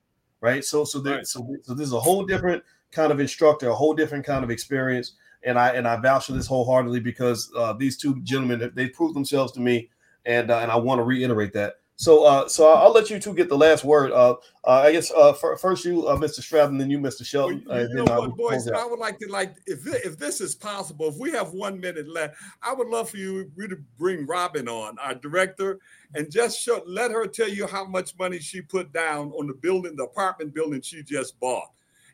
right? 0.40 0.64
So 0.64 0.85
so 0.85 1.02
right. 1.02 1.26
so 1.26 1.57
so 1.62 1.74
this 1.74 1.87
is 1.87 1.92
a 1.92 2.00
whole 2.00 2.24
different 2.24 2.62
kind 2.92 3.12
of 3.12 3.20
instructor, 3.20 3.68
a 3.68 3.74
whole 3.74 3.94
different 3.94 4.24
kind 4.24 4.44
of 4.44 4.50
experience. 4.50 5.14
And 5.44 5.59
I 5.59 5.70
and 5.70 5.88
I 5.88 5.96
vouch 5.96 6.26
for 6.26 6.33
this 6.33 6.46
wholeheartedly 6.46 7.00
because 7.00 7.50
uh, 7.57 7.72
these 7.72 7.96
two 7.96 8.20
gentlemen 8.22 8.70
they 8.74 8.88
proved 8.88 9.16
themselves 9.16 9.52
to 9.52 9.61
me, 9.61 9.90
and 10.24 10.50
uh, 10.50 10.59
and 10.59 10.70
I 10.70 10.76
want 10.76 11.00
to 11.00 11.02
reiterate 11.02 11.52
that. 11.55 11.74
So 12.02 12.24
uh, 12.24 12.48
so 12.48 12.68
I'll 12.68 12.90
let 12.90 13.10
you 13.10 13.20
two 13.20 13.32
get 13.32 13.48
the 13.48 13.56
last 13.56 13.84
word. 13.84 14.10
Uh, 14.10 14.32
uh 14.64 14.82
I 14.86 14.90
guess 14.90 15.12
uh, 15.12 15.32
first 15.34 15.84
you, 15.84 16.08
uh, 16.08 16.16
Mr. 16.16 16.42
Stratton, 16.42 16.76
then 16.76 16.90
you, 16.90 16.98
Mr. 16.98 17.24
Shelton. 17.24 17.64
Well, 17.64 17.88
you 17.88 17.94
know 17.94 18.18
what, 18.18 18.36
Boyce? 18.36 18.68
I 18.68 18.84
would 18.84 18.98
like 18.98 19.20
to 19.20 19.30
like 19.30 19.54
if 19.66 19.86
if 19.86 20.18
this 20.18 20.40
is 20.40 20.56
possible, 20.56 21.06
if 21.10 21.14
we 21.16 21.30
have 21.30 21.52
one 21.52 21.78
minute 21.78 22.08
left, 22.08 22.34
I 22.60 22.74
would 22.74 22.88
love 22.88 23.10
for 23.10 23.18
you 23.18 23.44
to 23.56 23.76
bring 24.00 24.26
Robin 24.26 24.66
on, 24.66 24.98
our 24.98 25.14
director, 25.14 25.78
and 26.16 26.28
just 26.28 26.60
show, 26.60 26.82
let 26.86 27.12
her 27.12 27.28
tell 27.28 27.48
you 27.48 27.68
how 27.68 27.84
much 27.84 28.18
money 28.18 28.40
she 28.40 28.62
put 28.62 28.92
down 28.92 29.30
on 29.38 29.46
the 29.46 29.54
building, 29.54 29.94
the 29.94 30.02
apartment 30.02 30.52
building 30.54 30.80
she 30.82 31.04
just 31.04 31.38
bought. 31.38 31.68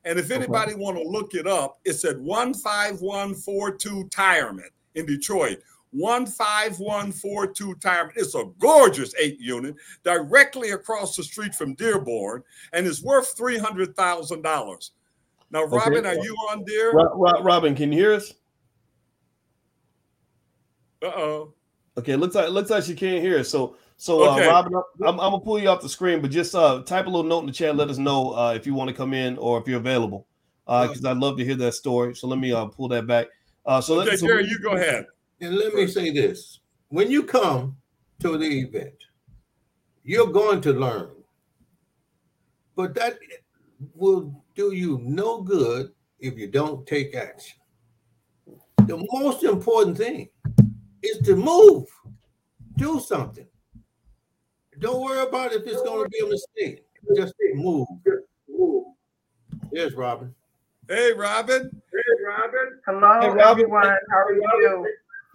And 0.05 0.19
if 0.19 0.31
anybody 0.31 0.73
okay. 0.73 0.83
want 0.83 0.99
to 0.99 1.03
look 1.03 1.33
it 1.33 1.47
up, 1.47 1.79
it's 1.87 2.05
at 2.05 2.17
15142 2.17 4.09
Tireman 4.11 4.69
in 4.97 5.07
Detroit. 5.07 5.63
15142 5.93 7.75
Tireman. 7.77 8.13
It's 8.17 8.35
a 8.35 8.45
gorgeous 8.59 9.15
eight 9.19 9.39
unit 9.41 9.75
directly 10.05 10.71
across 10.71 11.17
the 11.17 11.23
street 11.23 11.55
from 11.55 11.75
Dearborn 11.75 12.43
and 12.73 12.87
it's 12.87 13.03
worth 13.03 13.37
$300,000. 13.37 14.91
Now, 15.51 15.65
Robin, 15.65 16.07
okay. 16.07 16.09
are 16.09 16.23
you 16.23 16.35
on 16.51 16.65
there? 16.67 16.93
Robin, 17.43 17.75
can 17.75 17.93
you 17.93 17.99
hear 17.99 18.15
us? 18.15 18.35
Uh 21.03 21.07
oh. 21.07 21.55
Okay, 21.97 22.17
looks 22.17 22.35
like 22.35 22.51
looks 22.51 22.71
like 22.71 22.85
she 22.85 22.95
can't 22.95 23.23
hear 23.23 23.39
us. 23.39 23.49
So 23.49 23.77
so, 24.01 24.23
uh, 24.23 24.35
okay. 24.35 24.47
uh, 24.47 24.53
Robin, 24.53 24.75
I'm, 25.03 25.21
I'm, 25.21 25.33
gonna 25.33 25.41
pull 25.41 25.59
you 25.59 25.69
off 25.69 25.83
the 25.83 25.89
screen, 25.89 26.21
but 26.23 26.31
just 26.31 26.55
uh, 26.55 26.83
type 26.83 27.07
a 27.07 27.09
little 27.09 27.25
note 27.25 27.41
in 27.41 27.47
the 27.47 27.53
chat. 27.53 27.75
Let 27.75 27.91
us 27.91 27.99
know 27.99 28.31
uh, 28.31 28.53
if 28.55 28.65
you 28.65 28.73
want 28.73 28.89
to 28.89 28.95
come 28.95 29.13
in 29.13 29.37
or 29.39 29.61
if 29.61 29.67
you're 29.67 29.81
available, 29.81 30.29
because 30.67 31.05
uh, 31.05 31.11
I'd 31.11 31.17
love 31.17 31.37
to 31.39 31.45
hear 31.45 31.57
that 31.57 31.75
story. 31.75 32.15
So 32.15 32.29
let 32.29 32.39
me 32.39 32.53
uh, 32.53 32.67
pull 32.67 32.87
that 32.89 33.09
back. 33.09 33.27
Uh, 33.67 33.81
so 33.81 33.99
okay, 33.99 34.11
let, 34.11 34.21
so 34.21 34.29
Gary, 34.29 34.47
you 34.47 34.61
go 34.61 34.77
ahead. 34.77 35.07
And 35.41 35.57
let 35.57 35.75
me 35.75 35.87
say 35.87 36.11
this: 36.11 36.61
when 36.89 37.11
you 37.11 37.23
come 37.23 37.77
to 38.21 38.37
the 38.37 38.61
event, 38.61 38.95
You're 40.09 40.33
going 40.33 40.63
to 40.63 40.73
learn. 40.73 41.11
But 42.75 42.95
that 42.95 43.19
will 43.95 44.43
do 44.55 44.73
you 44.73 45.01
no 45.05 45.43
good 45.43 45.93
if 46.19 46.39
you 46.39 46.47
don't 46.49 46.87
take 46.87 47.15
action. 47.15 47.59
The 48.87 49.07
most 49.13 49.45
important 49.45 49.99
thing 49.99 50.31
is 51.03 51.19
to 51.27 51.37
move, 51.37 51.85
do 52.77 53.01
something. 53.01 53.47
Don't 54.79 55.03
worry 55.03 55.29
about 55.29 55.53
if 55.53 55.67
it's 55.67 55.83
going 55.83 56.05
to 56.05 56.09
be 56.09 56.21
a 56.21 56.27
mistake. 56.27 56.87
Just 57.15 57.35
move. 57.53 57.87
Yes, 59.73 59.93
Robin. 59.93 60.35
Hey, 60.89 61.13
Robin. 61.13 61.69
Hey, 61.93 62.25
Robin. 62.27 62.81
Hello, 62.87 63.21
hey, 63.21 63.29
Robin. 63.29 63.41
everyone. 63.43 63.85
How 64.11 64.25
are 64.25 64.33
you? 64.33 64.87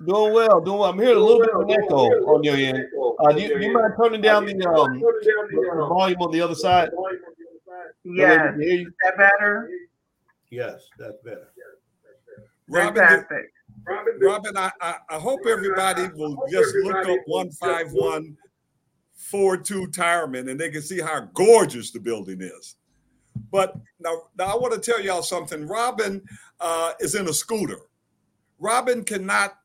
Doing 0.06 0.34
well, 0.34 0.62
doing 0.62 0.80
well. 0.80 0.89
I'm 0.89 0.99
hearing 0.99 1.18
a 1.18 1.20
little 1.20 1.41
bit 1.41 1.49
of 1.54 1.62
an 1.62 1.72
echo 1.72 2.08
on 2.34 2.43
your 2.43 2.56
end. 2.56 2.86
Uh, 3.20 3.32
do, 3.32 3.41
you, 3.41 3.60
you 3.60 3.74
mind 3.74 3.93
turning 4.01 4.22
down 4.22 4.45
the, 4.45 4.54
um, 4.70 4.99
the 4.99 5.86
volume 5.88 6.20
on 6.22 6.32
the 6.32 6.41
other 6.41 6.56
side? 6.56 6.89
Yes. 8.04 8.56
Is 8.60 8.88
that 9.04 9.18
better? 9.18 9.70
Yes, 10.49 10.88
that's 10.99 11.18
better. 11.24 11.51
Robin, 12.68 12.95
Fantastic. 12.95 13.51
Robin, 13.86 14.14
Robin 14.20 14.58
I, 14.58 14.72
I, 14.82 14.95
I 15.10 15.20
hope 15.20 15.41
everybody 15.47 16.08
will 16.16 16.38
just 16.49 16.76
look 16.84 17.08
up 17.08 17.20
151 17.26 18.38
42 19.16 19.88
Tireman 19.88 20.49
and 20.49 20.60
they 20.60 20.70
can 20.70 20.82
see 20.82 20.99
how 20.99 21.28
gorgeous 21.34 21.91
the 21.91 21.99
building 21.99 22.41
is. 22.41 22.76
But 23.51 23.76
now, 23.99 24.24
now 24.38 24.45
I 24.45 24.56
want 24.56 24.74
to 24.74 24.80
tell 24.80 25.01
y'all 25.01 25.24
something. 25.24 25.68
Robin 25.68 26.22
uh, 26.60 26.93
is 26.99 27.16
in 27.16 27.28
a 27.28 27.34
scooter. 27.34 27.80
Robin 28.60 29.04
cannot 29.04 29.58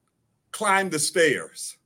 climb 0.53 0.91
the 0.91 0.99
stairs. 0.99 1.77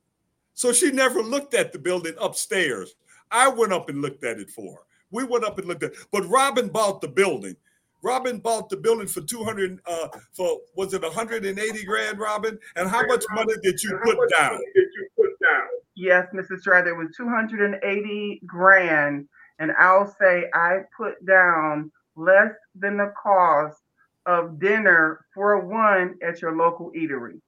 So 0.53 0.71
she 0.71 0.91
never 0.91 1.21
looked 1.21 1.53
at 1.53 1.73
the 1.73 1.79
building 1.79 2.13
upstairs. 2.19 2.95
I 3.31 3.47
went 3.47 3.73
up 3.73 3.89
and 3.89 4.01
looked 4.01 4.23
at 4.23 4.39
it 4.39 4.49
for 4.49 4.73
her. 4.73 4.79
We 5.11 5.23
went 5.23 5.43
up 5.43 5.57
and 5.57 5.67
looked 5.67 5.83
at 5.83 5.93
it. 5.93 5.97
But 6.11 6.27
Robin 6.29 6.69
bought 6.69 7.01
the 7.01 7.07
building. 7.07 7.55
Robin 8.03 8.37
bought 8.37 8.69
the 8.69 8.77
building 8.77 9.07
for 9.07 9.21
200 9.21 9.79
uh 9.85 10.09
for 10.33 10.59
was 10.75 10.93
it 10.93 11.01
180 11.01 11.85
grand, 11.85 12.19
Robin? 12.19 12.59
And 12.75 12.89
how 12.89 13.05
much 13.05 13.23
money 13.33 13.53
did 13.63 13.81
you 13.81 13.97
put 14.03 14.17
down? 14.37 14.59
Did 14.75 14.87
you 14.95 15.07
put 15.15 15.31
down? 15.41 15.67
Yes, 15.95 16.27
Mrs. 16.33 16.59
Strather, 16.59 16.89
it 16.89 16.97
was 16.97 17.15
280 17.15 18.41
grand. 18.45 19.27
And 19.59 19.71
I'll 19.79 20.13
say 20.19 20.49
I 20.53 20.79
put 20.95 21.25
down 21.25 21.91
less 22.15 22.51
than 22.75 22.97
the 22.97 23.13
cost 23.21 23.81
of 24.25 24.59
dinner 24.59 25.25
for 25.33 25.59
one 25.59 26.15
at 26.21 26.41
your 26.41 26.55
local 26.55 26.91
eatery. 26.91 27.39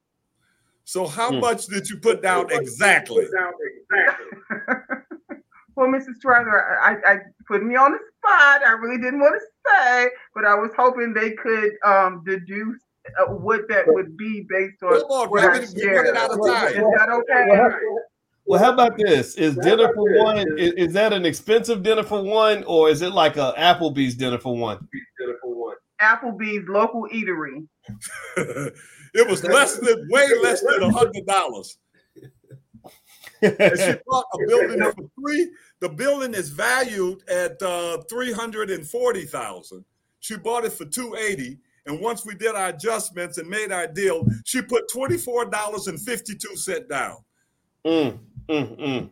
So 0.86 1.08
how 1.08 1.32
hmm. 1.32 1.40
much 1.40 1.66
did 1.66 1.90
you 1.90 1.98
put 1.98 2.22
down 2.22 2.46
exactly? 2.52 3.26
well, 5.76 5.88
Mrs. 5.88 6.16
Strather, 6.20 6.80
I, 6.80 6.96
I 7.06 7.18
put 7.48 7.64
me 7.64 7.76
on 7.76 7.92
the 7.92 8.00
spot. 8.20 8.62
I 8.66 8.72
really 8.80 9.02
didn't 9.02 9.20
want 9.20 9.34
to 9.36 9.42
say, 9.68 10.10
but 10.36 10.46
I 10.46 10.54
was 10.54 10.72
hoping 10.78 11.14
they 11.14 11.32
could 11.32 11.72
um, 11.84 12.24
deduce 12.24 12.80
uh, 13.20 13.26
what 13.34 13.68
that 13.68 13.86
would 13.88 14.16
be 14.16 14.46
based 14.48 14.84
on. 14.84 15.02
Come 15.02 15.10
on, 15.10 15.30
what 15.30 15.44
I 15.44 15.66
shared. 15.66 16.16
Out 16.16 16.32
of 16.32 16.40
time. 16.46 16.68
Is 16.68 16.76
that 16.76 17.10
okay? 17.10 17.70
Well, 18.46 18.64
how 18.64 18.72
about 18.72 18.96
this? 18.96 19.36
Is 19.36 19.56
dinner 19.56 19.92
for 19.96 20.24
one? 20.24 20.38
Is, 20.38 20.74
is, 20.74 20.94
that 20.94 21.14
an 21.14 21.26
expensive 21.26 21.82
dinner 21.82 22.04
for 22.04 22.22
one, 22.22 22.64
or 22.66 22.90
is 22.90 23.02
it 23.02 23.12
like 23.12 23.38
a 23.38 23.56
Applebee's 23.58 24.14
dinner 24.14 24.38
for 24.38 24.56
one? 24.56 24.88
Applebee's 26.00 26.68
local 26.68 27.08
eatery. 27.12 27.68
it 29.16 29.28
was 29.28 29.44
less 29.44 29.78
than 29.78 30.08
way 30.10 30.28
less 30.44 30.62
than 30.62 30.84
a 30.84 30.92
hundred 30.92 31.26
dollars. 31.26 31.78
and 33.42 33.80
she 33.80 33.94
bought 34.08 34.26
a 34.34 34.38
building 34.48 34.92
for 34.92 35.10
three. 35.20 35.50
The 35.80 35.90
building 35.90 36.34
is 36.34 36.50
valued 36.50 37.24
at 37.30 37.62
uh, 37.62 38.02
three 38.10 38.32
hundred 38.34 38.70
and 38.70 38.86
forty 38.86 39.26
thousand. 39.26 39.86
She 40.20 40.38
bought 40.38 40.66
it 40.66 40.74
for 40.74 40.86
two 40.86 41.16
eighty, 41.16 41.58
and 41.86 42.00
once 42.00 42.26
we 42.26 42.36
did 42.36 42.56
our 42.56 42.70
adjustments 42.70 43.38
and 43.38 43.50
made 43.50 43.72
our 43.72 43.88
deal, 43.88 44.28
she 44.44 44.62
put 44.62 44.90
twenty 44.92 45.18
four 45.18 45.46
dollars 45.46 45.88
and 45.88 46.00
fifty 46.00 46.36
two 46.36 46.56
cent 46.56 46.90
down. 46.90 47.18
Mm. 47.86 48.20
Mm, 48.50 48.80
mm. 48.80 49.10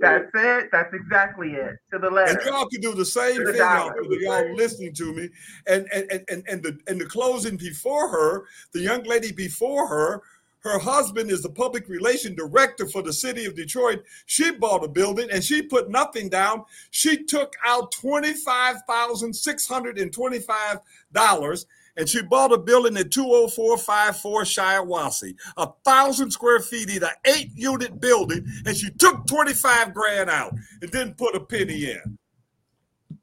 That's 0.00 0.30
it. 0.34 0.68
That's 0.72 0.92
exactly 0.94 1.52
it. 1.52 1.76
To 1.92 1.98
the 1.98 2.10
letter. 2.10 2.38
And 2.38 2.40
y'all 2.46 2.66
can 2.66 2.80
do 2.80 2.94
the 2.94 3.04
same 3.04 3.44
thing, 3.44 3.56
y'all, 3.56 3.92
y'all 4.20 4.54
listening 4.54 4.94
to 4.94 5.12
me. 5.12 5.28
And 5.66 5.86
and 5.92 6.24
and 6.28 6.44
and 6.48 6.62
the 6.62 6.78
and 6.86 7.00
the 7.00 7.06
closing 7.06 7.56
before 7.56 8.08
her, 8.08 8.44
the 8.72 8.80
young 8.80 9.02
lady 9.04 9.32
before 9.32 9.86
her, 9.86 10.22
her 10.60 10.78
husband 10.78 11.30
is 11.30 11.42
the 11.42 11.50
public 11.50 11.88
relation 11.88 12.34
director 12.34 12.86
for 12.86 13.02
the 13.02 13.12
city 13.12 13.44
of 13.44 13.54
Detroit. 13.54 14.02
She 14.26 14.50
bought 14.50 14.84
a 14.84 14.88
building 14.88 15.28
and 15.30 15.42
she 15.42 15.62
put 15.62 15.88
nothing 15.88 16.28
down. 16.28 16.64
She 16.90 17.24
took 17.24 17.54
out 17.64 17.92
twenty 17.92 18.34
five 18.34 18.76
thousand 18.88 19.34
six 19.34 19.66
hundred 19.66 19.98
and 19.98 20.12
twenty 20.12 20.40
five 20.40 20.80
dollars 21.12 21.66
and 21.98 22.08
she 22.08 22.22
bought 22.22 22.52
a 22.52 22.58
building 22.58 22.96
at 22.96 23.10
20454 23.10 24.42
Shiawassee, 24.42 25.34
a 25.56 25.68
thousand 25.84 26.30
square 26.30 26.60
feet 26.60 26.88
in 26.88 27.02
an 27.02 27.10
eight 27.26 27.50
unit 27.54 28.00
building, 28.00 28.46
and 28.64 28.76
she 28.76 28.90
took 28.92 29.26
25 29.26 29.92
grand 29.92 30.30
out 30.30 30.54
and 30.80 30.90
didn't 30.90 31.18
put 31.18 31.34
a 31.34 31.40
penny 31.40 31.90
in. 31.90 32.18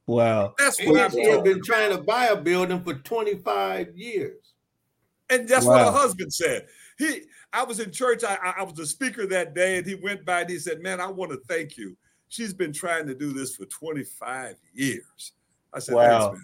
Wow. 0.06 0.54
That's 0.60 0.80
what 0.86 1.00
I've 1.00 1.44
been 1.44 1.64
trying 1.64 1.92
to 1.92 1.98
buy 2.04 2.28
a 2.28 2.36
building 2.36 2.84
for 2.84 2.94
25 2.94 3.98
years. 3.98 4.54
And 5.30 5.48
that's 5.48 5.66
wow. 5.66 5.72
what 5.72 5.86
her 5.86 6.00
husband 6.00 6.32
said. 6.32 6.68
He 7.00 7.24
I 7.52 7.64
was 7.64 7.80
in 7.80 7.90
church, 7.92 8.24
I, 8.24 8.54
I 8.58 8.64
was 8.64 8.78
a 8.80 8.86
speaker 8.86 9.26
that 9.28 9.56
day, 9.56 9.78
and 9.78 9.88
he 9.88 9.96
went 9.96 10.26
by 10.26 10.42
and 10.42 10.50
he 10.50 10.60
said, 10.60 10.82
Man, 10.82 11.00
I 11.00 11.08
want 11.08 11.32
to 11.32 11.40
thank 11.48 11.78
you. 11.78 11.96
She's 12.28 12.54
been 12.54 12.74
trying 12.74 13.08
to 13.08 13.16
do 13.16 13.32
this 13.32 13.56
for 13.56 13.66
25 13.66 14.58
years. 14.74 15.32
I 15.74 15.80
said, 15.80 15.96
wow. 15.96 16.36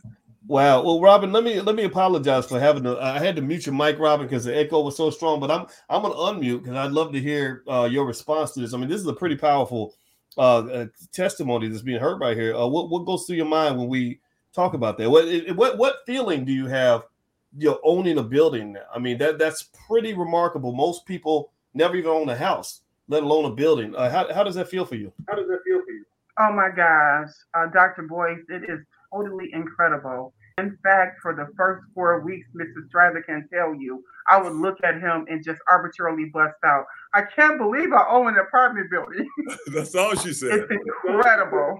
Wow. 0.47 0.83
Well, 0.83 0.99
Robin, 0.99 1.31
let 1.31 1.43
me 1.43 1.61
let 1.61 1.75
me 1.75 1.83
apologize 1.83 2.47
for 2.47 2.59
having 2.59 2.83
to. 2.83 2.99
I 2.99 3.19
had 3.19 3.35
to 3.35 3.41
mute 3.41 3.65
your 3.67 3.75
mic, 3.75 3.99
Robin, 3.99 4.25
because 4.25 4.45
the 4.45 4.57
echo 4.57 4.81
was 4.81 4.97
so 4.97 5.11
strong. 5.11 5.39
But 5.39 5.51
I'm 5.51 5.67
I'm 5.89 6.01
gonna 6.01 6.15
unmute 6.15 6.63
because 6.63 6.75
I'd 6.75 6.91
love 6.91 7.13
to 7.13 7.19
hear 7.19 7.63
uh, 7.67 7.87
your 7.89 8.05
response 8.05 8.51
to 8.53 8.59
this. 8.59 8.73
I 8.73 8.77
mean, 8.77 8.89
this 8.89 8.99
is 8.99 9.07
a 9.07 9.13
pretty 9.13 9.35
powerful 9.35 9.93
uh, 10.37 10.59
uh, 10.65 10.85
testimony 11.11 11.67
that's 11.67 11.83
being 11.83 11.99
heard 11.99 12.19
right 12.19 12.35
here. 12.35 12.55
Uh, 12.55 12.65
what 12.65 12.89
what 12.89 13.05
goes 13.05 13.25
through 13.25 13.35
your 13.35 13.45
mind 13.45 13.77
when 13.77 13.87
we 13.87 14.19
talk 14.53 14.73
about 14.73 14.97
that? 14.97 15.09
What 15.09 15.25
what 15.55 15.77
what 15.77 15.97
feeling 16.07 16.43
do 16.43 16.51
you 16.51 16.65
have? 16.67 17.05
You're 17.55 17.79
owning 17.83 18.17
a 18.17 18.23
building. 18.23 18.73
Now? 18.73 18.81
I 18.95 18.97
mean, 18.97 19.19
that 19.19 19.37
that's 19.37 19.69
pretty 19.87 20.13
remarkable. 20.13 20.71
Most 20.71 21.05
people 21.05 21.51
never 21.75 21.95
even 21.95 22.09
own 22.09 22.29
a 22.29 22.35
house, 22.35 22.81
let 23.09 23.21
alone 23.21 23.45
a 23.45 23.53
building. 23.53 23.95
Uh, 23.95 24.09
how 24.09 24.33
how 24.33 24.43
does 24.43 24.55
that 24.55 24.69
feel 24.69 24.85
for 24.85 24.95
you? 24.95 25.13
How 25.29 25.35
does 25.35 25.47
that 25.49 25.59
feel 25.65 25.81
for 25.85 25.91
you? 25.91 26.05
Oh 26.39 26.51
my 26.51 26.69
gosh, 26.75 27.29
uh, 27.53 27.67
Dr. 27.67 28.03
Boyce, 28.03 28.39
it 28.49 28.63
is 28.67 28.79
totally 29.13 29.49
incredible. 29.53 30.33
In 30.57 30.77
fact, 30.83 31.19
for 31.21 31.33
the 31.33 31.47
first 31.57 31.83
four 31.93 32.19
weeks, 32.21 32.47
Mrs. 32.55 32.89
Driver 32.91 33.21
can 33.21 33.47
tell 33.53 33.73
you, 33.73 34.03
I 34.29 34.41
would 34.41 34.53
look 34.53 34.77
at 34.83 34.95
him 34.95 35.25
and 35.29 35.43
just 35.43 35.59
arbitrarily 35.69 36.25
bust 36.33 36.55
out. 36.65 36.85
I 37.13 37.23
can't 37.35 37.57
believe 37.57 37.91
I 37.93 38.05
own 38.09 38.27
an 38.27 38.37
apartment 38.37 38.89
building. 38.91 39.27
That's 39.73 39.95
all 39.95 40.15
she 40.15 40.33
said. 40.33 40.51
It's 40.51 40.71
incredible. 40.71 41.79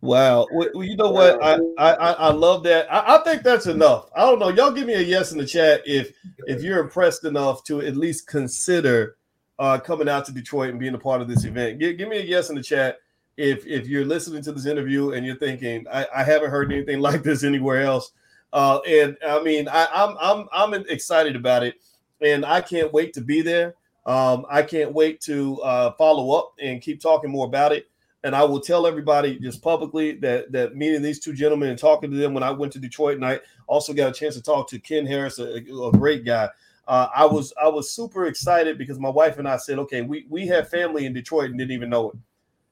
Wow. 0.00 0.46
Well, 0.52 0.70
you 0.82 0.96
know 0.96 1.10
what? 1.10 1.42
I 1.42 1.58
I, 1.78 2.12
I 2.12 2.32
love 2.32 2.62
that. 2.64 2.92
I, 2.92 3.16
I, 3.16 3.24
think 3.24 3.42
that's 3.42 3.66
enough. 3.66 4.08
I 4.14 4.20
don't 4.20 4.38
know. 4.38 4.48
Y'all 4.48 4.72
give 4.72 4.86
me 4.86 4.94
a 4.94 5.00
yes 5.00 5.32
in 5.32 5.38
the 5.38 5.46
chat 5.46 5.82
if 5.84 6.12
if 6.46 6.62
you're 6.62 6.80
impressed 6.80 7.24
enough 7.24 7.62
to 7.64 7.80
at 7.80 7.96
least 7.96 8.26
consider 8.26 9.16
uh, 9.58 9.78
coming 9.78 10.08
out 10.08 10.24
to 10.26 10.32
Detroit 10.32 10.70
and 10.70 10.80
being 10.80 10.94
a 10.94 10.98
part 10.98 11.20
of 11.20 11.28
this 11.28 11.44
event. 11.44 11.78
Give, 11.78 11.96
give 11.96 12.08
me 12.08 12.18
a 12.18 12.22
yes 12.22 12.50
in 12.50 12.56
the 12.56 12.62
chat 12.62 12.98
if 13.36 13.66
if 13.66 13.86
you're 13.86 14.04
listening 14.04 14.42
to 14.42 14.52
this 14.52 14.66
interview 14.66 15.12
and 15.12 15.26
you're 15.26 15.36
thinking 15.36 15.86
I, 15.92 16.06
I 16.14 16.24
haven't 16.24 16.50
heard 16.50 16.72
anything 16.72 17.00
like 17.08 17.22
this 17.22 17.44
anywhere 17.44 17.82
else, 17.82 18.12
uh, 18.52 18.80
and 18.88 19.16
I 19.26 19.42
mean 19.42 19.68
I, 19.68 19.84
am 19.92 20.16
I'm, 20.20 20.48
I'm 20.52 20.74
I'm 20.74 20.84
excited 20.88 21.36
about 21.36 21.62
it, 21.62 21.76
and 22.20 22.44
I 22.44 22.60
can't 22.60 22.92
wait 22.92 23.12
to 23.14 23.20
be 23.20 23.42
there. 23.42 23.74
Um, 24.06 24.46
I 24.48 24.62
can't 24.62 24.92
wait 24.92 25.20
to 25.22 25.60
uh, 25.62 25.92
follow 25.92 26.30
up 26.38 26.54
and 26.60 26.80
keep 26.80 27.00
talking 27.00 27.30
more 27.30 27.46
about 27.46 27.72
it. 27.72 27.90
And 28.22 28.34
I 28.34 28.44
will 28.44 28.60
tell 28.60 28.86
everybody 28.86 29.38
just 29.38 29.62
publicly 29.62 30.12
that 30.16 30.50
that 30.52 30.74
meeting 30.74 31.02
these 31.02 31.20
two 31.20 31.32
gentlemen 31.32 31.68
and 31.68 31.78
talking 31.78 32.10
to 32.10 32.16
them 32.16 32.34
when 32.34 32.42
I 32.42 32.50
went 32.50 32.72
to 32.72 32.78
Detroit, 32.78 33.16
and 33.16 33.26
I 33.26 33.40
also 33.66 33.92
got 33.92 34.10
a 34.10 34.12
chance 34.12 34.34
to 34.36 34.42
talk 34.42 34.68
to 34.70 34.78
Ken 34.78 35.06
Harris, 35.06 35.38
a, 35.38 35.56
a 35.56 35.92
great 35.92 36.24
guy. 36.24 36.48
Uh, 36.88 37.08
I 37.14 37.26
was 37.26 37.52
I 37.60 37.68
was 37.68 37.90
super 37.90 38.26
excited 38.26 38.78
because 38.78 38.98
my 38.98 39.08
wife 39.08 39.38
and 39.38 39.46
I 39.46 39.58
said, 39.58 39.78
okay, 39.80 40.02
we 40.02 40.26
we 40.28 40.46
have 40.46 40.68
family 40.68 41.04
in 41.04 41.12
Detroit 41.12 41.50
and 41.50 41.58
didn't 41.58 41.72
even 41.72 41.90
know 41.90 42.10
it 42.10 42.16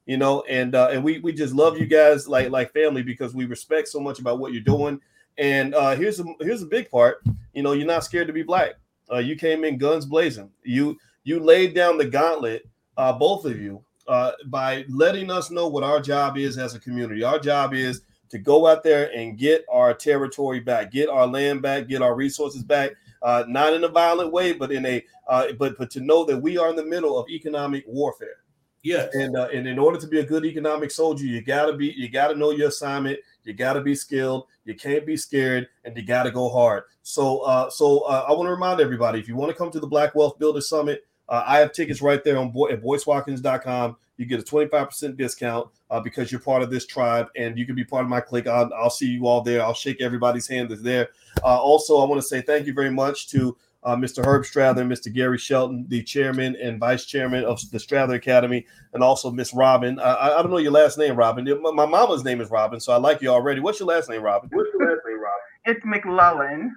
you 0.06 0.16
know, 0.18 0.42
and 0.48 0.74
uh, 0.74 0.88
and 0.92 1.02
we 1.02 1.18
we 1.20 1.32
just 1.32 1.54
love 1.54 1.78
you 1.78 1.86
guys 1.86 2.28
like 2.28 2.50
like 2.50 2.72
family 2.72 3.02
because 3.02 3.34
we 3.34 3.46
respect 3.46 3.88
so 3.88 4.00
much 4.00 4.18
about 4.18 4.38
what 4.38 4.52
you're 4.52 4.62
doing. 4.62 5.00
And 5.38 5.74
uh, 5.74 5.96
here's 5.96 6.20
a 6.20 6.24
here's 6.40 6.62
a 6.62 6.66
big 6.66 6.90
part. 6.90 7.22
You 7.54 7.62
know, 7.62 7.72
you're 7.72 7.86
not 7.86 8.04
scared 8.04 8.26
to 8.26 8.32
be 8.32 8.42
black. 8.42 8.74
Uh, 9.10 9.18
you 9.18 9.36
came 9.36 9.64
in 9.64 9.78
guns 9.78 10.06
blazing. 10.06 10.50
You 10.62 10.98
you 11.24 11.40
laid 11.40 11.74
down 11.74 11.96
the 11.96 12.04
gauntlet, 12.04 12.68
uh, 12.96 13.12
both 13.14 13.46
of 13.46 13.58
you, 13.58 13.82
uh, 14.06 14.32
by 14.46 14.84
letting 14.88 15.30
us 15.30 15.50
know 15.50 15.68
what 15.68 15.84
our 15.84 16.00
job 16.00 16.36
is 16.36 16.58
as 16.58 16.74
a 16.74 16.80
community. 16.80 17.24
Our 17.24 17.38
job 17.38 17.72
is 17.72 18.02
to 18.28 18.38
go 18.38 18.66
out 18.66 18.82
there 18.82 19.10
and 19.16 19.38
get 19.38 19.64
our 19.70 19.94
territory 19.94 20.60
back, 20.60 20.90
get 20.90 21.08
our 21.08 21.26
land 21.26 21.62
back, 21.62 21.88
get 21.88 22.02
our 22.02 22.14
resources 22.14 22.62
back. 22.62 22.92
Uh, 23.22 23.42
not 23.48 23.72
in 23.72 23.84
a 23.84 23.88
violent 23.88 24.30
way, 24.32 24.52
but 24.52 24.70
in 24.70 24.84
a 24.84 25.02
uh, 25.28 25.46
but 25.58 25.78
but 25.78 25.90
to 25.92 26.00
know 26.00 26.26
that 26.26 26.36
we 26.36 26.58
are 26.58 26.68
in 26.68 26.76
the 26.76 26.84
middle 26.84 27.18
of 27.18 27.26
economic 27.30 27.82
warfare 27.86 28.43
Yes. 28.84 29.14
And 29.14 29.34
uh, 29.34 29.48
and 29.52 29.66
in 29.66 29.78
order 29.78 29.98
to 29.98 30.06
be 30.06 30.20
a 30.20 30.24
good 30.24 30.44
economic 30.44 30.90
soldier, 30.90 31.24
you 31.24 31.40
gotta 31.40 31.72
be 31.72 31.92
you 31.96 32.08
gotta 32.10 32.36
know 32.36 32.50
your 32.50 32.68
assignment. 32.68 33.18
You 33.42 33.54
gotta 33.54 33.80
be 33.80 33.94
skilled. 33.94 34.46
You 34.66 34.74
can't 34.74 35.06
be 35.06 35.16
scared, 35.16 35.68
and 35.84 35.96
you 35.96 36.04
gotta 36.04 36.30
go 36.30 36.50
hard. 36.50 36.84
So 37.02 37.40
uh, 37.40 37.70
so 37.70 38.00
uh, 38.00 38.26
I 38.28 38.32
want 38.32 38.46
to 38.46 38.50
remind 38.50 38.80
everybody: 38.80 39.18
if 39.18 39.26
you 39.26 39.36
want 39.36 39.50
to 39.50 39.56
come 39.56 39.70
to 39.70 39.80
the 39.80 39.86
Black 39.86 40.14
Wealth 40.14 40.38
Builder 40.38 40.60
Summit, 40.60 41.06
uh, 41.30 41.42
I 41.46 41.58
have 41.58 41.72
tickets 41.72 42.02
right 42.02 42.22
there 42.22 42.36
on 42.36 42.50
boy, 42.50 42.72
at 42.72 42.82
boycewatkins.com. 42.82 43.96
You 44.16 44.26
get 44.26 44.38
a 44.38 44.44
25% 44.44 45.16
discount 45.16 45.68
uh, 45.90 45.98
because 45.98 46.30
you're 46.30 46.40
part 46.40 46.62
of 46.62 46.70
this 46.70 46.86
tribe 46.86 47.26
and 47.34 47.58
you 47.58 47.66
can 47.66 47.74
be 47.74 47.84
part 47.84 48.04
of 48.04 48.08
my 48.08 48.20
clique. 48.20 48.46
I'll, 48.46 48.72
I'll 48.72 48.88
see 48.88 49.08
you 49.08 49.26
all 49.26 49.40
there. 49.40 49.60
I'll 49.60 49.74
shake 49.74 50.00
everybody's 50.00 50.46
hand 50.46 50.70
that's 50.70 50.82
there. 50.82 51.08
Uh, 51.42 51.60
also, 51.60 51.96
I 51.96 52.04
want 52.04 52.20
to 52.22 52.26
say 52.26 52.40
thank 52.40 52.68
you 52.68 52.74
very 52.74 52.90
much 52.90 53.28
to 53.30 53.56
uh, 53.84 53.94
Mr. 53.96 54.24
Herb 54.24 54.44
Strather 54.44 54.84
Mr. 54.84 55.12
Gary 55.12 55.38
Shelton, 55.38 55.84
the 55.88 56.02
chairman 56.02 56.56
and 56.56 56.78
vice 56.78 57.04
chairman 57.04 57.44
of 57.44 57.60
the 57.70 57.78
Strather 57.78 58.14
Academy, 58.14 58.66
and 58.92 59.02
also 59.02 59.30
Miss 59.30 59.52
Robin. 59.52 59.98
I, 59.98 60.38
I 60.38 60.42
don't 60.42 60.50
know 60.50 60.58
your 60.58 60.72
last 60.72 60.98
name, 60.98 61.16
Robin. 61.16 61.46
My, 61.60 61.86
mama's 61.86 62.24
name 62.24 62.40
is 62.40 62.50
Robin, 62.50 62.80
so 62.80 62.92
I 62.92 62.96
like 62.96 63.20
you 63.20 63.28
already. 63.28 63.60
What's 63.60 63.80
your 63.80 63.88
last 63.88 64.08
name, 64.08 64.22
Robin? 64.22 64.48
What's 64.52 64.70
your 64.72 64.88
last 64.88 65.02
name, 65.06 65.20
Robin? 65.20 65.40
It's 65.66 65.84
McLullen. 65.84 66.70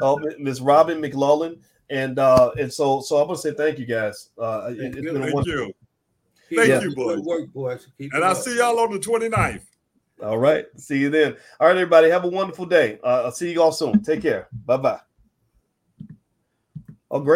Oh, 0.00 0.20
Miss 0.38 0.60
Robin 0.60 1.00
McLullen. 1.00 1.58
And 1.90 2.18
uh, 2.18 2.50
and 2.58 2.72
so 2.72 3.02
so 3.02 3.18
I'm 3.18 3.26
gonna 3.26 3.38
say 3.38 3.52
thank 3.52 3.78
you 3.78 3.84
guys. 3.84 4.30
Uh, 4.38 4.68
thank 4.68 4.78
it, 4.78 4.94
has 4.94 5.04
been 5.04 5.16
a 5.22 5.26
thank 5.26 5.46
you. 5.46 5.74
Thank 6.54 6.68
yeah. 6.68 6.80
you, 6.80 6.94
Boyce. 6.94 7.20
Work, 7.20 7.52
Boyce. 7.52 7.88
And 7.98 8.24
I'll 8.24 8.34
see 8.34 8.56
y'all 8.56 8.78
on 8.78 8.92
the 8.92 8.98
29th. 8.98 9.62
All 10.22 10.38
right. 10.38 10.66
See 10.76 10.98
you 10.98 11.10
then. 11.10 11.36
All 11.60 11.66
right, 11.66 11.76
everybody. 11.76 12.08
Have 12.08 12.24
a 12.24 12.28
wonderful 12.28 12.66
day. 12.66 12.98
Uh, 13.02 13.24
I'll 13.24 13.32
see 13.32 13.52
you 13.52 13.62
all 13.62 13.72
soon. 13.72 14.02
Take 14.02 14.22
care. 14.22 14.48
Bye 14.64 14.76
bye. 14.76 15.00
Oh, 17.14 17.20
great. 17.20 17.32